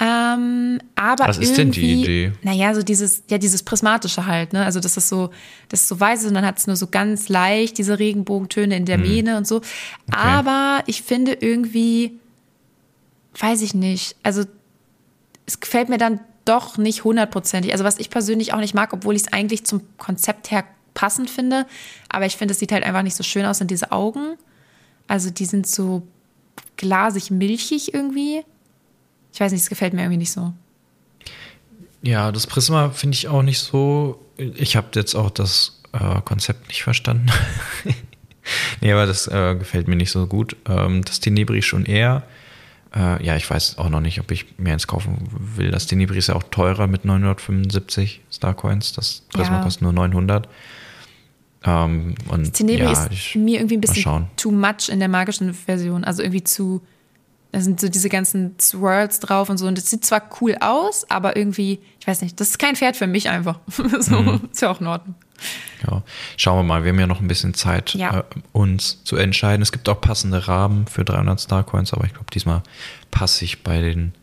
Ähm, 0.00 0.80
aber 0.96 1.28
Was 1.28 1.38
ist 1.38 1.56
denn 1.56 1.70
die 1.70 1.92
irgendwie- 1.92 2.02
Idee? 2.26 2.32
Naja, 2.42 2.74
so 2.74 2.82
dieses, 2.82 3.22
ja, 3.30 3.38
dieses 3.38 3.62
Prismatische 3.62 4.26
halt, 4.26 4.52
ne? 4.52 4.64
Also, 4.64 4.80
dass 4.80 4.94
das 4.94 5.08
so, 5.08 5.30
das 5.68 5.82
ist 5.82 5.88
so 5.88 6.00
weiß 6.00 6.22
ist 6.22 6.28
und 6.28 6.34
dann 6.34 6.44
hat 6.46 6.58
es 6.58 6.66
nur 6.66 6.74
so 6.74 6.88
ganz 6.88 7.28
leicht 7.28 7.78
diese 7.78 7.98
Regenbogentöne 8.00 8.76
in 8.76 8.86
der 8.86 8.96
Hm. 8.96 9.02
Mähne 9.08 9.36
und 9.36 9.46
so. 9.46 9.60
Aber 10.10 10.82
ich 10.86 11.02
finde 11.02 11.34
irgendwie, 11.34 12.18
weiß 13.38 13.62
ich 13.62 13.74
nicht, 13.74 14.16
also 14.24 14.42
es 15.46 15.60
gefällt 15.60 15.88
mir 15.88 15.98
dann 15.98 16.20
doch 16.44 16.76
nicht 16.76 17.04
hundertprozentig. 17.04 17.72
Also, 17.72 17.84
was 17.84 17.98
ich 17.98 18.10
persönlich 18.10 18.52
auch 18.52 18.60
nicht 18.60 18.74
mag, 18.74 18.92
obwohl 18.92 19.16
ich 19.16 19.22
es 19.22 19.32
eigentlich 19.32 19.64
zum 19.64 19.82
Konzept 19.98 20.50
her 20.50 20.64
passend 20.92 21.30
finde. 21.30 21.66
Aber 22.08 22.26
ich 22.26 22.36
finde, 22.36 22.52
es 22.52 22.58
sieht 22.58 22.72
halt 22.72 22.84
einfach 22.84 23.02
nicht 23.02 23.16
so 23.16 23.22
schön 23.22 23.44
aus 23.44 23.60
in 23.60 23.66
diese 23.66 23.92
Augen. 23.92 24.36
Also, 25.08 25.30
die 25.30 25.46
sind 25.46 25.66
so 25.66 26.06
glasig 26.76 27.30
milchig 27.30 27.94
irgendwie. 27.94 28.44
Ich 29.32 29.40
weiß 29.40 29.52
nicht, 29.52 29.62
es 29.62 29.68
gefällt 29.68 29.94
mir 29.94 30.02
irgendwie 30.02 30.18
nicht 30.18 30.32
so. 30.32 30.52
Ja, 32.02 32.30
das 32.32 32.46
Prisma 32.46 32.90
finde 32.90 33.14
ich 33.14 33.28
auch 33.28 33.42
nicht 33.42 33.58
so. 33.58 34.20
Ich 34.36 34.76
habe 34.76 34.88
jetzt 34.94 35.14
auch 35.14 35.30
das 35.30 35.80
äh, 35.92 36.20
Konzept 36.22 36.68
nicht 36.68 36.82
verstanden. 36.82 37.30
nee, 38.80 38.92
aber 38.92 39.06
das 39.06 39.26
äh, 39.26 39.56
gefällt 39.56 39.88
mir 39.88 39.96
nicht 39.96 40.10
so 40.10 40.26
gut. 40.26 40.56
Ähm, 40.68 41.02
das 41.04 41.20
Tenebri 41.20 41.62
schon 41.62 41.86
eher. 41.86 42.24
Äh, 42.94 43.24
ja, 43.24 43.34
ich 43.36 43.48
weiß 43.50 43.78
auch 43.78 43.88
noch 43.88 44.00
nicht, 44.00 44.20
ob 44.20 44.30
ich 44.30 44.58
mir 44.58 44.72
eins 44.72 44.86
kaufen 44.86 45.18
will. 45.56 45.70
Das 45.70 45.86
Tenebri 45.86 46.18
ist 46.18 46.28
ja 46.28 46.36
auch 46.36 46.44
teurer 46.44 46.86
mit 46.86 47.04
975 47.04 48.20
Starcoins. 48.30 48.92
Das 48.92 49.22
Prisma 49.32 49.56
Ja. 49.56 49.62
kostet 49.62 49.82
nur 49.82 49.92
900. 49.92 50.48
Ähm, 51.64 52.14
und 52.28 52.52
Tenebri 52.54 52.84
ja, 52.84 53.04
ist 53.04 53.34
mir 53.36 53.58
irgendwie 53.58 53.76
ein 53.76 53.80
bisschen 53.80 54.26
too 54.36 54.50
much 54.50 54.88
in 54.90 54.98
der 55.00 55.08
magischen 55.08 55.54
Version. 55.54 56.04
Also 56.04 56.22
irgendwie 56.22 56.44
zu. 56.44 56.82
Da 57.52 57.60
sind 57.60 57.80
so 57.80 57.88
diese 57.88 58.08
ganzen 58.08 58.56
Swirls 58.60 59.20
drauf 59.20 59.48
und 59.48 59.58
so. 59.58 59.66
Und 59.68 59.78
das 59.78 59.88
sieht 59.88 60.04
zwar 60.04 60.22
cool 60.40 60.56
aus, 60.60 61.08
aber 61.08 61.36
irgendwie, 61.36 61.78
ich 62.00 62.06
weiß 62.06 62.20
nicht, 62.22 62.38
das 62.40 62.50
ist 62.50 62.58
kein 62.58 62.74
Pferd 62.74 62.96
für 62.96 63.06
mich 63.06 63.28
einfach. 63.28 63.60
so, 64.00 64.20
Mhm. 64.20 64.40
ist 64.52 64.60
ja 64.60 64.70
auch 64.70 64.80
in 64.80 64.88
Ordnung. 64.88 65.14
Ja, 65.86 66.02
schauen 66.36 66.58
wir 66.58 66.62
mal. 66.62 66.84
Wir 66.84 66.92
haben 66.92 67.00
ja 67.00 67.06
noch 67.06 67.20
ein 67.20 67.28
bisschen 67.28 67.54
Zeit, 67.54 67.94
Ja. 67.94 68.20
äh, 68.20 68.22
uns 68.52 69.02
zu 69.04 69.16
entscheiden. 69.16 69.62
Es 69.62 69.72
gibt 69.72 69.88
auch 69.88 70.00
passende 70.00 70.48
Rahmen 70.48 70.86
für 70.86 71.04
300 71.04 71.40
Starcoins, 71.40 71.92
aber 71.92 72.04
ich 72.04 72.12
glaube, 72.12 72.26
diesmal 72.32 72.62
passe 73.10 73.44
ich 73.44 73.62
bei 73.62 73.80
den 73.80 74.14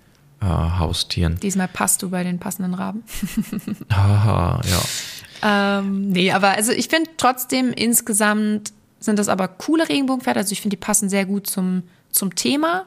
äh, 0.41 0.45
Haustieren. 0.45 1.39
Diesmal 1.41 1.67
passt 1.67 2.01
du 2.01 2.09
bei 2.09 2.23
den 2.23 2.39
passenden 2.39 2.73
Raben. 2.73 3.03
Haha, 3.91 4.61
ja. 4.65 5.79
Ähm, 5.79 6.09
nee, 6.09 6.31
aber 6.31 6.49
also 6.51 6.71
ich 6.71 6.87
finde 6.87 7.09
trotzdem 7.17 7.71
insgesamt 7.73 8.73
sind 8.99 9.17
das 9.19 9.27
aber 9.29 9.47
coole 9.47 9.87
Regenbogenpferde. 9.89 10.39
Also 10.39 10.51
ich 10.53 10.61
finde, 10.61 10.75
die 10.77 10.81
passen 10.81 11.09
sehr 11.09 11.25
gut 11.25 11.47
zum, 11.47 11.83
zum 12.11 12.35
Thema 12.35 12.85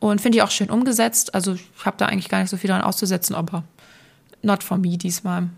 und 0.00 0.20
finde 0.20 0.36
die 0.38 0.42
auch 0.42 0.50
schön 0.50 0.70
umgesetzt. 0.70 1.34
Also 1.34 1.54
ich 1.54 1.64
habe 1.84 1.96
da 1.98 2.06
eigentlich 2.06 2.28
gar 2.28 2.40
nicht 2.40 2.50
so 2.50 2.56
viel 2.56 2.68
dran 2.70 2.82
auszusetzen, 2.82 3.34
aber 3.36 3.62
not 4.42 4.62
for 4.64 4.76
me 4.78 4.96
diesmal. 4.98 5.48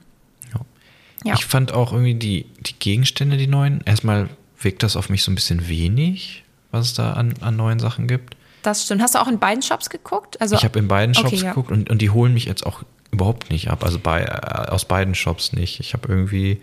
Ja. 1.24 1.35
Ich 1.35 1.46
fand 1.46 1.72
auch 1.72 1.92
irgendwie 1.92 2.14
die, 2.14 2.46
die 2.61 2.74
Gegenstände, 2.78 3.37
die 3.37 3.46
neuen, 3.46 3.81
erstmal 3.85 4.28
wirkt 4.61 4.83
das 4.83 4.96
auf 4.96 5.09
mich 5.09 5.22
so 5.22 5.31
ein 5.31 5.35
bisschen 5.35 5.68
wenig, 5.68 6.44
was 6.70 6.87
es 6.87 6.94
da 6.94 7.12
an, 7.14 7.35
an 7.40 7.57
neuen 7.57 7.78
Sachen 7.78 8.07
gibt. 8.07 8.37
Das 8.62 8.85
stimmt. 8.85 9.02
Hast 9.02 9.14
du 9.14 9.20
auch 9.20 9.28
in 9.28 9.38
beiden 9.38 9.62
Shops 9.62 9.88
geguckt? 9.90 10.40
Also 10.40 10.57
Ich 10.57 10.64
habe 10.64 10.78
in 10.78 10.88
beiden 10.88 11.14
Shops 11.14 11.28
Okay, 11.28 11.37
ja. 11.37 11.48
geguckt 11.50 11.70
und, 11.70 11.90
und 11.90 12.02
die 12.02 12.11
holen 12.11 12.35
mich 12.35 12.44
jetzt 12.44 12.66
auch 12.66 12.83
überhaupt 13.11 13.50
nicht 13.50 13.70
ab. 13.70 13.85
Also 13.85 13.98
bei, 13.98 14.22
äh, 14.24 14.68
aus 14.70 14.85
beiden 14.85 15.14
Shops 15.14 15.52
nicht. 15.52 15.81
Ich 15.81 15.92
habe 15.94 16.09
irgendwie, 16.09 16.61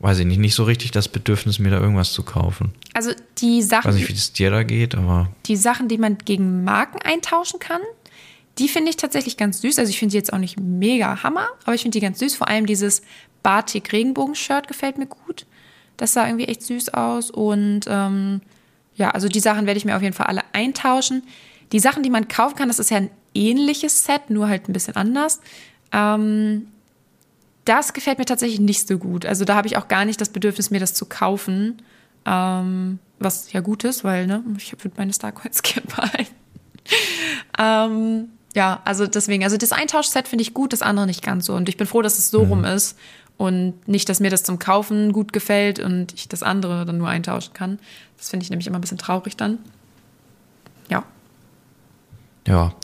weiß 0.00 0.18
ich 0.20 0.26
nicht, 0.26 0.38
nicht 0.38 0.54
so 0.54 0.64
richtig 0.64 0.90
das 0.90 1.08
Bedürfnis, 1.08 1.58
mir 1.58 1.70
da 1.70 1.78
irgendwas 1.78 2.12
zu 2.12 2.22
kaufen. 2.22 2.72
Also 2.94 3.12
die 3.38 3.60
Ich 3.60 3.68
Sachen, 3.68 3.88
weiß 3.88 3.94
nicht, 3.94 4.08
wie 4.08 4.14
es 4.14 4.32
dir 4.32 4.50
da 4.50 4.62
geht, 4.62 4.94
aber 4.94 5.30
die 5.46 5.56
Sachen, 5.56 5.88
die 5.88 5.98
man 5.98 6.18
gegen 6.18 6.64
Marken 6.64 7.00
eintauschen 7.02 7.60
kann, 7.60 7.80
die 8.58 8.68
finde 8.68 8.90
ich 8.90 8.96
tatsächlich 8.96 9.36
ganz 9.36 9.60
süß. 9.60 9.78
Also 9.78 9.90
ich 9.90 9.98
finde 9.98 10.12
die 10.12 10.16
jetzt 10.16 10.32
auch 10.32 10.38
nicht 10.38 10.58
mega 10.58 11.22
Hammer, 11.22 11.46
aber 11.64 11.74
ich 11.74 11.82
finde 11.82 11.96
die 11.98 12.02
ganz 12.04 12.18
süß. 12.18 12.34
Vor 12.34 12.48
allem 12.48 12.66
dieses 12.66 13.02
Batik 13.42 13.92
Regenbogen-Shirt 13.92 14.68
gefällt 14.68 14.98
mir 14.98 15.06
gut. 15.06 15.46
Das 15.96 16.12
sah 16.12 16.26
irgendwie 16.26 16.46
echt 16.46 16.62
süß 16.62 16.94
aus. 16.94 17.30
Und 17.30 17.82
ähm, 17.86 18.40
ja, 18.94 19.10
also 19.10 19.28
die 19.28 19.40
Sachen 19.40 19.66
werde 19.66 19.78
ich 19.78 19.84
mir 19.84 19.96
auf 19.96 20.02
jeden 20.02 20.14
Fall 20.14 20.26
alle 20.26 20.42
eintauschen. 20.52 21.22
Die 21.72 21.78
Sachen, 21.78 22.02
die 22.02 22.10
man 22.10 22.28
kaufen 22.28 22.56
kann, 22.56 22.68
das 22.68 22.78
ist 22.78 22.90
ja 22.90 22.98
ein 22.98 23.10
ähnliches 23.34 24.04
Set, 24.04 24.30
nur 24.30 24.48
halt 24.48 24.68
ein 24.68 24.72
bisschen 24.72 24.96
anders. 24.96 25.40
Ähm, 25.92 26.66
das 27.64 27.92
gefällt 27.92 28.18
mir 28.18 28.24
tatsächlich 28.24 28.60
nicht 28.60 28.88
so 28.88 28.98
gut. 28.98 29.26
Also 29.26 29.44
da 29.44 29.54
habe 29.54 29.68
ich 29.68 29.76
auch 29.76 29.88
gar 29.88 30.04
nicht 30.04 30.20
das 30.20 30.30
Bedürfnis, 30.30 30.70
mir 30.70 30.80
das 30.80 30.94
zu 30.94 31.06
kaufen. 31.06 31.82
Ähm, 32.26 32.98
was 33.18 33.52
ja 33.52 33.60
gut 33.60 33.84
ist, 33.84 34.02
weil 34.02 34.26
ne, 34.26 34.42
ich 34.56 34.72
würde 34.72 34.96
meine 34.96 35.12
Starcoins 35.12 35.62
gerne 35.62 35.86
behalten. 35.86 36.34
ähm, 37.58 38.28
ja, 38.54 38.80
also 38.84 39.06
deswegen, 39.06 39.44
also 39.44 39.56
das 39.56 39.72
Eintauschset 39.72 40.26
finde 40.26 40.42
ich 40.42 40.54
gut, 40.54 40.72
das 40.72 40.82
andere 40.82 41.06
nicht 41.06 41.22
ganz 41.22 41.46
so. 41.46 41.54
Und 41.54 41.68
ich 41.68 41.76
bin 41.76 41.86
froh, 41.86 42.02
dass 42.02 42.18
es 42.18 42.30
so 42.30 42.42
rum 42.42 42.64
ist 42.64 42.98
und 43.40 43.88
nicht, 43.88 44.06
dass 44.10 44.20
mir 44.20 44.28
das 44.28 44.42
zum 44.42 44.58
Kaufen 44.58 45.14
gut 45.14 45.32
gefällt 45.32 45.78
und 45.78 46.12
ich 46.12 46.28
das 46.28 46.42
andere 46.42 46.84
dann 46.84 46.98
nur 46.98 47.08
eintauschen 47.08 47.54
kann. 47.54 47.78
Das 48.18 48.28
finde 48.28 48.44
ich 48.44 48.50
nämlich 48.50 48.66
immer 48.66 48.76
ein 48.76 48.82
bisschen 48.82 48.98
traurig 48.98 49.34
dann. 49.34 49.56
Ja. 50.90 51.04
ja. 52.46 52.74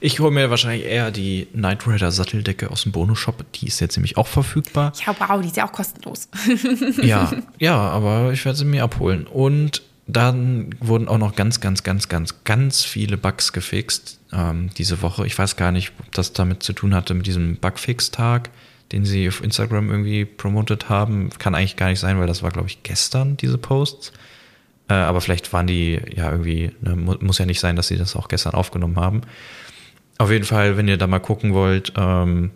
Ich 0.00 0.18
hole 0.18 0.30
mir 0.30 0.48
wahrscheinlich 0.48 0.86
eher 0.86 1.10
die 1.10 1.46
Knight 1.52 1.86
Rider 1.86 2.10
Satteldecke 2.10 2.70
aus 2.70 2.84
dem 2.84 2.92
Bonus-Shop. 2.92 3.44
Die 3.52 3.66
ist 3.66 3.80
jetzt 3.80 3.98
nämlich 3.98 4.16
auch 4.16 4.26
verfügbar. 4.26 4.94
Ja, 5.06 5.14
wow, 5.18 5.42
die 5.42 5.48
ist 5.48 5.58
ja 5.58 5.68
auch 5.68 5.72
kostenlos. 5.72 6.30
Ja, 7.02 7.30
ja, 7.58 7.76
aber 7.76 8.32
ich 8.32 8.42
werde 8.46 8.56
sie 8.56 8.64
mir 8.64 8.84
abholen. 8.84 9.26
Und 9.26 9.82
dann 10.06 10.74
wurden 10.80 11.06
auch 11.06 11.18
noch 11.18 11.36
ganz, 11.36 11.60
ganz, 11.60 11.82
ganz, 11.82 12.08
ganz, 12.08 12.44
ganz 12.44 12.82
viele 12.82 13.18
Bugs 13.18 13.52
gefixt 13.52 14.18
ähm, 14.32 14.70
diese 14.78 15.02
Woche. 15.02 15.26
Ich 15.26 15.38
weiß 15.38 15.56
gar 15.56 15.70
nicht, 15.70 15.92
ob 16.00 16.10
das 16.12 16.32
damit 16.32 16.62
zu 16.62 16.72
tun 16.72 16.94
hatte 16.94 17.12
mit 17.12 17.26
diesem 17.26 17.56
Bugfix-Tag, 17.56 18.48
den 18.92 19.04
sie 19.04 19.28
auf 19.28 19.42
Instagram 19.42 19.90
irgendwie 19.90 20.24
promotet 20.24 20.88
haben. 20.88 21.30
Kann 21.38 21.54
eigentlich 21.54 21.76
gar 21.76 21.88
nicht 21.88 22.00
sein, 22.00 22.18
weil 22.18 22.26
das 22.26 22.42
war, 22.42 22.50
glaube 22.50 22.68
ich, 22.68 22.82
gestern, 22.82 23.36
diese 23.36 23.58
Posts. 23.58 24.12
Äh, 24.88 24.94
aber 24.94 25.20
vielleicht 25.20 25.52
waren 25.52 25.66
die 25.66 26.00
ja 26.14 26.30
irgendwie, 26.30 26.72
ne, 26.80 26.96
mu 26.96 27.14
muss 27.20 27.38
ja 27.38 27.46
nicht 27.46 27.60
sein, 27.60 27.76
dass 27.76 27.88
sie 27.88 27.96
das 27.98 28.16
auch 28.16 28.28
gestern 28.28 28.54
aufgenommen 28.54 28.96
haben. 28.96 29.20
Auf 30.16 30.30
jeden 30.30 30.44
Fall, 30.46 30.76
wenn 30.76 30.88
ihr 30.88 30.96
da 30.96 31.06
mal 31.06 31.18
gucken 31.20 31.52
wollt, 31.54 31.92
ähm, 31.96 32.50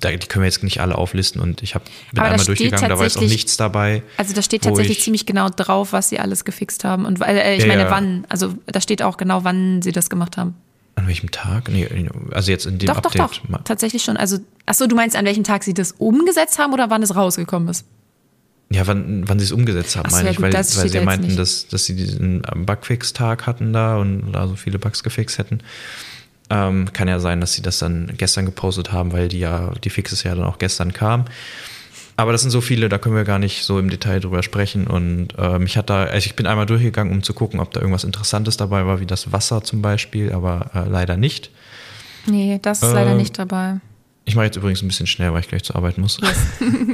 da, 0.00 0.10
die 0.10 0.26
können 0.26 0.42
wir 0.42 0.46
jetzt 0.48 0.62
nicht 0.62 0.80
alle 0.80 0.96
auflisten 0.96 1.40
und 1.40 1.62
ich 1.62 1.74
hab, 1.74 1.84
bin 1.84 2.20
Aber 2.20 2.30
einmal 2.30 2.46
durchgegangen, 2.46 2.88
da 2.88 2.96
war 2.96 3.04
jetzt 3.04 3.18
auch 3.18 3.22
nichts 3.22 3.56
dabei. 3.56 4.02
Also 4.16 4.34
da 4.34 4.42
steht 4.42 4.62
tatsächlich 4.62 4.98
ich- 4.98 5.04
ziemlich 5.04 5.26
genau 5.26 5.50
drauf, 5.50 5.92
was 5.92 6.08
sie 6.08 6.18
alles 6.18 6.44
gefixt 6.44 6.84
haben. 6.84 7.04
Und 7.04 7.20
äh, 7.20 7.54
ich 7.56 7.62
Ja, 7.62 7.68
meine, 7.68 7.90
wann. 7.90 8.24
Also 8.28 8.54
da 8.66 8.80
steht 8.80 9.02
auch 9.02 9.16
genau, 9.18 9.44
wann 9.44 9.82
sie 9.82 9.92
das 9.92 10.08
gemacht 10.08 10.36
haben. 10.36 10.54
An 10.94 11.06
welchem 11.06 11.30
Tag? 11.30 11.68
Nee, 11.70 11.88
also 12.32 12.50
jetzt 12.50 12.66
in 12.66 12.78
dem 12.78 12.86
Doch, 12.86 13.00
doch, 13.00 13.10
Update. 13.14 13.42
doch. 13.44 13.48
Ma- 13.48 13.58
Tatsächlich 13.58 14.02
schon. 14.02 14.16
Also, 14.16 14.38
achso, 14.66 14.86
du 14.86 14.94
meinst, 14.94 15.16
an 15.16 15.24
welchem 15.24 15.44
Tag 15.44 15.64
sie 15.64 15.74
das 15.74 15.92
umgesetzt 15.92 16.58
haben 16.58 16.72
oder 16.72 16.90
wann 16.90 17.02
es 17.02 17.16
rausgekommen 17.16 17.68
ist? 17.68 17.86
Ja, 18.70 18.86
wann, 18.86 19.28
wann 19.28 19.38
sie 19.38 19.44
es 19.44 19.52
umgesetzt 19.52 19.96
haben, 19.96 20.08
so, 20.08 20.16
meine 20.16 20.28
ja 20.28 20.30
ich, 20.32 20.36
gut, 20.36 20.44
weil, 20.44 20.52
weil 20.54 20.64
sie 20.64 20.96
ja 20.98 21.04
meinten, 21.04 21.26
nicht. 21.26 21.38
dass, 21.38 21.66
dass 21.68 21.84
sie 21.84 21.94
diesen 21.94 22.42
Bugfix-Tag 22.42 23.46
hatten 23.46 23.72
da 23.72 23.96
und 23.96 24.32
da 24.32 24.46
so 24.48 24.56
viele 24.56 24.78
Bugs 24.78 25.02
gefixt 25.02 25.38
hätten. 25.38 25.60
Ähm, 26.50 26.92
kann 26.92 27.08
ja 27.08 27.18
sein, 27.20 27.40
dass 27.40 27.52
sie 27.54 27.62
das 27.62 27.78
dann 27.78 28.12
gestern 28.16 28.44
gepostet 28.46 28.92
haben, 28.92 29.12
weil 29.12 29.28
die 29.28 29.38
ja, 29.40 29.72
die 29.84 29.90
Fixes 29.90 30.22
ja 30.22 30.34
dann 30.34 30.44
auch 30.44 30.58
gestern 30.58 30.92
kamen. 30.92 31.24
Aber 32.16 32.32
das 32.32 32.42
sind 32.42 32.50
so 32.50 32.60
viele, 32.60 32.88
da 32.88 32.98
können 32.98 33.16
wir 33.16 33.24
gar 33.24 33.38
nicht 33.38 33.64
so 33.64 33.78
im 33.78 33.88
Detail 33.88 34.20
drüber 34.20 34.42
sprechen. 34.42 34.86
Und 34.86 35.28
ähm, 35.38 35.64
ich 35.64 35.76
hatte, 35.76 35.94
also 35.94 36.26
ich 36.26 36.36
bin 36.36 36.46
einmal 36.46 36.66
durchgegangen, 36.66 37.12
um 37.12 37.22
zu 37.22 37.32
gucken, 37.32 37.58
ob 37.60 37.72
da 37.72 37.80
irgendwas 37.80 38.04
Interessantes 38.04 38.56
dabei 38.56 38.86
war, 38.86 39.00
wie 39.00 39.06
das 39.06 39.32
Wasser 39.32 39.64
zum 39.64 39.82
Beispiel, 39.82 40.32
aber 40.32 40.70
äh, 40.74 40.88
leider 40.88 41.16
nicht. 41.16 41.50
Nee, 42.26 42.58
das 42.60 42.82
ist 42.82 42.92
leider 42.92 43.12
Ähm, 43.12 43.16
nicht 43.16 43.38
dabei. 43.38 43.80
Ich 44.24 44.36
mache 44.36 44.44
jetzt 44.46 44.56
übrigens 44.56 44.82
ein 44.82 44.88
bisschen 44.88 45.06
schnell, 45.06 45.32
weil 45.32 45.40
ich 45.40 45.48
gleich 45.48 45.64
zur 45.64 45.74
Arbeit 45.76 45.98
muss. 45.98 46.18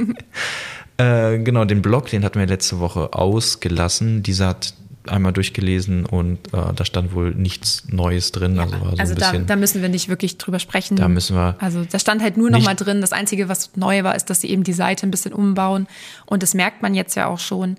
äh, 0.97 1.37
genau, 1.37 1.65
den 1.65 1.81
Blog, 1.81 2.09
den 2.09 2.23
hatten 2.23 2.39
wir 2.39 2.47
letzte 2.47 2.79
Woche 2.79 3.13
ausgelassen. 3.13 4.23
Dieser 4.23 4.47
hat 4.47 4.73
einmal 5.07 5.33
durchgelesen 5.33 6.05
und 6.05 6.37
äh, 6.53 6.73
da 6.75 6.85
stand 6.85 7.13
wohl 7.13 7.33
nichts 7.33 7.83
Neues 7.89 8.31
drin. 8.31 8.59
Also, 8.59 8.73
war 8.73 8.91
so 8.91 8.97
Also 8.97 9.13
ein 9.13 9.19
da, 9.19 9.31
bisschen, 9.31 9.47
da 9.47 9.55
müssen 9.55 9.81
wir 9.81 9.89
nicht 9.89 10.09
wirklich 10.09 10.37
drüber 10.37 10.59
sprechen. 10.59 10.97
da 10.97 11.07
müssen 11.07 11.35
wir. 11.35 11.55
Also 11.59 11.85
da 11.89 11.99
stand 11.99 12.21
halt 12.21 12.37
nur 12.37 12.49
noch 12.49 12.57
Nicht- 12.59 12.65
mal 12.67 12.75
drin. 12.75 13.01
Das 13.01 13.13
Einzige, 13.13 13.49
was 13.49 13.71
neu 13.75 14.03
war, 14.03 14.15
ist, 14.15 14.29
dass 14.29 14.41
sie 14.41 14.49
eben 14.49 14.63
die 14.63 14.73
Seite 14.73 15.07
ein 15.07 15.11
bisschen 15.11 15.33
umbauen. 15.33 15.87
Und 16.25 16.43
das 16.43 16.53
merkt 16.53 16.81
man 16.81 16.93
jetzt 16.93 17.15
ja 17.15 17.27
auch 17.27 17.39
schon, 17.39 17.77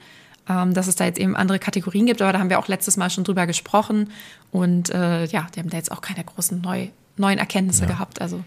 ähm, 0.48 0.72
dass 0.74 0.86
es 0.86 0.96
da 0.96 1.04
jetzt 1.04 1.18
eben 1.18 1.36
andere 1.36 1.58
Kategorien 1.58 2.06
gibt. 2.06 2.22
Aber 2.22 2.32
da 2.32 2.38
haben 2.40 2.50
wir 2.50 2.58
auch 2.58 2.68
letztes 2.68 2.96
Mal 2.96 3.10
schon 3.10 3.24
drüber 3.24 3.46
gesprochen. 3.46 4.10
Und 4.50 4.90
äh, 4.90 5.26
ja, 5.26 5.46
die 5.54 5.60
haben 5.60 5.70
da 5.70 5.76
jetzt 5.76 5.92
auch 5.92 6.00
keine 6.00 6.24
großen 6.24 6.60
neu, 6.60 6.88
neuen 7.16 7.38
Erkenntnisse 7.38 7.86
gehabt. 7.86 8.20
Also 8.20 8.42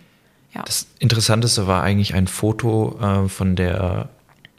ja. 0.53 0.63
Das 0.65 0.87
Interessanteste 0.99 1.67
war 1.67 1.83
eigentlich 1.83 2.13
ein 2.15 2.27
Foto 2.27 2.97
äh, 3.01 3.29
von 3.29 3.55
der 3.55 4.09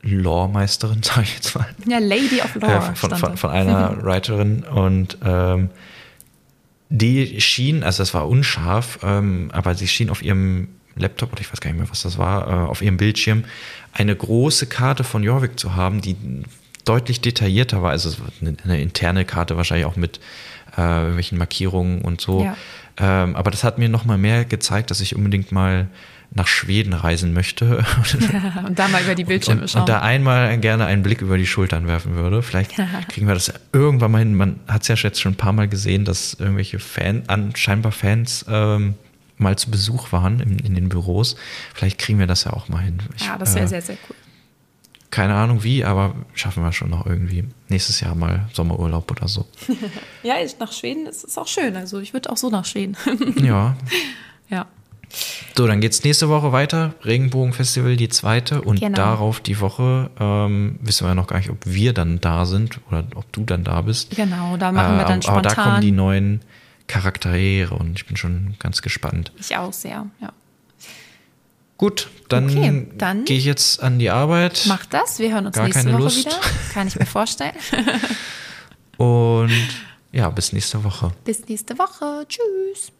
Lore-Meisterin, 0.04 1.02
sage 1.02 1.22
ich 1.22 1.34
jetzt 1.34 1.54
mal. 1.54 1.66
ja, 1.86 1.98
Lady 1.98 2.40
of 2.42 2.54
Lore 2.54 2.76
äh, 2.92 2.94
von, 2.94 3.16
von, 3.16 3.36
von 3.36 3.50
einer 3.50 3.96
Writerin 4.02 4.62
und 4.64 5.18
ähm, 5.24 5.70
die 6.90 7.40
schien, 7.40 7.82
also 7.82 8.02
das 8.02 8.14
war 8.14 8.28
unscharf, 8.28 9.00
ähm, 9.02 9.50
aber 9.52 9.74
sie 9.74 9.88
schien 9.88 10.10
auf 10.10 10.22
ihrem 10.22 10.68
Laptop, 10.96 11.32
oder 11.32 11.40
ich 11.40 11.52
weiß 11.52 11.60
gar 11.60 11.70
nicht 11.70 11.80
mehr, 11.80 11.90
was 11.90 12.02
das 12.02 12.18
war, 12.18 12.48
äh, 12.48 12.68
auf 12.68 12.82
ihrem 12.82 12.96
Bildschirm 12.96 13.44
eine 13.92 14.14
große 14.14 14.66
Karte 14.66 15.02
von 15.04 15.22
Jorvik 15.22 15.58
zu 15.58 15.74
haben, 15.74 16.00
die 16.00 16.16
deutlich 16.84 17.20
detaillierter 17.20 17.82
war. 17.82 17.90
Also 17.90 18.14
eine, 18.40 18.56
eine 18.64 18.80
interne 18.80 19.24
Karte, 19.24 19.56
wahrscheinlich 19.56 19.86
auch 19.86 19.96
mit 19.96 20.20
äh, 20.76 20.82
irgendwelchen 20.82 21.38
Markierungen 21.38 22.02
und 22.02 22.20
so. 22.20 22.44
Ja. 22.44 22.56
Ähm, 22.96 23.34
aber 23.34 23.50
das 23.50 23.64
hat 23.64 23.78
mir 23.78 23.88
nochmal 23.88 24.18
mehr 24.18 24.44
gezeigt, 24.44 24.90
dass 24.90 25.00
ich 25.00 25.16
unbedingt 25.16 25.50
mal 25.52 25.88
nach 26.30 26.46
Schweden 26.46 26.92
reisen 26.92 27.32
möchte. 27.32 27.84
und 28.66 28.78
da 28.78 28.88
mal 28.88 29.02
über 29.02 29.14
die 29.14 29.24
Bildschirme 29.24 29.62
und, 29.62 29.70
schauen. 29.70 29.82
und 29.82 29.88
da 29.88 30.00
einmal 30.00 30.58
gerne 30.58 30.86
einen 30.86 31.02
Blick 31.02 31.20
über 31.22 31.38
die 31.38 31.46
Schultern 31.46 31.86
werfen 31.86 32.16
würde. 32.16 32.42
Vielleicht 32.42 32.72
kriegen 33.08 33.26
wir 33.26 33.34
das 33.34 33.52
irgendwann 33.72 34.10
mal 34.10 34.18
hin. 34.18 34.34
Man 34.34 34.60
hat 34.66 34.82
es 34.82 34.88
ja 34.88 34.94
jetzt 34.96 35.20
schon 35.20 35.32
ein 35.32 35.36
paar 35.36 35.52
Mal 35.52 35.68
gesehen, 35.68 36.04
dass 36.04 36.34
irgendwelche 36.34 36.78
Fan, 36.78 37.22
an, 37.28 37.54
scheinbar 37.54 37.92
Fans 37.92 38.44
ähm, 38.48 38.94
mal 39.36 39.56
zu 39.56 39.70
Besuch 39.70 40.12
waren 40.12 40.40
in, 40.40 40.58
in 40.58 40.74
den 40.74 40.88
Büros. 40.88 41.36
Vielleicht 41.74 41.98
kriegen 41.98 42.18
wir 42.18 42.26
das 42.26 42.44
ja 42.44 42.52
auch 42.52 42.68
mal 42.68 42.78
hin. 42.82 42.98
Ich, 43.16 43.26
ja, 43.26 43.38
das 43.38 43.54
wäre 43.54 43.66
äh, 43.66 43.68
sehr, 43.68 43.82
sehr 43.82 43.96
cool. 44.08 44.16
Keine 45.10 45.34
Ahnung 45.34 45.62
wie, 45.62 45.84
aber 45.84 46.16
schaffen 46.34 46.64
wir 46.64 46.72
schon 46.72 46.90
noch 46.90 47.06
irgendwie. 47.06 47.44
Nächstes 47.68 48.00
Jahr 48.00 48.16
mal 48.16 48.48
Sommerurlaub 48.52 49.08
oder 49.12 49.28
so. 49.28 49.46
Ja, 50.24 50.34
ich- 50.44 50.58
nach 50.58 50.72
Schweden 50.72 51.06
ist 51.06 51.22
es 51.22 51.38
auch 51.38 51.46
schön. 51.46 51.76
Also 51.76 52.00
ich 52.00 52.12
würde 52.14 52.30
auch 52.30 52.36
so 52.36 52.50
nach 52.50 52.64
Schweden. 52.64 52.96
ja. 53.36 53.76
ja. 54.48 54.66
So, 55.56 55.66
dann 55.66 55.80
geht's 55.80 56.02
nächste 56.04 56.28
Woche 56.28 56.50
weiter. 56.52 56.94
Regenbogenfestival, 57.04 57.96
die 57.96 58.08
zweite. 58.08 58.62
Und 58.62 58.80
Genau. 58.80 58.96
darauf 58.96 59.40
die 59.40 59.60
Woche 59.60 60.10
ähm, 60.18 60.78
wissen 60.82 61.04
wir 61.04 61.10
ja 61.10 61.14
noch 61.14 61.26
gar 61.28 61.38
nicht, 61.38 61.50
ob 61.50 61.58
wir 61.64 61.92
dann 61.92 62.20
da 62.20 62.44
sind 62.46 62.80
oder 62.88 63.04
ob 63.14 63.30
du 63.32 63.44
dann 63.44 63.62
da 63.64 63.80
bist. 63.82 64.10
Genau, 64.16 64.56
da 64.56 64.72
machen 64.72 64.96
wir 64.98 65.04
dann 65.04 65.20
Äh, 65.20 65.26
Aber 65.28 65.42
da 65.42 65.54
kommen 65.54 65.80
die 65.80 65.88
spontan. 65.88 65.94
neuen 65.96 66.40
Charaktere 66.86 67.74
und 67.74 67.92
ich 67.98 68.06
bin 68.06 68.16
schon 68.16 68.54
ganz 68.58 68.82
gespannt. 68.82 69.32
Ich 69.38 69.56
auch 69.56 69.72
sehr, 69.72 70.06
ja. 70.20 70.32
Gut, 71.76 72.08
dann, 72.28 72.48
Okay, 72.50 72.86
dann- 72.96 73.24
gehe 73.24 73.36
ich 73.38 73.44
jetzt 73.44 73.82
an 73.82 73.98
die 73.98 74.08
Arbeit 74.10 74.64
Mach 74.68 74.86
das. 74.86 75.18
Wir 75.18 75.32
hören 75.32 75.46
uns 75.46 75.56
Gar 75.56 75.64
nächste 75.64 75.82
keine 75.84 75.94
Woche 75.94 76.02
Lust. 76.04 76.26
wieder. 76.26 76.40
Kann 76.72 76.86
ich 76.86 76.96
mir 76.98 77.06
vorstellen. 77.06 77.52
und 78.96 79.50
ja, 80.12 80.30
bis 80.30 80.52
nächste 80.52 80.82
Woche. 80.84 81.10
Bis 81.24 81.46
nächste 81.48 81.76
Woche. 81.78 82.26
Tschüss. 82.28 82.92